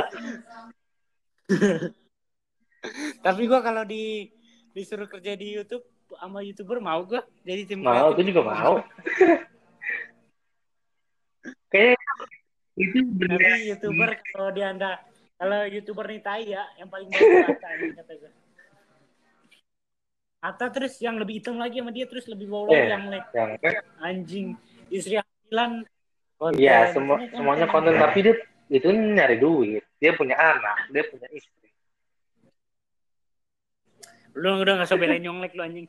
Tapi 3.25 3.41
gue 3.49 3.59
kalau 3.61 3.83
di 3.85 4.29
disuruh 4.73 5.07
kerja 5.09 5.37
di 5.37 5.53
YouTube 5.57 5.85
sama 6.13 6.45
youtuber 6.45 6.77
mau 6.77 7.01
gue 7.05 7.21
jadi 7.41 7.65
tim 7.65 7.81
Mau, 7.81 8.13
gue 8.13 8.25
juga 8.25 8.41
mau. 8.45 8.77
Kayaknya 11.73 11.97
itu 12.73 12.97
bener 13.05 13.37
Tapi 13.37 13.69
youtuber 13.69 14.09
kalau 14.33 14.49
dia 14.49 14.73
anda 14.73 14.91
kalau 15.37 15.59
youtuber 15.67 16.05
nih 16.07 16.21
tai 16.23 16.43
ya, 16.47 16.63
yang 16.79 16.87
paling 16.87 17.09
bagus 17.11 17.57
kata 17.99 18.13
gue. 18.15 18.31
Terus 20.43 20.93
yang 20.99 21.15
lebih 21.19 21.39
hitam 21.39 21.55
lagi 21.55 21.79
sama 21.79 21.91
dia 21.95 22.05
terus 22.07 22.27
lebih 22.27 22.51
bau 22.51 22.67
lagi 22.67 22.79
Eh, 22.79 22.87
yang 22.91 23.03
lek 23.07 23.25
yang 23.31 23.51
anjing 23.99 24.47
istri 24.91 25.19
Hampilan. 25.19 25.87
Iya, 26.59 26.91
semua 26.91 27.23
semuanya 27.31 27.67
konten 27.71 27.95
tapi 27.95 28.19
dia 28.23 28.35
itu 28.67 28.87
nyari 28.91 29.39
duit. 29.39 29.83
Dia 29.99 30.11
punya 30.15 30.35
anak, 30.35 30.91
dia 30.91 31.03
punya 31.07 31.27
istri. 31.31 31.71
Lu 34.35 34.59
udah 34.59 34.83
gak 34.83 34.87
usah 34.89 34.97
belain 34.99 35.21
nyonglek 35.27 35.55
lu 35.55 35.63
anjing. 35.63 35.87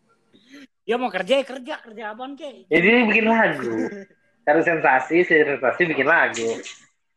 dia 0.84 0.96
mau 0.98 1.08
kerja 1.08 1.40
ya 1.40 1.44
kerja, 1.46 1.74
kerja 1.80 2.02
apaan 2.12 2.36
kek? 2.36 2.68
Jadi 2.68 2.86
dia 2.88 3.04
bikin 3.08 3.26
lagu. 3.28 3.72
Cari 4.42 4.60
sensasi, 4.66 5.22
sensasi 5.22 5.82
bikin 5.86 6.06
lagu. 6.08 6.50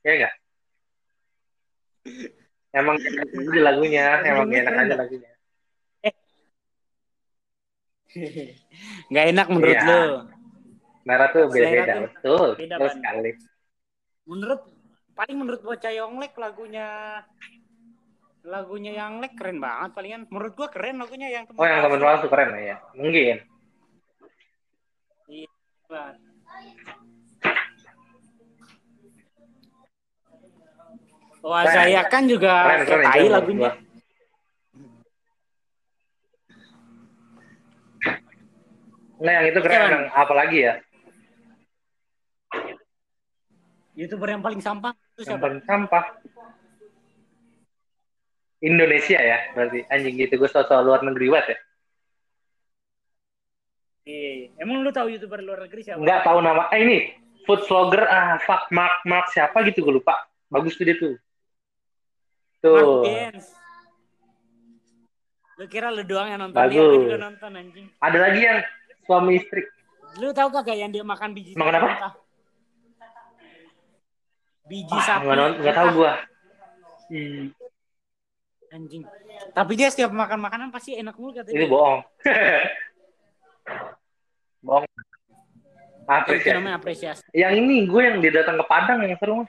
Ya 0.06 0.12
enggak? 0.14 0.34
Emang 2.76 2.96
lagunya, 3.66 4.06
emang 4.22 4.52
enak 4.52 4.74
aja 4.78 4.96
lagunya. 5.00 5.32
Gak 9.14 9.26
enak 9.36 9.48
menurut 9.52 9.76
Iya. 9.76 9.88
lu. 9.88 10.02
Nara 11.06 11.30
tuh 11.30 11.46
beda-beda, 11.52 11.94
betul. 12.10 12.48
beda, 12.58 12.76
Betul 12.78 12.90
Ban. 12.90 12.96
sekali. 12.98 13.32
Menurut 14.26 14.62
paling 15.14 15.38
menurut 15.38 15.62
bocah 15.62 15.94
Yonglek 15.94 16.34
lagunya 16.36 17.22
lagunya 18.46 18.94
yang 18.94 19.18
lek 19.22 19.34
keren 19.34 19.58
banget 19.58 19.98
palingan 19.98 20.22
menurut 20.30 20.54
gua 20.54 20.70
keren 20.70 21.02
lagunya 21.02 21.34
yang 21.34 21.50
Oh, 21.58 21.66
yang 21.66 21.82
teman 21.82 21.98
palsu 21.98 22.30
keren 22.30 22.54
ya? 22.62 22.78
Mungkin. 22.94 23.38
Iya, 25.26 25.50
Wah, 31.46 31.62
Keren. 31.62 31.76
saya 31.78 32.02
kan 32.10 32.24
juga 32.26 32.54
Keren, 32.66 32.82
keren. 32.90 33.06
itu 33.06 33.14
tai 33.14 33.28
lagunya. 33.30 33.72
Nah, 39.22 39.32
yang 39.32 39.46
itu 39.48 39.60
keren. 39.62 39.78
Keren. 39.80 39.92
Yang 39.94 40.06
apa 40.12 40.34
lagi 40.34 40.58
ya? 40.60 40.74
YouTuber 43.96 44.28
yang 44.28 44.44
paling 44.44 44.60
sampah 44.60 44.92
itu 44.92 45.24
Yang 45.24 45.28
siapa? 45.32 45.44
paling 45.48 45.62
sampah. 45.64 46.04
Indonesia 48.60 49.20
ya, 49.22 49.38
berarti 49.54 49.86
anjing 49.88 50.16
gitu. 50.18 50.34
Gue 50.36 50.50
soal 50.50 50.82
luar 50.82 51.06
negeri 51.06 51.30
banget 51.30 51.48
ya. 51.54 51.58
Iya. 54.06 54.34
Emang 54.60 54.82
lu 54.82 54.90
tahu 54.90 55.14
YouTuber 55.14 55.40
luar 55.46 55.70
negeri 55.70 55.82
siapa? 55.86 56.02
Nggak 56.02 56.20
tahu 56.26 56.40
nama. 56.42 56.68
Eh 56.74 56.80
ini, 56.82 56.98
food 57.46 57.62
vlogger, 57.70 58.04
ah, 58.10 58.42
fuck, 58.44 58.68
Mark, 58.74 59.06
Mark, 59.06 59.30
siapa 59.32 59.62
gitu 59.64 59.86
gue 59.86 60.02
lupa. 60.02 60.18
Bagus 60.50 60.76
tuh 60.76 60.86
dia 60.90 60.98
tuh. 60.98 61.16
Tuh. 62.66 63.04
Dance. 63.04 63.50
Lu 65.56 65.64
kira 65.68 65.88
lu 65.88 66.02
doang 66.02 66.26
yang 66.26 66.40
nonton 66.42 66.58
Bagus. 66.58 66.74
dia? 66.74 67.00
Juga 67.00 67.18
nonton 67.22 67.50
anjing. 67.54 67.86
Ada 67.98 68.18
lagi 68.20 68.40
yang 68.42 68.58
suami 69.06 69.32
istri. 69.38 69.62
Lu 70.18 70.28
tahu 70.32 70.48
kagak 70.50 70.76
yang 70.76 70.90
dia 70.90 71.02
makan 71.02 71.30
biji 71.32 71.54
Makan 71.54 71.74
apa? 71.78 71.88
Biji 74.66 74.92
Ah, 74.92 75.04
sapi. 75.06 75.22
nggak, 75.24 75.36
non- 75.38 75.58
nggak 75.62 75.76
tahu 75.76 75.88
gue. 75.94 76.12
Hmm, 77.06 77.44
Anjing. 78.74 79.04
Tapi 79.54 79.72
dia 79.78 79.88
setiap 79.88 80.10
makan 80.10 80.42
makanan 80.42 80.68
pasti 80.68 80.98
enak 80.98 81.14
mulu 81.16 81.32
katanya. 81.32 81.54
itu 81.54 81.66
bohong. 81.70 82.02
bohong. 84.66 84.84
Itu 84.84 86.06
Apresiasi. 86.06 86.54
namanya 86.54 86.76
apresiasi. 86.76 87.22
Yang 87.32 87.54
ini 87.62 87.76
gue 87.86 88.02
yang 88.04 88.18
dia 88.20 88.32
datang 88.36 88.58
ke 88.58 88.66
Padang 88.66 89.00
yang 89.02 89.16
seru. 89.16 89.46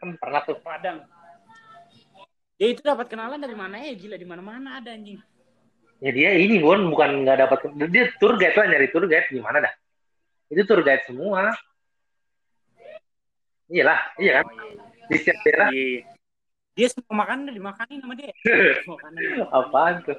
Kan 0.00 0.16
pernah 0.18 0.40
tuh. 0.44 0.58
Padang. 0.60 1.02
Dia 2.56 2.68
itu 2.70 2.80
dapat 2.84 3.10
kenalan 3.10 3.42
dari 3.42 3.56
mana 3.58 3.80
ya? 3.82 3.92
Gila 3.96 4.16
di 4.16 4.26
mana-mana 4.28 4.78
ada 4.78 4.94
anjing. 4.94 5.18
Ya 6.02 6.10
dia 6.10 6.34
ini 6.34 6.58
Bon, 6.58 6.90
bukan 6.90 7.22
nggak 7.22 7.38
dapat 7.46 7.58
dia 7.90 8.10
tour 8.18 8.34
guide 8.34 8.58
lah 8.58 8.66
nyari 8.66 8.90
tour 8.90 9.06
guide 9.06 9.30
gimana 9.30 9.62
dah? 9.62 9.72
Itu 10.50 10.66
tour 10.66 10.82
guide 10.82 11.06
semua. 11.06 11.54
Iyalah, 13.70 14.00
iya 14.18 14.42
kan? 14.42 14.44
Oh, 14.50 14.54
iya. 14.68 14.82
Di 15.08 15.16
setiap 15.16 15.38
daerah 15.46 15.68
Iya. 15.70 16.04
Dia 16.72 16.88
semua 16.88 17.14
makanan 17.20 17.52
udah 17.52 17.56
dimakanin 17.56 17.98
sama 18.00 18.14
dia. 18.16 18.32
Apaan 19.60 19.94
tuh? 20.08 20.16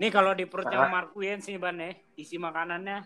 Nih 0.00 0.10
kalau 0.10 0.32
di 0.34 0.44
perutnya. 0.48 0.88
Mark 0.88 1.14
Wien 1.14 1.38
sih 1.44 1.60
Ban 1.60 1.78
ya, 1.78 1.92
isi 2.18 2.40
makanannya 2.40 3.04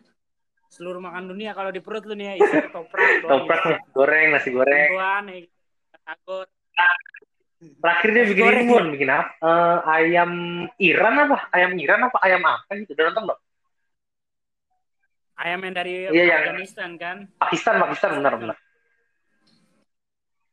seluruh 0.75 0.99
makan 0.99 1.31
dunia 1.31 1.55
kalau 1.55 1.71
di 1.71 1.79
perut 1.79 2.03
lu 2.03 2.19
nih 2.19 2.35
ya 2.35 2.43
isi 2.43 2.57
toprak 2.75 3.23
doang. 3.23 3.47
Toprak 3.47 3.61
nih, 3.65 3.79
goreng, 3.95 4.27
nasi 4.35 4.51
goreng. 4.51 4.91
Bantuan 4.91 5.23
ya. 5.31 5.37
Takut. 6.03 6.49
Terakhir 7.65 8.09
dia 8.13 8.25
bikin 8.29 8.45
Goreng. 8.45 8.61
ini 8.61 8.73
Bon, 8.75 8.87
bikin 8.93 9.09
apa? 9.09 9.25
Eh, 9.41 9.79
ayam 9.89 10.31
Iran 10.77 11.15
apa? 11.17 11.49
Ayam 11.49 11.73
Iran 11.79 12.01
apa? 12.05 12.19
Ayam 12.21 12.43
apa 12.45 12.71
gitu? 12.77 12.93
Udah 12.93 13.05
nonton 13.09 13.23
belum? 13.25 13.41
Ayam 15.35 15.59
yang 15.63 15.75
dari 15.75 15.93
Iya, 16.07 16.23
yang- 16.29 16.43
Afghanistan 16.45 16.91
kan. 16.95 17.17
Pakistan, 17.41 17.75
Pakistan 17.81 18.11
benar 18.21 18.35
benar. 18.37 18.57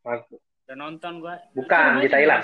Udah 0.07 0.76
nonton 0.80 1.13
gua. 1.19 1.36
Bukan, 1.51 1.99
di 1.99 2.07
Thailand. 2.07 2.41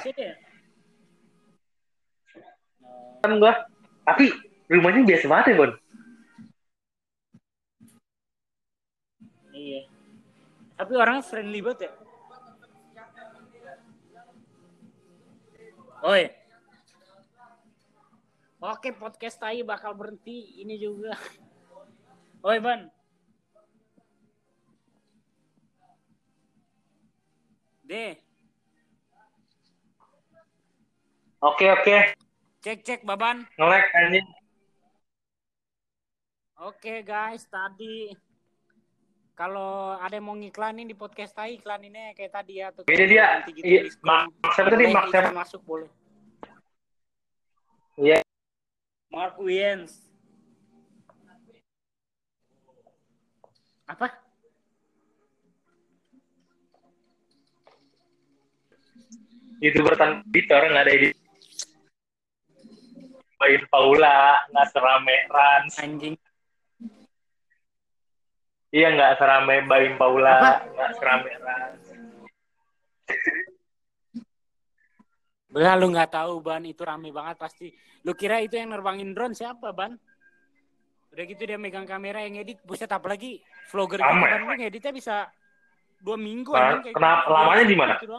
Kan 3.18 3.32
gua. 3.40 3.54
Tapi 4.04 4.36
rumahnya 4.68 5.02
biasa 5.08 5.26
banget 5.26 5.46
ya 5.48 5.56
Bon. 5.56 5.72
Iya. 9.50 9.82
Tapi 10.78 10.94
orangnya 10.94 11.26
friendly 11.26 11.60
banget 11.66 11.90
ya. 11.90 11.92
Oi. 16.06 16.24
Oke, 18.58 18.90
podcast 18.94 19.38
tai 19.42 19.66
bakal 19.66 19.98
berhenti 19.98 20.62
ini 20.62 20.78
juga. 20.78 21.18
Oi, 22.46 22.58
Ban. 22.62 22.90
Deh, 27.88 28.20
Oke 31.38 31.70
oke, 31.70 32.18
cek 32.66 32.82
cek 32.82 33.02
Baban. 33.06 33.46
ngelek 33.62 33.86
anjing. 33.94 34.28
Oke 36.58 37.06
guys, 37.06 37.46
tadi 37.46 38.10
kalau 39.38 39.94
ada 40.02 40.18
yang 40.18 40.26
mau 40.26 40.34
ngiklanin 40.34 40.90
di 40.90 40.98
podcast 40.98 41.38
tai 41.38 41.62
iklaninnya 41.62 42.18
kayak 42.18 42.34
tadi 42.34 42.58
ya 42.58 42.74
tuh. 42.74 42.90
Ini 42.90 43.06
dia. 43.06 43.46
Gitu, 43.46 43.62
Iya, 43.62 43.82
diskon. 43.86 44.10
Mark 44.10 44.54
siapa 44.58 44.70
tadi? 44.74 44.86
Mark 44.90 45.08
siapa? 45.14 45.30
masuk 45.30 45.62
boleh. 45.62 45.90
Iya. 48.02 48.20
Mark 49.14 49.38
Wiens. 49.38 50.10
Apa? 53.88 54.10
youtuber 59.58 59.98
tanpa 59.98 60.22
editor 60.30 60.62
nggak 60.70 60.86
ada 60.86 60.94
edit 60.94 61.14
Bayin 63.38 63.64
Paula 63.70 64.38
nggak 64.54 64.68
serame 64.74 65.18
Rans 65.30 65.74
Anjing. 65.82 66.18
Iya 68.70 68.88
nggak 68.92 69.12
serame 69.18 69.64
Apa? 69.64 69.96
Paula 69.96 70.36
nggak 70.66 70.92
serame 70.96 71.32
Rans 71.38 71.86
Belah 75.48 75.80
lu 75.80 75.88
nggak 75.90 76.12
tahu 76.12 76.44
ban 76.44 76.60
itu 76.62 76.84
rame 76.84 77.08
banget 77.10 77.40
pasti. 77.40 77.72
Lu 78.04 78.12
kira 78.14 78.44
itu 78.44 78.60
yang 78.60 78.68
nerbangin 78.68 79.16
drone 79.16 79.32
siapa 79.32 79.72
ban? 79.72 79.96
Udah 81.16 81.24
gitu 81.24 81.40
dia 81.48 81.56
megang 81.56 81.88
kamera 81.88 82.20
yang 82.20 82.36
edit, 82.36 82.60
buset 82.68 82.92
apalagi 82.92 83.40
vlogger 83.72 84.04
gitu 84.04 84.12
kan 84.28 84.40
lu 84.44 84.54
ngeditnya 84.54 84.92
bisa 84.92 85.16
dua 85.98 86.20
minggu 86.20 86.52
Nah, 86.52 86.78
anjing 86.78 86.82
kayak 86.84 86.96
kenapa- 87.00 87.24
gitu. 87.24 87.32
lamanya 87.34 87.64
di 87.64 87.76
mana? 87.80 87.94
Gitu. 87.98 88.18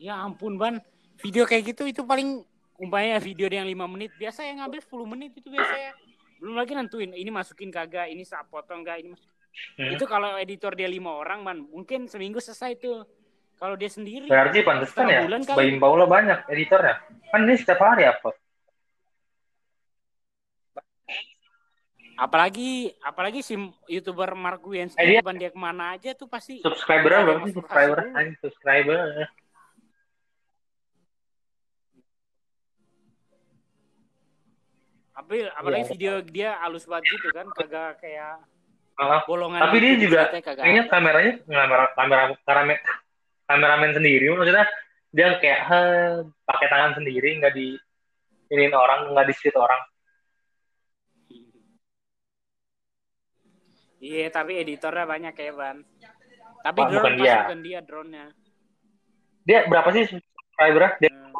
Ya 0.00 0.14
ampun 0.18 0.56
ban, 0.56 0.74
video 1.20 1.44
kayak 1.46 1.72
gitu 1.72 1.86
itu 1.86 2.02
paling 2.02 2.42
umpamanya 2.80 3.20
video 3.20 3.46
yang 3.46 3.68
5 3.68 3.84
menit 3.86 4.10
biasa 4.16 4.40
yang 4.42 4.56
ngambil 4.58 4.80
10 4.80 5.04
menit 5.06 5.30
itu 5.36 5.48
biasanya 5.48 5.92
belum 6.40 6.56
lagi 6.56 6.72
nentuin 6.72 7.12
ini 7.12 7.28
masukin 7.28 7.68
kagak 7.68 8.08
ini 8.08 8.24
saat 8.24 8.48
potong 8.48 8.80
enggak 8.80 8.98
ini 8.98 9.12
mas- 9.12 9.28
Hmm. 9.74 9.90
itu 9.90 10.06
kalau 10.06 10.38
editor 10.38 10.72
dia 10.72 10.86
lima 10.86 11.10
orang 11.10 11.42
man 11.42 11.58
mungkin 11.66 12.06
seminggu 12.06 12.38
selesai 12.38 12.78
tuh. 12.78 13.02
Kalau 13.58 13.74
dia 13.74 13.90
sendiri 13.90 14.24
berarti 14.24 14.62
pantesan 14.62 15.04
ya 15.04 15.26
bulan. 15.26 15.42
Bayin 15.42 15.76
Paula 15.76 16.06
banyak 16.06 16.46
editornya. 16.48 17.02
Kan 17.28 17.44
ini 17.44 17.58
setiap 17.58 17.82
hari 17.82 18.06
upload. 18.06 18.38
Apalagi 22.14 22.94
apalagi 23.00 23.40
si 23.40 23.58
youtuber 23.86 24.36
Mark 24.36 24.62
Wiens 24.62 24.94
Eh, 24.94 25.18
dia- 25.18 25.24
ke 25.50 25.58
mana 25.58 25.98
aja 25.98 26.14
tuh 26.14 26.28
pasti 26.28 26.62
subscribernya 26.62 27.18
Ada 27.18 27.26
berapa 27.26 27.44
sih 27.44 27.54
subscriber 27.58 27.98
subscriber 28.38 28.98
Tapi 35.20 35.36
apalagi 35.46 35.84
Iya. 35.84 35.90
video 35.92 36.14
dia 36.24 36.50
halus 36.58 36.88
banget 36.88 37.12
gitu 37.12 37.28
kan, 37.30 37.46
kagak 37.52 38.00
kayak 38.00 38.40
Ah, 38.96 39.20
bolongan. 39.24 39.60
tapi 39.64 39.76
dia 39.80 39.92
gitu, 39.96 40.12
juga 40.12 40.28
kayaknya 40.32 40.84
kameranya 40.88 41.32
kamera 41.40 41.84
kamera 41.92 42.22
kameramen 42.36 42.76
kameramen 43.44 43.90
sendiri 43.96 44.28
maksudnya 44.28 44.68
dia 45.08 45.40
kayak 45.40 45.60
"Heh," 45.64 46.12
pakai 46.44 46.66
tangan 46.68 46.92
sendiri 46.94 47.40
nggak 47.40 47.52
di 47.52 47.80
iniin 48.48 48.72
orang 48.72 49.08
nggak 49.10 49.24
di 49.24 49.34
shoot 49.36 49.56
orang 49.56 49.80
Iya, 54.00 54.32
tapi 54.32 54.56
editornya 54.56 55.04
banyak 55.04 55.36
ya, 55.36 55.52
Ban. 55.52 55.84
Tapi 56.60 56.78
Wah, 56.80 56.88
drone 56.88 57.04
bukan 57.04 57.12
dia. 57.20 57.36
bukan 57.44 57.60
dia 57.60 57.78
drone-nya. 57.80 58.26
dia 59.40 59.64
berapa 59.64 59.88
sih 59.90 60.04
subscriber 60.08 61.00
dia 61.00 61.08
Nah, 61.08 61.32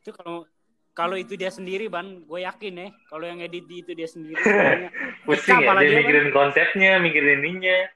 itu 0.00 0.10
kalau 0.12 0.48
kalau 0.98 1.14
itu 1.14 1.38
dia 1.38 1.46
sendiri, 1.46 1.86
Ban, 1.86 2.26
gue 2.26 2.42
yakin 2.42 2.74
ya, 2.74 2.88
kalau 3.06 3.30
yang 3.30 3.38
edit 3.38 3.70
di 3.70 3.86
itu 3.86 3.94
dia 3.94 4.10
sendiri. 4.10 4.34
Pusing 5.30 5.62
ya 5.62 5.78
dia 5.78 6.02
mikirin 6.02 6.34
konsepnya 6.34 6.98
mikirin 6.98 7.38
ininya. 7.38 7.86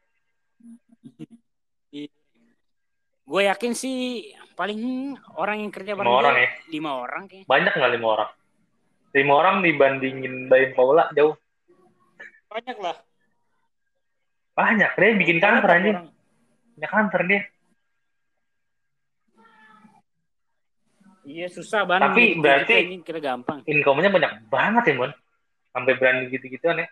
Gue 3.22 3.48
yakin 3.48 3.72
sih 3.72 4.28
paling 4.58 5.14
orang 5.40 5.64
yang 5.64 5.72
kerja 5.72 5.96
Lima 5.96 6.04
bareng 6.04 6.20
orang 6.20 6.36
ya? 6.36 6.48
lima 6.68 6.90
orang 7.00 7.22
kayak. 7.30 7.44
banyak 7.48 7.72
nggak 7.72 7.92
lima 7.96 8.08
orang? 8.12 8.30
Lima 9.14 9.32
orang 9.40 9.56
dibandingin 9.64 10.34
Baim 10.52 10.70
Paula 10.76 11.08
jauh. 11.16 11.32
Banyak 12.52 12.76
lah. 12.82 12.96
banyak. 14.52 14.90
Dia 15.00 15.16
bikin 15.16 15.40
Banyak 15.40 15.64
kantor 15.64 15.70
anjing. 15.72 15.96
Orang. 15.96 16.12
punya 16.76 16.88
kantor 16.92 17.22
dia 17.24 17.40
Iya 21.22 21.46
susah 21.46 21.82
ban. 21.82 22.02
Tapi 22.02 22.34
Gitu-gitu 22.34 22.42
berarti- 22.42 22.82
ini 22.82 22.96
kira 23.00 23.18
gampang. 23.18 23.62
income-nya 23.64 24.10
banyak 24.10 24.32
banget 24.48 24.84
ya 24.90 24.94
mon 24.96 25.12
sampai 25.70 25.92
berani 25.94 26.28
gitu-gituan 26.28 26.78
ya 26.78 26.88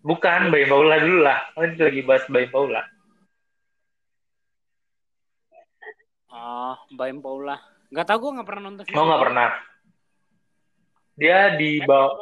bukan 0.00 0.48
Baim 0.48 0.64
Paula 0.66 0.96
dulu 0.96 1.18
lah 1.20 1.42
kan 1.52 1.74
lagi 1.74 2.00
bahas 2.00 2.24
Baim 2.26 2.48
Paula 2.48 2.82
Ah, 6.28 6.76
Baim 6.90 7.18
Paula. 7.18 7.56
Gak 7.88 8.04
tau 8.04 8.18
gue 8.18 8.30
nggak 8.30 8.46
pernah 8.46 8.62
nonton. 8.64 8.84
mau 8.90 9.06
nggak 9.06 9.22
pernah 9.22 9.48
dia 11.14 11.38
di 11.52 11.80
bawah 11.80 12.12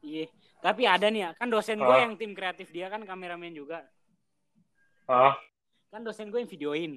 Iya. 0.00 0.28
Tapi 0.58 0.82
ada 0.84 1.06
nih 1.06 1.20
ya, 1.20 1.30
kan 1.32 1.46
dosen 1.46 1.78
gue 1.78 1.86
Ah. 1.88 2.02
yang 2.02 2.14
tim 2.14 2.32
kreatif 2.32 2.68
dia 2.68 2.86
kan 2.86 3.02
kameramen 3.02 3.50
juga. 3.52 3.86
oh, 5.06 5.32
Kan 5.88 6.02
dosen 6.02 6.28
gue 6.28 6.36
yang 6.36 6.48
videoin. 6.48 6.92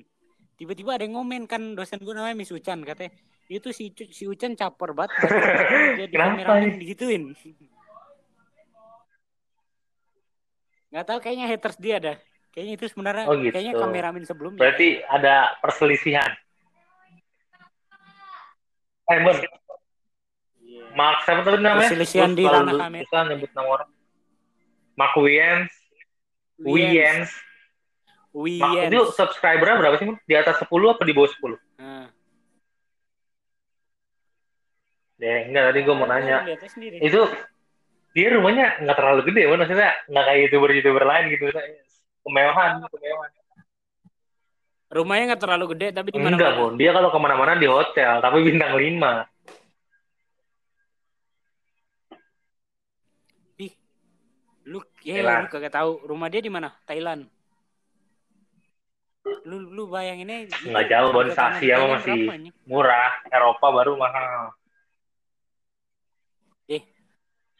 Tiba-tiba 0.62 0.94
ada 0.94 1.02
yang 1.02 1.18
ngomen 1.18 1.50
kan 1.50 1.74
dosen 1.74 1.98
gue 1.98 2.14
namanya 2.14 2.38
Miss 2.38 2.54
Ucan 2.54 2.86
katanya 2.86 3.10
itu 3.50 3.74
si 3.74 3.84
si 4.14 4.24
Ucan 4.24 4.54
caper 4.54 4.94
banget 4.94 5.18
jadi 6.06 6.14
kameramen 6.14 6.78
digituin. 6.78 7.34
Nggak 10.92 11.06
tahu 11.08 11.18
kayaknya 11.18 11.46
haters 11.50 11.78
dia 11.78 11.98
dah. 11.98 12.18
Kayaknya 12.52 12.74
itu 12.76 12.86
sebenarnya 12.88 13.26
Oh, 13.26 13.34
gitu. 13.34 13.50
kayaknya 13.50 13.74
kameramen 13.74 14.22
sebelumnya. 14.22 14.60
berarti 14.60 15.02
ada 15.02 15.56
perselisihan 15.58 16.30
eh 19.08 19.18
Bon, 19.18 19.34
Iya. 19.34 20.84
Mark 20.94 21.26
siapa 21.26 21.42
tadi 21.42 21.58
namanya 21.58 21.90
Perselisihan 21.90 22.32
di 22.32 22.44
ranah 22.46 22.76
kamera. 22.78 23.20
nyebut 23.26 23.52
nama 23.52 23.68
orang 23.74 23.90
Mark 24.94 25.16
Wiens 25.18 25.72
Wiens 26.62 27.32
Mark 27.32 27.51
Wiens. 28.32 28.88
itu 28.88 29.00
subscribernya 29.12 29.76
berapa 29.76 29.96
sih 29.98 30.08
di 30.22 30.34
atas 30.34 30.56
10 30.60 30.72
apa 30.88 31.04
di 31.04 31.12
bawah 31.12 31.28
10 31.28 31.60
Nah. 31.78 32.08
deh 35.18 35.40
enggak 35.46 35.64
tadi 35.68 35.80
gue 35.82 35.94
mau 35.94 36.06
nanya 36.06 36.38
itu 36.98 37.22
dia 38.12 38.28
rumahnya 38.32 38.82
nggak 38.82 38.98
terlalu 38.98 39.22
gede 39.30 39.42
Mon. 39.46 39.60
maksudnya 39.60 39.92
nggak 40.08 40.24
kayak 40.26 40.40
youtuber 40.42 40.70
youtuber 40.72 41.04
lain 41.04 41.26
gitu 41.30 41.46
kemewahan 42.22 42.82
kemewahan 42.84 43.32
Rumahnya 44.92 45.24
nggak 45.32 45.40
terlalu 45.40 45.66
gede 45.72 45.88
tapi 45.92 46.10
di 46.10 46.18
mana 46.18 46.36
enggak 46.36 46.54
Mon. 46.56 46.74
dia 46.76 46.92
kalau 46.92 47.08
ke 47.08 47.18
mana-mana 47.18 47.54
di 47.54 47.64
hotel 47.66 48.18
tapi 48.18 48.38
bintang 48.42 48.74
5 48.74 49.28
Ih, 53.60 53.74
lu 54.66 54.80
ya 55.02 55.14
Thailand. 55.18 55.42
lu 55.42 55.50
kagak 55.50 55.74
tahu 55.74 55.92
rumah 56.04 56.28
dia 56.28 56.40
di 56.40 56.50
mana? 56.50 56.74
Thailand. 56.84 57.30
Lu 59.46 59.58
lu 59.70 59.84
bayanginnya 59.86 60.50
Nggak 60.66 60.86
jauh, 60.90 61.10
Bon. 61.14 61.22
harga 61.26 61.36
tanah 61.38 61.60
di 61.62 61.68
Asia 61.70 61.76
masih- 61.86 62.26
berapa, 62.26 62.52
murah 62.66 63.12
Eropa 63.30 63.68
baru 63.70 63.94
mahal 63.98 64.54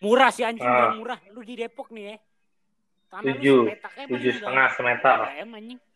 Murah 0.02 0.34
sih 0.34 0.42
anjing, 0.42 0.66
bilang 0.66 0.98
murah. 0.98 1.20
Lu 1.30 1.46
di 1.46 1.54
Depok 1.54 1.94
nih 1.94 2.04
ya. 2.10 2.16
Tanah 3.14 3.38
Tujuh. 3.38 3.62
tujuh 4.10 4.32
setengah 4.34 4.68
semeter 4.74 5.18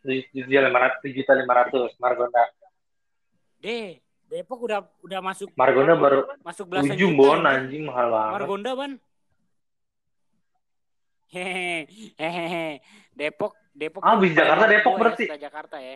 tujuh 0.05 0.59
lima 0.61 0.77
ratus 0.83 0.97
tujuh 1.01 1.15
juta 1.23 1.31
lima 1.33 1.53
ratus 1.63 1.89
Margonda 1.97 2.43
Deh, 3.57 3.97
Depok 4.29 4.59
udah 4.61 4.83
udah 5.01 5.19
masuk 5.23 5.49
Margonda 5.57 5.95
baru 5.97 6.27
masuk 6.43 6.69
belasan 6.69 6.91
tujuh 6.93 7.09
bon 7.17 7.39
anjing. 7.41 7.81
anjing 7.81 7.83
mahal 7.89 8.07
banget 8.13 8.31
Margonda 8.35 8.71
ban. 8.77 8.91
Hehehe, 11.33 11.87
hehehe. 12.13 12.67
Depok, 13.15 13.55
Depok. 13.75 13.99
Ah, 14.07 14.15
habis 14.15 14.31
Jakarta, 14.31 14.65
Depok 14.71 14.93
ya, 14.95 14.99
berarti? 15.03 15.23
setelah 15.27 15.43
Jakarta 15.43 15.77
ya. 15.83 15.95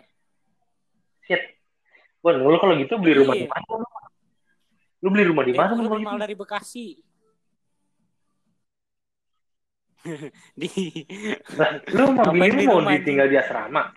shit 1.24 1.42
bon 2.20 2.36
lu 2.36 2.58
kalau 2.60 2.74
gitu 2.76 2.98
beli 3.00 3.16
rumah 3.16 3.32
Iya. 3.32 3.46
di 3.46 3.48
mana 3.48 3.64
lu? 3.70 3.86
beli 5.08 5.24
rumah 5.24 5.44
di 5.48 5.52
mana 5.56 5.72
lu 5.72 5.88
gitu? 5.96 6.16
dari 6.20 6.34
Bekasi. 6.36 6.86
di 10.60 10.68
Lah, 11.56 11.70
lu 11.92 12.04
mau 12.16 12.24
beli 12.32 12.64
mau 12.68 12.80
ditinggal 12.84 13.28
di 13.28 13.36
asrama 13.40 13.92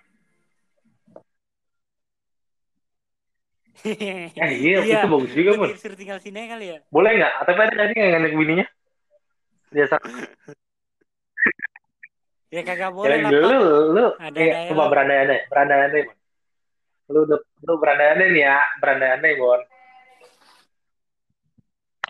eh 3.88 4.32
iya, 4.64 4.80
itu 4.80 5.08
bagus 5.12 5.32
juga 5.36 5.52
disuruh 5.68 5.98
tinggal 6.00 6.20
sini 6.24 6.48
kali 6.48 6.76
ya. 6.76 6.80
boleh 6.88 7.12
nggak 7.20 7.32
tapi 7.44 7.60
ada 7.68 7.74
nggak 7.74 7.88
sih 7.92 7.98
nggak 8.00 8.32
bininya 8.36 8.66
di 9.74 9.80
asrama 9.84 10.08
Ya 12.54 12.62
kagak 12.62 12.94
boleh 12.94 13.18
Kirain 13.18 13.26
lah. 13.26 13.32
Pak. 13.34 13.42
lu 13.90 14.06
Ada 14.16 14.38
ada 14.38 14.60
coba 14.70 14.84
berandai-andai 14.88 15.40
berandai-andai 15.50 16.02
Bon. 16.06 16.16
lu 17.10 17.20
udah 17.26 17.40
lu 17.60 17.74
berandai-andai 17.76 18.28
nih 18.30 18.44
ya 18.44 18.58
berandai-andai 18.78 19.34
bon 19.36 19.62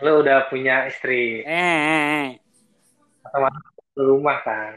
lu 0.00 0.12
udah 0.20 0.38
punya 0.46 0.84
istri 0.84 1.40
Eh, 1.40 1.48
eh, 1.48 2.02
eh. 2.20 2.28
sama 3.24 3.48
rumah 3.96 4.38
kan 4.40 4.74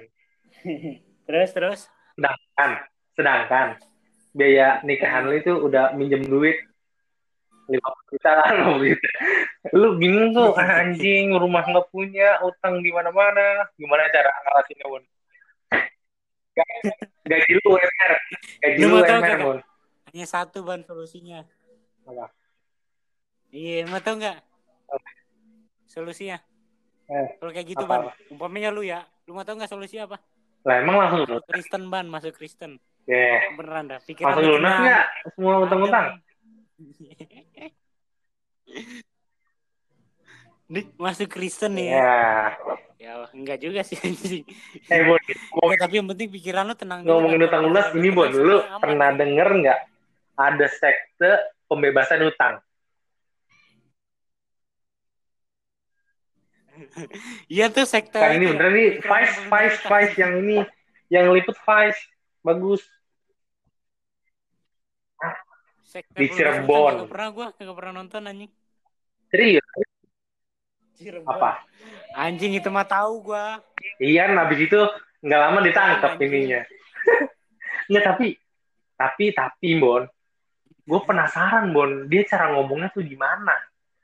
Terus 1.28 1.50
terus. 1.52 1.80
sedangkan 2.16 2.72
sedangkan 3.14 3.68
biaya 4.32 4.80
nikahan 4.82 5.28
lu 5.28 5.36
itu 5.36 5.52
udah 5.52 5.92
minjem 5.94 6.24
duit 6.24 6.56
lima 7.68 7.90
juta 8.08 8.32
lah 8.32 8.50
lu 8.56 8.80
gitu. 8.82 9.08
lu 9.76 10.00
bingung 10.00 10.32
tuh 10.32 10.56
anjing 10.80 11.36
rumah 11.36 11.62
nggak 11.62 11.92
punya 11.92 12.40
utang 12.40 12.80
di 12.80 12.90
mana 12.90 13.12
mana 13.12 13.68
gimana 13.76 14.08
cara 14.08 14.32
ngalasinnya 14.40 14.88
bon 14.88 15.04
gaji 17.24 17.50
lu 17.54 17.62
UMR 17.70 18.12
gaji 18.60 18.78
Lu 18.78 18.86
lu 18.88 18.96
UMR 19.00 19.38
bon 19.40 19.58
Hanya 20.08 20.26
satu 20.26 20.62
ban 20.62 20.82
solusinya. 20.82 21.44
Apa? 22.04 22.30
Iya, 23.50 23.86
mau 23.86 24.00
tau 24.00 24.16
nggak? 24.16 24.38
Solusinya. 25.86 26.38
Eh, 27.06 27.26
Kalau 27.38 27.50
kayak 27.50 27.66
gitu 27.68 27.82
apa? 27.82 28.08
ban, 28.08 28.12
umpamanya 28.30 28.70
lu 28.70 28.82
ya, 28.82 29.02
lu 29.24 29.32
mau 29.32 29.42
tau 29.42 29.54
nggak 29.54 29.68
solusi 29.68 29.98
apa? 29.98 30.18
lah 30.64 30.84
emang 30.84 30.96
langsung 30.98 31.20
Masuk 31.24 31.44
Kristen 31.48 31.82
ban, 31.88 32.06
masuk 32.06 32.32
Kristen. 32.34 32.72
ya 33.06 33.40
Beneran 33.56 33.88
dah. 33.88 34.00
Pikiran 34.04 34.28
langsung 34.32 34.44
lu 34.44 34.52
lunas 34.58 34.76
nggak 34.78 35.06
semua 35.32 35.54
utang-utang 35.64 36.06
masuk 40.98 41.28
Kristen 41.30 41.74
nih 41.74 41.88
ya. 41.90 41.98
ya 41.98 42.16
Ya, 42.98 43.14
enggak 43.30 43.62
juga 43.62 43.86
sih 43.86 43.94
anjing. 43.96 44.42
eh 44.90 45.02
bon 45.06 45.22
Enggak, 45.62 45.80
tapi 45.80 45.94
yang 45.96 46.10
penting 46.10 46.28
pikiran 46.34 46.66
lu 46.66 46.74
tenang 46.74 47.06
dulu, 47.06 47.14
ngomongin 47.14 47.46
utang 47.46 47.62
lunas 47.64 47.88
ini 47.94 48.10
lu 48.10 48.12
bon 48.12 48.26
tenang, 48.26 48.42
lu 48.42 48.56
semuanya 48.58 48.74
aman. 48.74 48.82
pernah 48.82 49.10
denger 49.14 49.48
nggak 49.62 49.80
ada 50.36 50.68
sekte 50.68 51.32
pembebasan 51.66 52.26
utang 52.26 52.54
Iya 57.50 57.70
tuh 57.70 57.86
sekte. 57.86 58.18
kan 58.18 58.34
ini 58.34 58.46
bener 58.50 58.70
nih 58.70 58.90
Vice 59.00 59.36
Vice. 59.46 59.78
Vice 59.82 60.14
yang 60.18 60.34
ini 60.42 60.58
yang 61.08 61.30
liput 61.30 61.58
Vice 61.58 62.02
bagus 62.42 62.82
Sekte 65.82 66.20
Di 66.20 66.28
Cirebon. 66.28 66.94
Nggak 67.00 67.12
pernah 67.14 67.30
gua, 67.32 67.48
nggak 67.56 67.76
pernah 67.78 67.94
nonton 67.96 68.22
anjing. 68.26 68.52
serius 69.28 69.64
Cirebon. 70.98 71.30
apa 71.30 71.62
Anjing 72.18 72.58
itu 72.58 72.68
mah 72.74 72.84
tahu 72.84 73.30
gua. 73.30 73.62
Ian 74.02 74.34
habis 74.36 74.66
itu 74.66 74.80
nggak 75.22 75.42
lama 75.42 75.60
ditangkap 75.62 76.12
Anjing. 76.18 76.30
ininya 76.34 76.62
Nggak 77.90 78.04
tapi 78.04 78.28
tapi 78.98 79.26
tapi 79.32 79.70
Bon 79.78 80.04
gue 80.88 81.00
penasaran 81.06 81.70
Bon 81.70 82.10
dia 82.10 82.26
cara 82.26 82.52
ngomongnya 82.58 82.90
tuh 82.90 83.06
gimana 83.06 83.54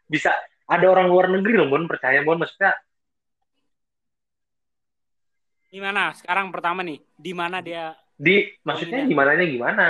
bisa 0.05 0.29
ada 0.69 0.85
orang 0.85 1.09
luar 1.09 1.25
negeri 1.33 1.57
loh 1.57 1.67
Bon 1.67 1.89
percaya 1.89 2.21
Bon 2.21 2.37
maksudnya 2.37 2.77
Di 5.73 5.81
mana? 5.81 6.13
Sekarang 6.13 6.53
pertama 6.53 6.85
nih, 6.85 7.01
di 7.17 7.33
mana 7.33 7.57
dia? 7.57 7.97
di 8.13 8.45
maksudnya 8.61 9.01
Ini. 9.03 9.09
gimana 9.09 9.29
gimana 9.41 9.85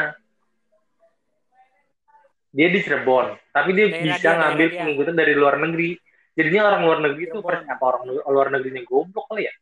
dia 2.49 2.67
di 2.71 2.79
Cirebon 2.79 3.35
tapi 3.51 3.69
dia 3.75 3.91
Daerah 3.91 4.03
bisa 4.15 4.29
dia, 4.31 4.39
ngambil 4.39 4.67
pengikutan 4.79 5.15
dari 5.19 5.33
luar 5.35 5.55
negeri 5.59 5.99
jadinya 6.33 6.61
orang 6.69 6.81
luar 6.85 6.99
negeri 7.01 7.23
itu 7.29 7.39
percaya 7.39 7.73
apa 7.73 7.83
orang 7.83 8.03
luar 8.09 8.47
negerinya 8.49 8.81
goblok 8.83 9.25
kali 9.29 9.45
ya 9.45 9.53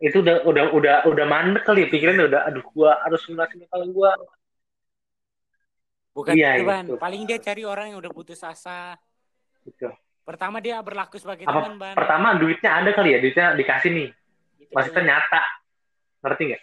itu 0.00 0.20
udah 0.20 0.42
udah 0.44 0.64
udah 0.74 0.96
udah 1.06 1.24
mandek 1.26 1.62
kali 1.64 1.86
ya 1.86 1.88
pikirannya 1.88 2.24
udah 2.28 2.40
aduh 2.46 2.64
gua 2.70 2.98
harus 3.02 3.22
lunasin 3.26 3.64
kalau 3.66 3.86
gua 3.90 4.12
Bukan 6.14 6.30
Iya, 6.30 6.62
itu, 6.62 6.70
Ban. 6.70 6.86
itu. 6.86 6.94
Paling 6.94 7.26
dia 7.26 7.42
cari 7.42 7.66
orang 7.66 7.90
yang 7.90 7.98
udah 7.98 8.14
putus 8.14 8.38
asa. 8.46 8.94
gitu 9.66 9.90
Pertama 10.22 10.62
dia 10.62 10.78
berlaku 10.78 11.18
sebagai 11.18 11.42
apa 11.42 11.58
teman, 11.58 11.74
Ban. 11.74 11.94
pertama 11.98 12.38
duitnya 12.38 12.70
ada 12.70 12.94
kali 12.94 13.12
ya 13.12 13.18
duitnya 13.18 13.46
dikasih 13.58 13.90
nih 13.90 14.08
Gitu. 14.54 14.70
maksudnya 14.72 15.02
nyata 15.04 15.42
ngerti 16.22 16.42
nggak 16.48 16.62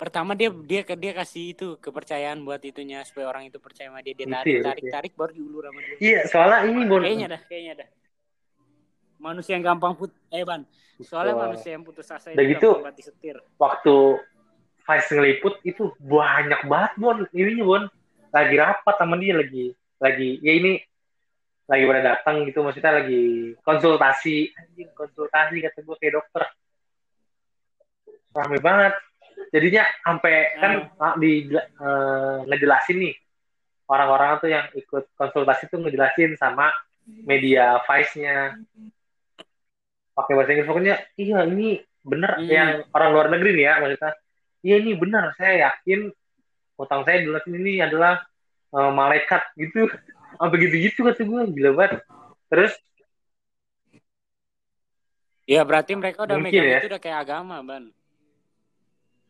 Pertama 0.00 0.32
dia 0.32 0.48
dia 0.48 0.80
dia 0.96 1.12
kasih 1.12 1.52
itu 1.52 1.66
kepercayaan 1.76 2.40
buat 2.40 2.64
itunya 2.64 3.04
supaya 3.04 3.28
orang 3.28 3.52
itu 3.52 3.60
percaya 3.60 3.92
sama 3.92 4.00
dia. 4.00 4.16
Dia 4.16 4.32
tarik, 4.32 4.64
tarik, 4.64 4.84
tarik 4.88 5.12
baru 5.12 5.36
diulur 5.36 5.68
sama 5.68 5.80
dia. 5.84 5.96
iya 6.00 6.20
soalnya 6.24 6.64
ini 6.64 6.88
Bon 6.88 7.04
Kayaknya 7.04 7.28
dah, 7.36 7.40
kayaknya 7.44 7.74
dah. 7.84 7.88
Manusia 9.20 9.52
yang 9.60 9.64
gampang 9.76 9.92
put 9.92 10.08
eh 10.32 10.40
Ban. 10.40 10.64
Soalnya 11.04 11.36
Betul. 11.36 11.44
manusia 11.44 11.70
yang 11.76 11.84
putus 11.84 12.08
asa 12.08 12.32
itu 12.32 12.40
gitu, 12.48 12.80
disetir. 12.96 13.36
waktu 13.60 13.96
Vice 14.88 15.12
ngeliput 15.12 15.54
itu 15.68 15.92
banyak 16.00 16.64
banget 16.64 16.92
Bon 16.96 17.20
ininya 17.36 17.64
Bon 17.68 17.84
lagi 18.32 18.54
rapat 18.56 18.94
sama 18.96 19.20
dia 19.20 19.36
lagi 19.36 19.76
lagi 20.00 20.40
ya 20.40 20.52
ini 20.56 20.80
lagi 21.68 21.84
pada 21.84 22.02
datang 22.02 22.48
gitu 22.48 22.64
maksudnya 22.64 23.04
lagi 23.04 23.52
konsultasi 23.60 24.48
anjing 24.56 24.88
konsultasi 24.96 25.60
kata 25.60 25.78
gue 25.84 25.96
kayak 26.00 26.14
dokter 26.18 26.42
rame 28.32 28.58
banget 28.64 28.96
jadinya 29.48 29.82
sampai 30.04 30.34
kan 30.60 30.72
ah, 31.00 31.14
di 31.16 31.48
eh, 31.56 32.36
ngejelasin 32.44 32.98
nih 33.00 33.14
orang-orang 33.90 34.38
tuh 34.38 34.50
yang 34.52 34.66
ikut 34.76 35.08
konsultasi 35.16 35.66
tuh 35.66 35.80
ngejelasin 35.82 36.36
sama 36.36 36.70
media 37.26 37.80
Vice-nya 37.88 38.54
pakai 40.14 40.32
bahasa 40.36 40.50
Inggris 40.52 40.68
pokoknya 40.68 40.96
iya 41.16 41.38
ini 41.48 41.80
bener 42.04 42.30
Hmm. 42.40 42.48
yang 42.48 42.70
orang 42.92 43.10
luar 43.12 43.26
negeri 43.28 43.50
nih 43.60 43.64
ya 43.66 43.74
maksudnya 43.82 44.12
iya 44.62 44.76
ini 44.80 44.90
benar 44.96 45.34
saya 45.36 45.68
yakin 45.68 46.08
utang 46.76 47.04
saya 47.04 47.20
di 47.20 47.28
ini 47.56 47.80
adalah 47.82 48.20
eh, 48.72 48.90
malaikat 48.92 49.42
gitu 49.58 49.88
sampai 50.38 50.56
gitu-gitu 50.62 51.00
kata 51.02 51.22
gue 51.26 51.40
gila 51.56 51.70
banget 51.76 52.00
terus 52.48 52.72
Ya 55.50 55.66
berarti 55.66 55.98
mereka 55.98 56.22
udah 56.22 56.38
Mungkin 56.38 56.62
megang 56.62 56.70
ya. 56.70 56.78
itu 56.78 56.86
udah 56.94 57.02
kayak 57.02 57.18
agama, 57.26 57.58
Ban. 57.66 57.90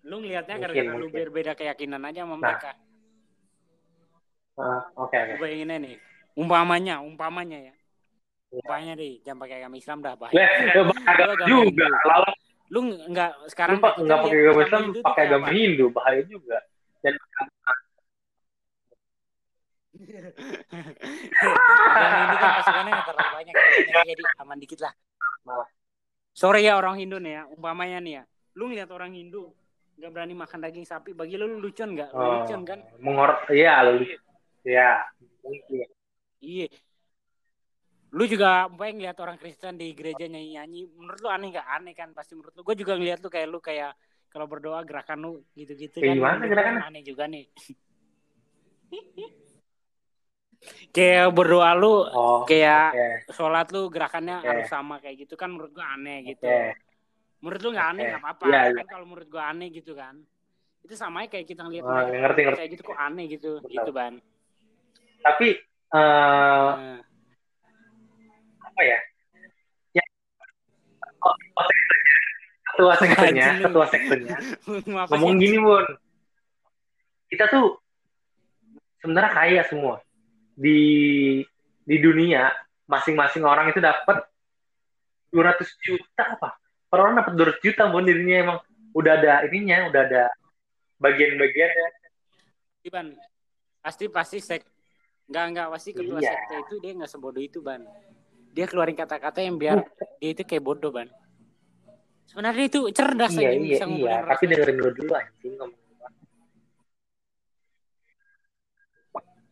Lu 0.01 0.17
ngelihatnya 0.19 0.57
gara-gara 0.59 0.97
lu 0.97 1.09
berbeda 1.09 1.53
keyakinan 1.53 2.01
aja 2.03 2.25
sama 2.25 2.35
Nah. 2.35 2.41
mereka. 2.41 2.73
eh, 4.61 4.81
oke 4.93 5.17
oke 5.17 5.33
Gue 5.37 5.41
bayanginnya 5.41 5.77
nih. 5.81 5.97
Umpamanya, 6.37 6.95
umpamanya 7.01 7.59
ya. 7.71 7.75
Umpamanya 8.51 8.93
deh, 8.97 9.21
jangan 9.23 9.39
pakai 9.41 9.57
agama 9.61 9.77
Islam 9.77 9.99
dah 10.01 10.15
bahaya. 10.17 10.37
Ya, 10.37 10.47
agama 11.07 11.45
juga 11.45 11.87
lalu 12.05 12.33
Lu 12.71 12.81
nggak 12.87 13.51
sekarang 13.51 13.77
lu 13.77 13.83
pak 13.83 13.93
kita 13.99 14.05
nggak 14.07 14.19
pakai 14.23 14.39
agama 14.39 14.63
Islam 14.63 14.83
pakai 15.03 15.23
agama? 15.27 15.47
Hindu 15.51 15.87
bahaya 15.91 16.23
juga 16.23 16.59
dan 17.03 17.15
agama 21.91 22.17
Hindu 22.21 22.37
kan 22.39 22.51
pasukannya 22.63 22.91
nggak 22.95 23.07
terlalu 23.11 23.31
banyak, 23.35 23.55
Pasukannya 23.55 24.05
jadi 24.15 24.23
aman 24.39 24.59
dikit 24.59 24.79
lah. 24.81 24.95
Sore 26.31 26.61
ya 26.63 26.79
orang 26.79 26.95
Hindu 26.97 27.19
nih 27.19 27.33
ya, 27.37 27.43
umpamanya 27.51 27.99
nih 28.01 28.13
ya. 28.21 28.25
Lu 28.55 28.71
ngeliat 28.71 28.91
orang 28.95 29.13
Hindu 29.15 29.51
nggak 30.01 30.11
berani 30.17 30.33
makan 30.33 30.59
daging 30.65 30.89
sapi, 30.89 31.13
bagi 31.13 31.37
lu, 31.37 31.45
lu 31.45 31.69
lucon 31.69 31.93
nggak? 31.93 32.11
Oh, 32.17 32.41
lucon 32.41 32.65
kan? 32.65 32.81
mengor 32.99 33.37
iya 33.53 33.85
lu 33.85 34.01
ya 34.65 35.05
mungkin 35.45 35.85
Iya. 36.41 36.73
Lu 38.17 38.25
juga 38.25 38.65
umpamanya 38.67 38.97
ngeliat 38.97 39.19
orang 39.21 39.37
Kristen 39.37 39.77
di 39.77 39.93
gereja 39.93 40.25
nyanyi-nyanyi, 40.25 40.89
menurut 40.97 41.21
lu 41.21 41.29
aneh 41.29 41.53
nggak? 41.53 41.67
Aneh 41.69 41.93
kan 41.93 42.11
pasti 42.17 42.33
menurut 42.33 42.57
lu. 42.57 42.65
Gue 42.65 42.75
juga 42.75 42.97
ngeliat 42.97 43.21
lu 43.21 43.29
kayak 43.29 43.49
lu 43.53 43.61
kayak 43.61 43.93
kalau 44.33 44.49
berdoa 44.49 44.81
gerakan 44.89 45.19
lu 45.21 45.33
gitu-gitu 45.53 46.01
Kayak 46.01 46.17
kan. 46.17 46.19
gimana 46.19 46.43
gerakannya? 46.49 46.83
Aneh 46.89 47.03
juga 47.05 47.29
nih. 47.29 47.45
kayak 50.91 51.33
berdoa 51.33 51.73
lu 51.73 52.05
oh 52.05 52.45
kayak 52.45 52.93
oke 52.93 53.33
sholat 53.33 53.67
lu 53.73 53.89
gerakannya 53.89 54.37
Oke. 54.43 54.49
harus 54.51 54.67
sama 54.69 55.01
kayak 55.01 55.25
gitu 55.25 55.35
kan 55.39 55.49
menurut 55.55 55.73
gua 55.73 55.95
aneh 55.97 56.35
gitu. 56.35 56.45
Menurut 57.41 57.61
lu 57.61 57.71
nggak 57.73 57.89
aneh 57.93 58.05
nggak 58.07 58.23
apa-apa. 58.23 58.45
Iya, 58.47 58.61
Kan 58.77 58.87
kalau 58.87 59.07
menurut 59.09 59.29
gua 59.29 59.45
aneh 59.49 59.69
gitu 59.73 59.93
kan. 59.97 60.15
Itu 60.81 60.93
sama 60.97 61.25
aja 61.25 61.37
kayak 61.37 61.47
kita 61.49 61.61
ngeliat 61.65 61.85
Oh, 61.85 61.93
ngerti, 62.09 62.41
ngerti. 62.45 62.59
kayak 62.61 62.71
gitu 62.73 62.83
kok 62.85 62.99
aneh 62.99 63.25
gitu 63.29 63.51
Betul. 63.61 63.73
gitu 63.73 63.91
ban. 63.93 64.15
tapi 65.21 65.49
eh 65.53 65.61
Nah, 65.93 66.97
apa 68.65 68.81
ya 68.81 68.99
ya 69.93 70.05
ketua 72.73 72.95
sektornya 72.97 73.47
ketua 73.61 73.87
sektornya 73.93 74.37
Ngomong 75.13 75.37
gini 75.37 75.61
bun 75.61 75.85
kita 77.29 77.53
tuh 77.53 77.77
sebenarnya 79.05 79.33
kaya 79.37 79.63
semua 79.69 80.01
di 80.57 80.81
di 81.85 81.97
dunia 82.01 82.49
masing-masing 82.89 83.45
orang 83.45 83.69
itu 83.69 83.85
dapat 83.85 84.25
200 85.29 85.69
juta 85.85 86.25
apa 86.41 86.57
per 86.91 86.99
orang 86.99 87.23
dapat 87.23 87.33
200 87.39 87.63
juta 87.63 87.87
bun 87.87 88.03
di 88.03 88.13
dunia 88.13 88.37
emang 88.43 88.59
udah 88.91 89.13
ada 89.15 89.47
ininya 89.47 89.87
udah 89.95 90.01
ada 90.11 90.23
bagian-bagiannya. 90.99 91.87
Pasti, 92.75 92.89
ban. 92.91 93.07
Pasti 93.81 94.05
pasti 94.11 94.39
sek 94.43 94.63
nggak 95.31 95.45
nggak 95.55 95.69
pasti 95.71 95.91
ketua 95.95 96.19
Iya. 96.19 96.35
sekte 96.35 96.55
itu 96.59 96.75
dia 96.83 96.93
nggak 96.99 97.11
sebodoh 97.11 97.39
itu 97.39 97.63
ban. 97.63 97.87
Dia 98.51 98.67
keluarin 98.67 98.99
kata-kata 98.99 99.39
yang 99.39 99.57
biar 99.63 99.87
dia 100.19 100.31
itu 100.35 100.43
kayak 100.43 100.67
bodoh 100.67 100.91
ban. 100.91 101.07
Sebenarnya 102.27 102.67
itu 102.67 102.91
cerdas 102.91 103.35
iya 103.39 103.55
aja 103.55 103.55
iya 103.55 103.63
bisa 103.63 103.85
iya. 103.87 104.15
tapi 104.27 104.45
dengerin 104.51 104.77
dulu 104.79 104.91
dulu 104.95 105.13
anjing 105.15 105.55
ngomong 105.59 105.79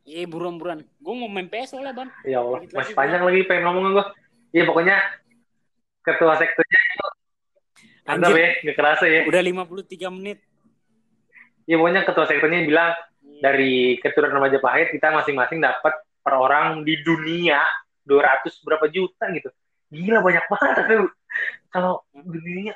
iya 0.02 0.24
buruan-buruan. 0.26 0.80
Gue 0.98 1.14
mau 1.14 1.30
main 1.30 1.46
PS 1.46 1.78
soalnya 1.78 1.94
ban. 1.94 2.08
Ya 2.26 2.42
Allah 2.42 2.66
masih 2.66 2.94
panjang 2.98 3.22
lagi 3.22 3.46
pengen 3.46 3.62
ngomong 3.70 3.84
gue 3.94 4.06
iya 4.50 4.62
pokoknya 4.66 4.96
ketua 6.02 6.34
sektornya 6.40 6.77
Mantap 8.08 8.32
Anjir. 8.32 8.40
ya, 8.40 8.50
nggak 8.64 8.76
kerasa 8.80 9.04
ya. 9.04 9.20
udah 9.28 9.42
53 9.44 10.16
menit. 10.16 10.38
Ya 11.68 11.76
pokoknya 11.76 12.08
ketua 12.08 12.24
sektornya 12.24 12.64
bilang 12.64 12.96
dari 13.44 14.00
keturunan 14.00 14.40
Majapahit 14.40 14.88
kita 14.88 15.12
masing-masing 15.12 15.60
dapat 15.60 15.92
per 16.24 16.34
orang 16.34 16.80
di 16.88 16.96
dunia 17.04 17.60
200 18.08 18.48
berapa 18.64 18.88
juta 18.88 19.28
gitu. 19.36 19.52
Gila 19.92 20.24
banyak 20.24 20.44
banget 20.48 20.72
tapi 20.80 20.94
kalau 21.68 22.00
di 22.16 22.40
dunia 22.40 22.74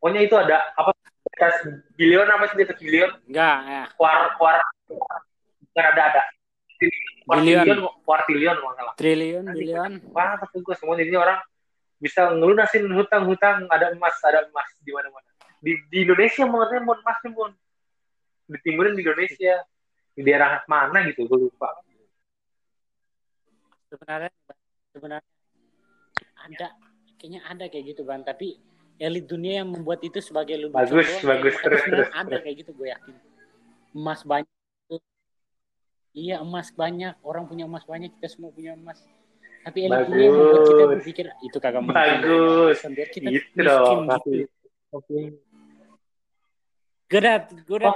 pokoknya 0.00 0.20
itu 0.24 0.36
ada 0.40 0.72
apa 0.80 0.96
atas 1.32 1.54
bilion 2.00 2.28
apa 2.28 2.48
sih 2.48 2.56
di 2.56 2.64
atas 2.64 2.78
bilion 2.80 3.10
enggak. 3.28 3.56
Ya 3.68 3.82
kuar 4.00 4.18
kuar. 4.40 4.56
Bukan 4.88 5.84
ada 5.84 6.02
ada. 6.08 6.22
Kuartilion 7.28 7.78
kuartilion 8.08 8.56
salah. 8.56 8.94
Triliun 8.96 9.44
bilion. 9.52 9.92
wah 10.16 10.40
kata 10.40 10.56
gue 10.56 10.74
semua 10.80 10.96
jadinya 10.96 11.20
orang 11.20 11.38
bisa 12.02 12.34
ngelunasin 12.34 12.90
hutang-hutang 12.90 13.70
ada 13.70 13.94
emas 13.94 14.18
ada 14.26 14.42
emas 14.42 14.66
di 14.82 14.90
mana-mana. 14.90 15.28
Di, 15.62 15.78
di 15.86 16.02
Indonesia 16.02 16.42
mengenai 16.42 16.82
mau 16.82 16.98
emasnya 16.98 17.30
mon. 17.30 17.54
Ditimbulin 18.50 18.98
di 18.98 19.06
Indonesia. 19.06 19.62
Di 20.12 20.20
daerah 20.20 20.60
mana 20.66 21.06
gitu 21.06 21.24
gue 21.24 21.38
lupa. 21.46 21.70
Sebenarnya 23.86 24.32
sebenarnya 24.90 25.30
ada 26.42 26.68
kayaknya 27.16 27.40
ada 27.46 27.64
kayak 27.70 27.84
gitu 27.94 28.02
ban 28.02 28.26
tapi 28.26 28.58
elit 28.98 29.30
dunia 29.30 29.62
yang 29.62 29.70
membuat 29.70 30.02
itu 30.02 30.18
sebagai 30.18 30.58
lelucon 30.58 30.82
Bagus, 30.82 31.06
doang, 31.06 31.38
bagus. 31.38 31.54
kayak- 31.54 31.64
Terus, 31.64 31.82
terus, 31.86 32.08
ada 32.12 32.28
terus. 32.28 32.40
kayak 32.42 32.56
gitu 32.66 32.70
gue 32.74 32.88
yakin. 32.90 33.14
Emas 33.94 34.20
banyak. 34.26 34.50
Iya 36.12 36.36
emas 36.42 36.68
banyak. 36.74 37.14
Orang 37.22 37.46
punya 37.46 37.64
emas 37.64 37.86
banyak 37.86 38.10
kita 38.18 38.28
semua 38.28 38.50
punya 38.50 38.74
emas 38.74 39.00
tapi 39.62 39.78
dunia 39.86 39.98
yang 40.18 40.34
membuat 40.34 40.62
kita 40.66 40.84
berpikir 40.90 41.26
itu 41.40 41.58
kagak 41.58 41.80
mungkin. 41.80 41.96
Bagus. 41.96 42.76
biar 42.84 43.08
kita 43.08 43.28
gitu 43.28 43.46
miskin 43.48 43.62
dong 43.62 43.98
gitu. 44.06 44.30
oke. 44.90 45.18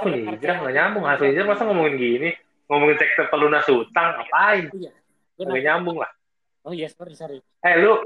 Nih 0.07 0.13
terdengar 0.13 0.33
hijrah 0.33 0.37
kayak- 0.39 0.61
nggak 0.61 0.75
nyambung? 0.75 1.03
Hafiz 1.05 1.27
hijrah 1.27 1.45
masa 1.45 1.63
ngomongin 1.65 1.95
gini? 1.95 2.29
Ngomongin 2.67 2.97
sektor 2.97 3.25
pelunas 3.27 3.65
hutang 3.65 4.07
ngapain? 4.13 4.63
Iya. 4.71 4.91
Gue 5.35 5.43
nggak 5.43 5.63
nyambung 5.63 5.97
lah. 5.99 6.11
Oh 6.63 6.71
iya 6.71 6.87
sorry 6.87 7.13
sorry. 7.13 7.37
Eh 7.63 7.75
lu? 7.77 7.97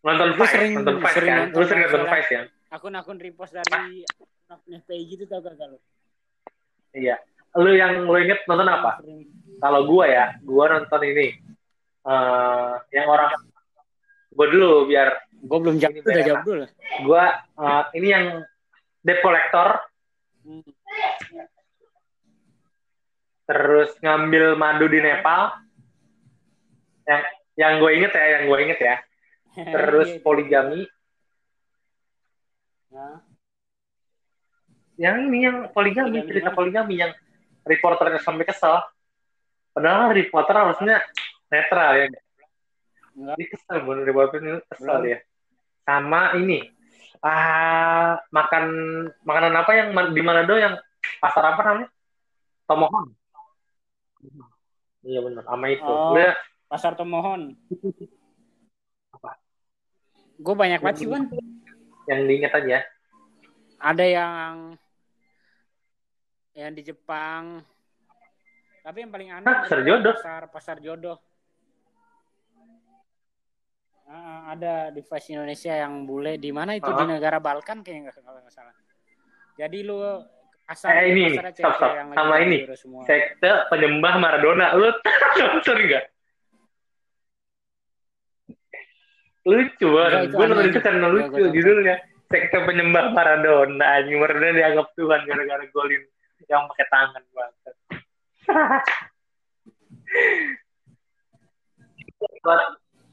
Nonton 0.00 0.32
Vice 0.32 0.48
sering- 0.48 0.74
nonton 0.74 0.96
Vice 0.98 1.12
sering 1.12 1.28
kan? 1.28 1.40
nonton 1.46 1.60
lu 1.60 1.66
sering 1.66 1.82
nonton. 1.84 2.04
Vice 2.08 2.30
kan 2.30 2.46
akun-akun 2.70 3.18
repost 3.18 3.52
dari 3.52 4.06
akun 4.46 4.78
FPI 4.78 5.02
gitu 5.10 5.24
tau 5.26 5.42
gak 5.42 5.58
kalau 5.58 5.78
iya 6.94 7.18
lu 7.56 7.70
yang 7.72 8.06
lu 8.06 8.14
inget 8.16 8.46
nonton 8.46 8.68
apa? 8.68 9.02
Kalau 9.58 9.80
gua 9.84 10.04
ya, 10.06 10.24
gua 10.42 10.70
nonton 10.70 11.02
ini. 11.04 11.34
eh 12.00 12.72
yang 12.96 13.06
orang 13.06 13.28
gua 14.32 14.46
dulu 14.48 14.88
biar 14.88 15.20
Gue 15.40 15.56
belum 15.56 15.76
jawab, 15.76 15.92
Ini 15.96 16.00
udah 16.02 16.24
jawab 16.24 16.42
dulu. 16.44 16.64
gua 17.04 17.24
eh, 17.56 17.82
ini 17.96 18.08
yang 18.08 18.24
debt 19.00 19.20
collector 19.20 19.80
Hmm. 20.40 20.64
terus 23.44 23.92
ngambil 24.00 24.56
madu 24.56 24.86
di 24.86 24.98
Nepal. 24.98 25.52
Yang 27.04 27.22
yang 27.58 27.72
gue 27.76 27.90
inget 27.92 28.12
ya, 28.14 28.26
yang 28.38 28.42
gue 28.48 28.58
inget 28.62 28.80
ya. 28.80 28.96
Terus 29.52 30.08
Iya, 30.08 30.16
iya. 30.16 30.22
poligami. 30.22 30.80
Nah, 32.90 33.20
Yang 34.96 35.16
ini 35.26 35.38
yang 35.42 35.56
poligami, 35.72 36.08
Poligami 36.12 36.28
cerita 36.28 36.50
poligami 36.52 36.94
yang 36.96 37.12
reporternya 37.66 38.20
sampai 38.22 38.44
kesel. 38.46 38.80
Padahal 39.70 40.10
reporter 40.10 40.54
harusnya 40.54 40.96
netral 41.48 41.90
ya. 41.96 42.06
Dia 43.36 43.46
kesel, 43.50 43.76
bener 43.86 44.04
reporternya 44.06 44.54
kesel 44.70 44.96
Belum. 45.02 45.12
ya. 45.12 45.18
Sama 45.84 46.36
ini, 46.38 46.62
ah 47.24 48.20
makan 48.30 48.64
makanan 49.26 49.54
apa 49.56 49.70
yang 49.74 49.88
di 50.14 50.22
Manado 50.22 50.54
yang 50.54 50.74
pasar 51.18 51.44
apa 51.56 51.60
namanya? 51.66 51.88
Tomohon. 52.68 53.06
Iya 55.00 55.20
benar, 55.24 55.42
sama 55.48 55.66
itu. 55.72 55.88
Oh. 55.88 56.12
Udah 56.12 56.36
Pasar 56.70 56.94
Tomohon. 56.94 57.58
Apa? 59.10 59.34
Gue 60.38 60.54
banyak 60.54 60.78
banget 60.78 61.02
sih, 61.02 61.10
Wan. 61.10 61.26
yang 62.06 62.30
diingat 62.30 62.54
aja. 62.62 62.86
Ada 63.82 64.04
yang 64.06 64.78
yang 66.52 66.72
di 66.72 66.82
Jepang. 66.82 67.62
Tapi 68.80 68.96
yang 68.98 69.12
paling 69.12 69.28
aneh 69.30 69.44
pasar 69.60 69.80
jodoh. 69.82 70.14
Pasar 70.16 70.42
pasar 70.48 70.76
jodoh. 70.80 71.18
Ah, 74.06 74.50
ada 74.50 74.90
di 74.90 75.00
Vice 75.00 75.30
Indonesia 75.30 75.70
yang 75.70 76.02
bule 76.02 76.34
di 76.34 76.50
mana 76.50 76.74
itu 76.74 76.88
di 76.88 77.04
Ah. 77.04 77.06
negara 77.08 77.38
Balkan 77.38 77.86
kayaknya 77.86 78.10
nggak 78.10 78.18
kalau 78.20 78.42
nggak 78.42 78.50
salah. 78.50 78.74
Jadi 79.54 79.78
lu 79.84 80.02
pasar 80.66 80.98
Eh, 80.98 81.14
ini. 81.14 81.38
Stop, 81.54 81.54
stop. 81.78 81.92
yang 81.94 82.08
Sama 82.10 82.34
ini. 82.42 82.66
semua. 82.74 83.06
Sekte 83.06 83.50
penyembah 83.70 84.14
Maradona. 84.18 84.74
Lu 84.74 84.90
nonton 85.38 85.78
nggak? 85.78 86.04
Lucu 89.46 89.86
banget. 89.88 90.20
Gue 90.30 90.44
nonton 90.44 90.66
itu 90.68 90.80
karena 90.82 91.06
lucu 91.06 91.42
judulnya. 91.46 91.96
Sekte 92.26 92.58
penyembah 92.60 93.14
Maradona. 93.14 93.84
Anjing 93.94 94.18
Maradona 94.18 94.50
dianggap 94.52 94.90
Tuhan 94.98 95.20
gara-gara 95.22 95.64
golin 95.70 96.02
yang 96.48 96.64
pakai 96.70 96.86
tangan 96.88 97.22
banget. 97.34 97.74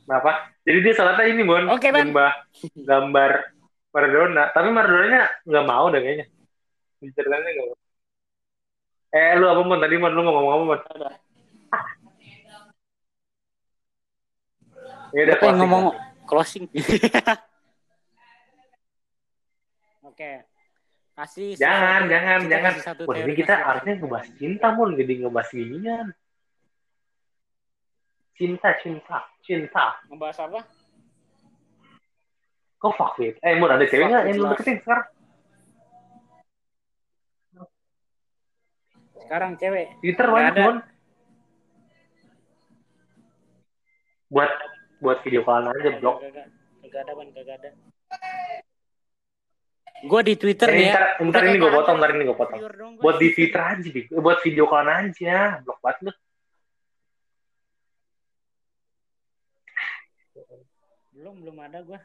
Kenapa? 0.08 0.32
Jadi 0.64 0.78
dia 0.80 0.94
salatnya 0.96 1.28
ini, 1.28 1.44
Bon. 1.44 1.68
Oke, 1.68 1.92
Ban. 1.92 2.08
Nyembah 2.08 2.32
gambar 2.80 3.32
Maradona. 3.92 4.44
Tapi 4.56 4.68
Maradonanya 4.72 5.28
nggak 5.44 5.66
mau 5.68 5.92
deh 5.92 6.00
kayaknya. 6.00 6.26
Ceritanya 7.12 7.50
nggak 7.52 7.68
mau. 7.68 7.78
Eh, 9.12 9.36
lu 9.40 9.46
apa, 9.52 9.62
Mon? 9.64 9.80
Tadi, 9.84 9.96
Mon, 10.00 10.14
lu 10.16 10.22
mau 10.24 10.34
ngomong 10.40 10.54
apa, 10.54 10.64
Mon? 10.64 10.80
Udah. 10.96 11.14
Ya 15.16 15.24
udah, 15.24 15.38
closing, 15.40 15.60
ngomong 15.64 15.84
closing. 16.28 16.64
closing. 16.68 17.00
Oke. 20.12 20.57
Kasih 21.18 21.58
Jangan, 21.58 22.06
sesuatu- 22.06 22.12
jangan, 22.14 22.38
kita 22.38 22.52
jangan. 22.54 22.72
kasih 22.78 22.84
satu 22.86 23.02
Wah, 23.10 23.16
ini 23.18 23.34
kita 23.34 23.54
harusnya 23.58 23.94
ngebahas 23.98 24.28
cinta, 24.38 24.68
Mon. 24.70 24.90
Jadi 24.94 25.14
ngebahas 25.18 25.50
ginian. 25.50 26.08
Cinta, 28.38 28.70
cinta, 28.86 29.18
cinta. 29.42 29.86
Ngebahas 30.14 30.38
apa? 30.46 30.60
Kok 32.78 32.94
fuck 32.94 33.18
with? 33.18 33.34
Eh, 33.42 33.58
Mon, 33.58 33.74
ada 33.74 33.82
cewek 33.82 34.06
nggak 34.06 34.24
yang 34.30 34.38
lu 34.38 34.46
deketin 34.54 34.78
sekarang? 34.78 35.08
Sekarang 39.18 39.52
cewek. 39.58 39.88
Twitter 40.06 40.28
banyak. 40.30 40.54
Mon. 40.62 40.78
Buat 44.30 44.52
buat 45.02 45.18
video 45.26 45.42
callan 45.42 45.74
aja, 45.74 45.98
blok. 45.98 46.22
Kagak, 46.22 46.46
kagak 46.86 47.02
ada, 47.02 47.12
Ban, 47.18 47.28
kagak 47.34 47.56
ada. 47.58 47.70
Gue 49.98 50.22
di 50.22 50.38
Twitter 50.38 50.70
Eh, 50.70 50.78
ya. 50.84 50.94
ntar, 50.94 51.04
ntar 51.26 51.42
ini 51.44 51.58
gue 51.58 51.72
potong, 51.72 51.98
ntar 51.98 52.10
ini 52.14 52.24
gue 52.24 52.38
potong. 52.38 52.60
Buat 53.02 53.18
di 53.18 53.34
Twitter 53.34 53.58
aja, 53.58 53.82
Dik. 53.82 54.14
buat 54.14 54.38
video 54.40 54.66
callan 54.66 55.10
aja. 55.10 55.58
Blok 55.62 55.82
banget 55.82 55.98
lu. 56.04 56.12
Belum, 61.12 61.36
belum 61.42 61.58
ada 61.60 61.82
gue. 61.82 62.00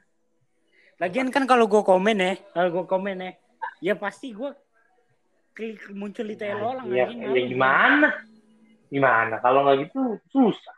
Lagian 0.97 1.29
kan 1.29 1.45
kalau 1.45 1.67
gue 1.67 1.83
komen 1.83 2.17
ya, 2.17 2.33
kalau 2.55 2.69
gue 2.71 2.85
komen 2.87 3.17
ya, 3.19 3.33
ya 3.83 3.95
pasti 3.95 4.33
gue 4.33 4.55
klik 5.53 5.91
muncul 5.91 6.25
di 6.25 6.33
TL 6.33 6.57
orang 6.57 6.87
Ya, 6.89 7.11
ya 7.11 7.29
malu. 7.29 7.45
gimana? 7.45 8.09
Gimana? 8.89 9.35
Kalau 9.39 9.67
nggak 9.67 9.77
gitu, 9.85 10.01
susah. 10.31 10.77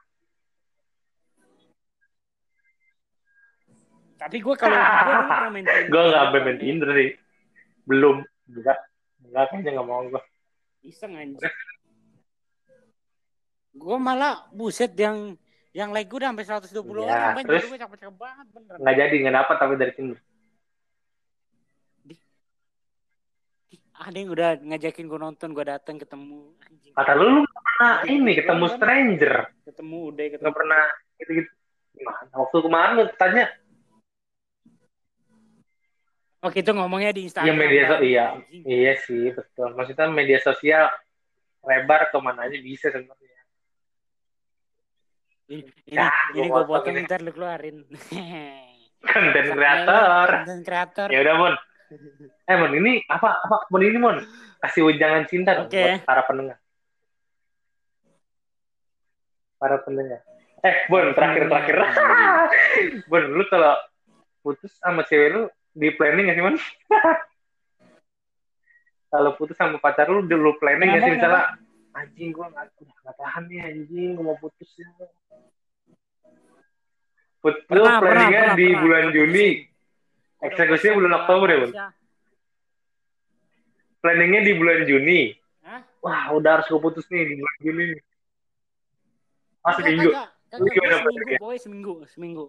Tapi 4.14 4.36
gue 4.38 4.54
kalau 4.54 4.76
gue 4.76 5.16
pernah 5.30 5.50
main 5.50 5.64
Tinder. 5.64 5.88
gue 5.90 6.02
nggak 6.06 6.24
main 6.34 6.58
Tinder 6.58 6.88
sih. 6.94 7.10
Belum. 7.84 8.16
Enggak. 8.46 8.78
Enggak, 9.24 9.44
kayaknya 9.50 9.70
nggak 9.74 9.88
mau 9.88 10.02
gue. 10.06 10.22
Iseng 10.82 11.12
anjing. 11.14 11.52
Gue 13.74 13.96
malah 13.98 14.46
buset 14.54 14.94
yang 14.94 15.34
yang 15.74 15.90
like 15.90 16.06
gue 16.06 16.22
udah 16.22 16.30
sampai 16.30 16.46
120 16.46 16.70
Ya, 17.02 17.10
orang, 17.10 17.34
Ban. 17.34 17.44
terus? 17.44 17.66
gue 17.66 17.78
capek-capek 17.80 18.14
banget 18.14 18.46
beneran. 18.54 18.78
Nggak 18.78 18.94
jadi, 19.02 19.14
nggak 19.18 19.36
dapat 19.36 19.56
tapi 19.58 19.72
dari 19.74 19.92
Tinder. 19.92 20.18
Ada 23.94 24.16
yang 24.18 24.30
udah 24.30 24.48
ngajakin 24.58 25.06
gue 25.06 25.18
nonton, 25.18 25.48
gue 25.54 25.64
datang 25.64 25.96
ketemu 25.96 26.50
anjing. 26.60 26.92
Kata 26.92 27.12
lu, 27.14 27.26
lu 27.30 27.40
pernah 27.46 27.94
ini, 28.04 28.32
ketemu 28.34 28.64
stranger. 28.70 29.34
Ketemu 29.64 29.98
udah 30.10 30.24
ketemu. 30.28 30.42
Nggak 30.42 30.56
pernah 30.58 30.82
gitu-gitu. 31.16 31.50
Gimana? 31.94 32.26
Waktu 32.34 32.56
kemarin 32.58 32.92
lu 32.98 33.04
tanya, 33.14 33.44
Oke 36.44 36.60
itu 36.60 36.72
ngomongnya 36.76 37.10
di 37.10 37.24
Instagram. 37.24 37.48
yang 37.48 37.56
media 37.56 37.82
sosial, 37.88 38.04
iya. 38.04 38.26
Iya 38.68 38.92
sih, 39.00 39.32
betul. 39.32 39.72
Maksudnya 39.72 40.12
media 40.12 40.38
sosial 40.44 40.92
lebar 41.64 42.12
ke 42.12 42.18
mana 42.20 42.44
aja 42.44 42.58
bisa 42.60 42.92
sebenarnya. 42.92 43.40
Ini, 45.44 45.60
ini, 45.88 45.96
Ya, 45.96 46.12
ini 46.36 46.48
gue 46.48 46.64
potong 46.64 46.96
ntar 47.04 47.24
lu 47.24 47.32
keluarin. 47.32 47.88
Konten 49.08 49.46
kreator. 49.52 50.28
Konten 50.44 50.60
kreator. 50.60 51.08
Ya 51.08 51.20
udah, 51.24 51.34
Mon. 51.36 51.54
Eh, 52.44 52.56
Mon, 52.56 52.72
ini 52.76 53.00
apa? 53.08 53.40
Apa 53.40 53.64
Mon 53.72 53.80
ini, 53.80 53.96
Mon? 53.96 54.16
Kasih 54.60 54.84
ujangan 54.84 55.24
cinta 55.24 55.56
dong 55.56 55.68
Oke. 55.68 55.80
buat 55.80 56.04
para 56.04 56.22
pendengar. 56.24 56.56
Para 59.56 59.76
pendengar. 59.80 60.20
Eh, 60.60 60.76
Bon, 60.88 61.04
terakhir-terakhir. 61.12 61.76
bon, 63.08 63.24
lu 63.36 63.44
kalau 63.48 63.76
putus 64.40 64.72
sama 64.76 65.04
cewek 65.04 65.32
lu 65.32 65.42
di 65.74 65.88
planning 65.98 66.30
gak 66.30 66.36
sih, 66.38 66.44
Mon? 66.46 66.56
kalau 69.14 69.30
putus 69.38 69.54
sama 69.58 69.78
pacar 69.82 70.06
lu, 70.10 70.22
lu 70.22 70.52
planning 70.58 70.90
gak 70.90 71.02
Kenapa, 71.02 71.06
sih? 71.06 71.14
Misalnya, 71.18 71.42
anjing 71.94 72.30
gua 72.30 72.46
gak, 72.54 72.70
udah 72.78 72.96
gak 73.02 73.16
tahan 73.18 73.42
nih, 73.50 73.58
anjing, 73.62 74.08
gua 74.14 74.24
mau 74.32 74.38
putus 74.38 74.70
ya. 74.78 74.88
Put, 77.42 77.60
lu 77.68 77.84
planningnya 77.84 78.56
pernah, 78.56 78.56
di 78.56 78.66
pernah, 78.72 78.80
bulan 78.80 79.04
pernah. 79.04 79.14
Juni. 79.20 79.48
Eksekusinya 80.44 80.94
bulan 80.96 81.12
Oktober 81.20 81.48
ya, 81.50 81.58
Bon? 81.58 81.70
Aisyah. 81.70 81.90
Planningnya 84.00 84.40
di 84.44 84.52
bulan 84.56 84.78
Juni. 84.88 85.20
Hah? 85.64 85.80
Wah, 86.00 86.24
udah 86.36 86.50
harus 86.60 86.66
gue 86.68 86.80
putus 86.80 87.04
nih 87.12 87.22
di 87.28 87.34
bulan 87.36 87.56
Juni. 87.60 87.86
Kagak, 89.64 89.76
seminggu. 89.80 90.10
Lu 90.54 90.66
gimana, 90.70 90.96
seminggu, 91.00 91.34
boy, 91.40 91.56
seminggu, 91.58 91.94
seminggu. 92.12 92.44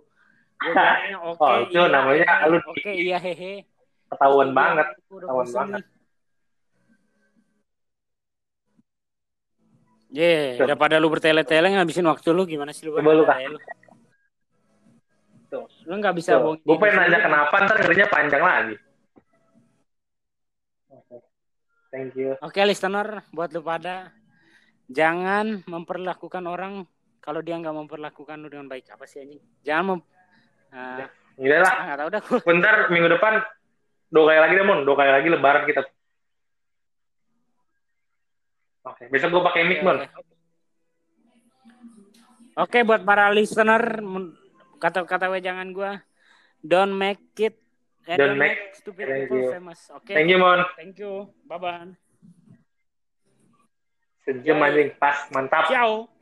Gua 0.56 0.72
bilangnya 0.72 1.18
oke, 1.22 1.43
Oh, 1.43 1.56
itu 1.62 1.76
iya, 1.78 1.84
namanya 1.91 2.26
hehe, 2.26 2.47
lu- 2.49 2.66
Oke, 2.72 2.91
iya, 2.95 3.18
hehe. 3.20 3.53
Ketahuan 4.10 4.49
Iya, 4.49 4.56
banget. 4.56 4.88
ketahuan 5.12 5.47
banget. 5.51 5.84
Ye, 10.16 10.56
Tuh. 10.56 10.64
daripada 10.64 10.95
lu 10.95 11.12
bertele-tele 11.12 11.76
ngabisin 11.76 12.08
waktu 12.08 12.30
lu 12.32 12.47
gimana 12.47 12.72
sih 12.72 12.88
lu? 12.88 12.95
Coba 12.95 13.12
lu, 13.12 13.28
lu. 13.28 13.60
Tuh. 15.51 15.66
Lu 15.84 15.93
nggak 15.99 16.16
bisa 16.16 16.39
bohong. 16.39 16.64
Gue 16.64 16.76
pengen 16.80 17.03
nanya 17.03 17.20
kenapa, 17.20 17.56
ntar 17.68 17.78
ngerinya 17.84 18.08
panjang 18.08 18.43
lagi. 18.43 18.76
Oke. 20.88 21.16
Thank 21.91 22.16
you. 22.16 22.39
Oke, 22.39 22.64
listener, 22.64 23.28
buat 23.36 23.51
lu 23.51 23.60
pada 23.60 24.16
jangan 24.88 25.66
memperlakukan 25.68 26.43
orang 26.47 26.88
kalau 27.20 27.41
dia 27.43 27.58
nggak 27.60 27.76
memperlakukan 27.76 28.38
lu 28.39 28.47
dengan 28.47 28.72
baik 28.72 28.88
apa 28.95 29.03
sih 29.03 29.20
anjing? 29.20 29.41
Jangan 29.68 29.84
mem 29.84 29.99
Ah, 30.76 31.08
Udah 31.40 31.60
lah, 31.64 31.72
ah, 31.72 31.84
nggak 31.88 31.98
tahu 32.00 32.10
dah 32.12 32.24
bentar 32.44 32.74
minggu 32.92 33.08
depan 33.12 33.40
dua 34.12 34.24
kali 34.28 34.40
lagi 34.44 34.54
deh, 34.60 34.66
Mon. 34.68 34.80
Dua 34.84 34.96
kali 34.96 35.12
lagi 35.12 35.28
lebaran 35.32 35.64
kita. 35.68 35.82
Oke, 38.86 39.04
besok 39.12 39.32
gue 39.36 39.44
pakai 39.44 39.64
mic, 39.68 39.80
Mon. 39.84 40.00
Oke, 42.56 42.88
buat 42.88 43.04
para 43.04 43.28
listener, 43.36 44.00
kata-kata 44.80 45.28
wejangan 45.28 45.76
gue, 45.76 45.92
don't 46.64 46.96
make 46.96 47.20
it, 47.40 47.60
eh, 48.08 48.16
don't, 48.16 48.36
don't 48.36 48.40
make, 48.40 48.72
make 48.72 48.80
stupid 48.80 49.06
people 49.12 49.44
you. 49.44 49.52
famous. 49.52 49.80
Oke. 49.92 50.16
Thank 50.16 50.32
you, 50.32 50.40
Mon. 50.40 50.64
Thank 50.80 50.96
you. 51.04 51.28
Bye-bye. 51.52 52.00
Sejam 54.24 54.64
anjing, 54.64 54.96
pas, 54.96 55.28
mantap. 55.36 55.68
Ciao. 55.68 56.14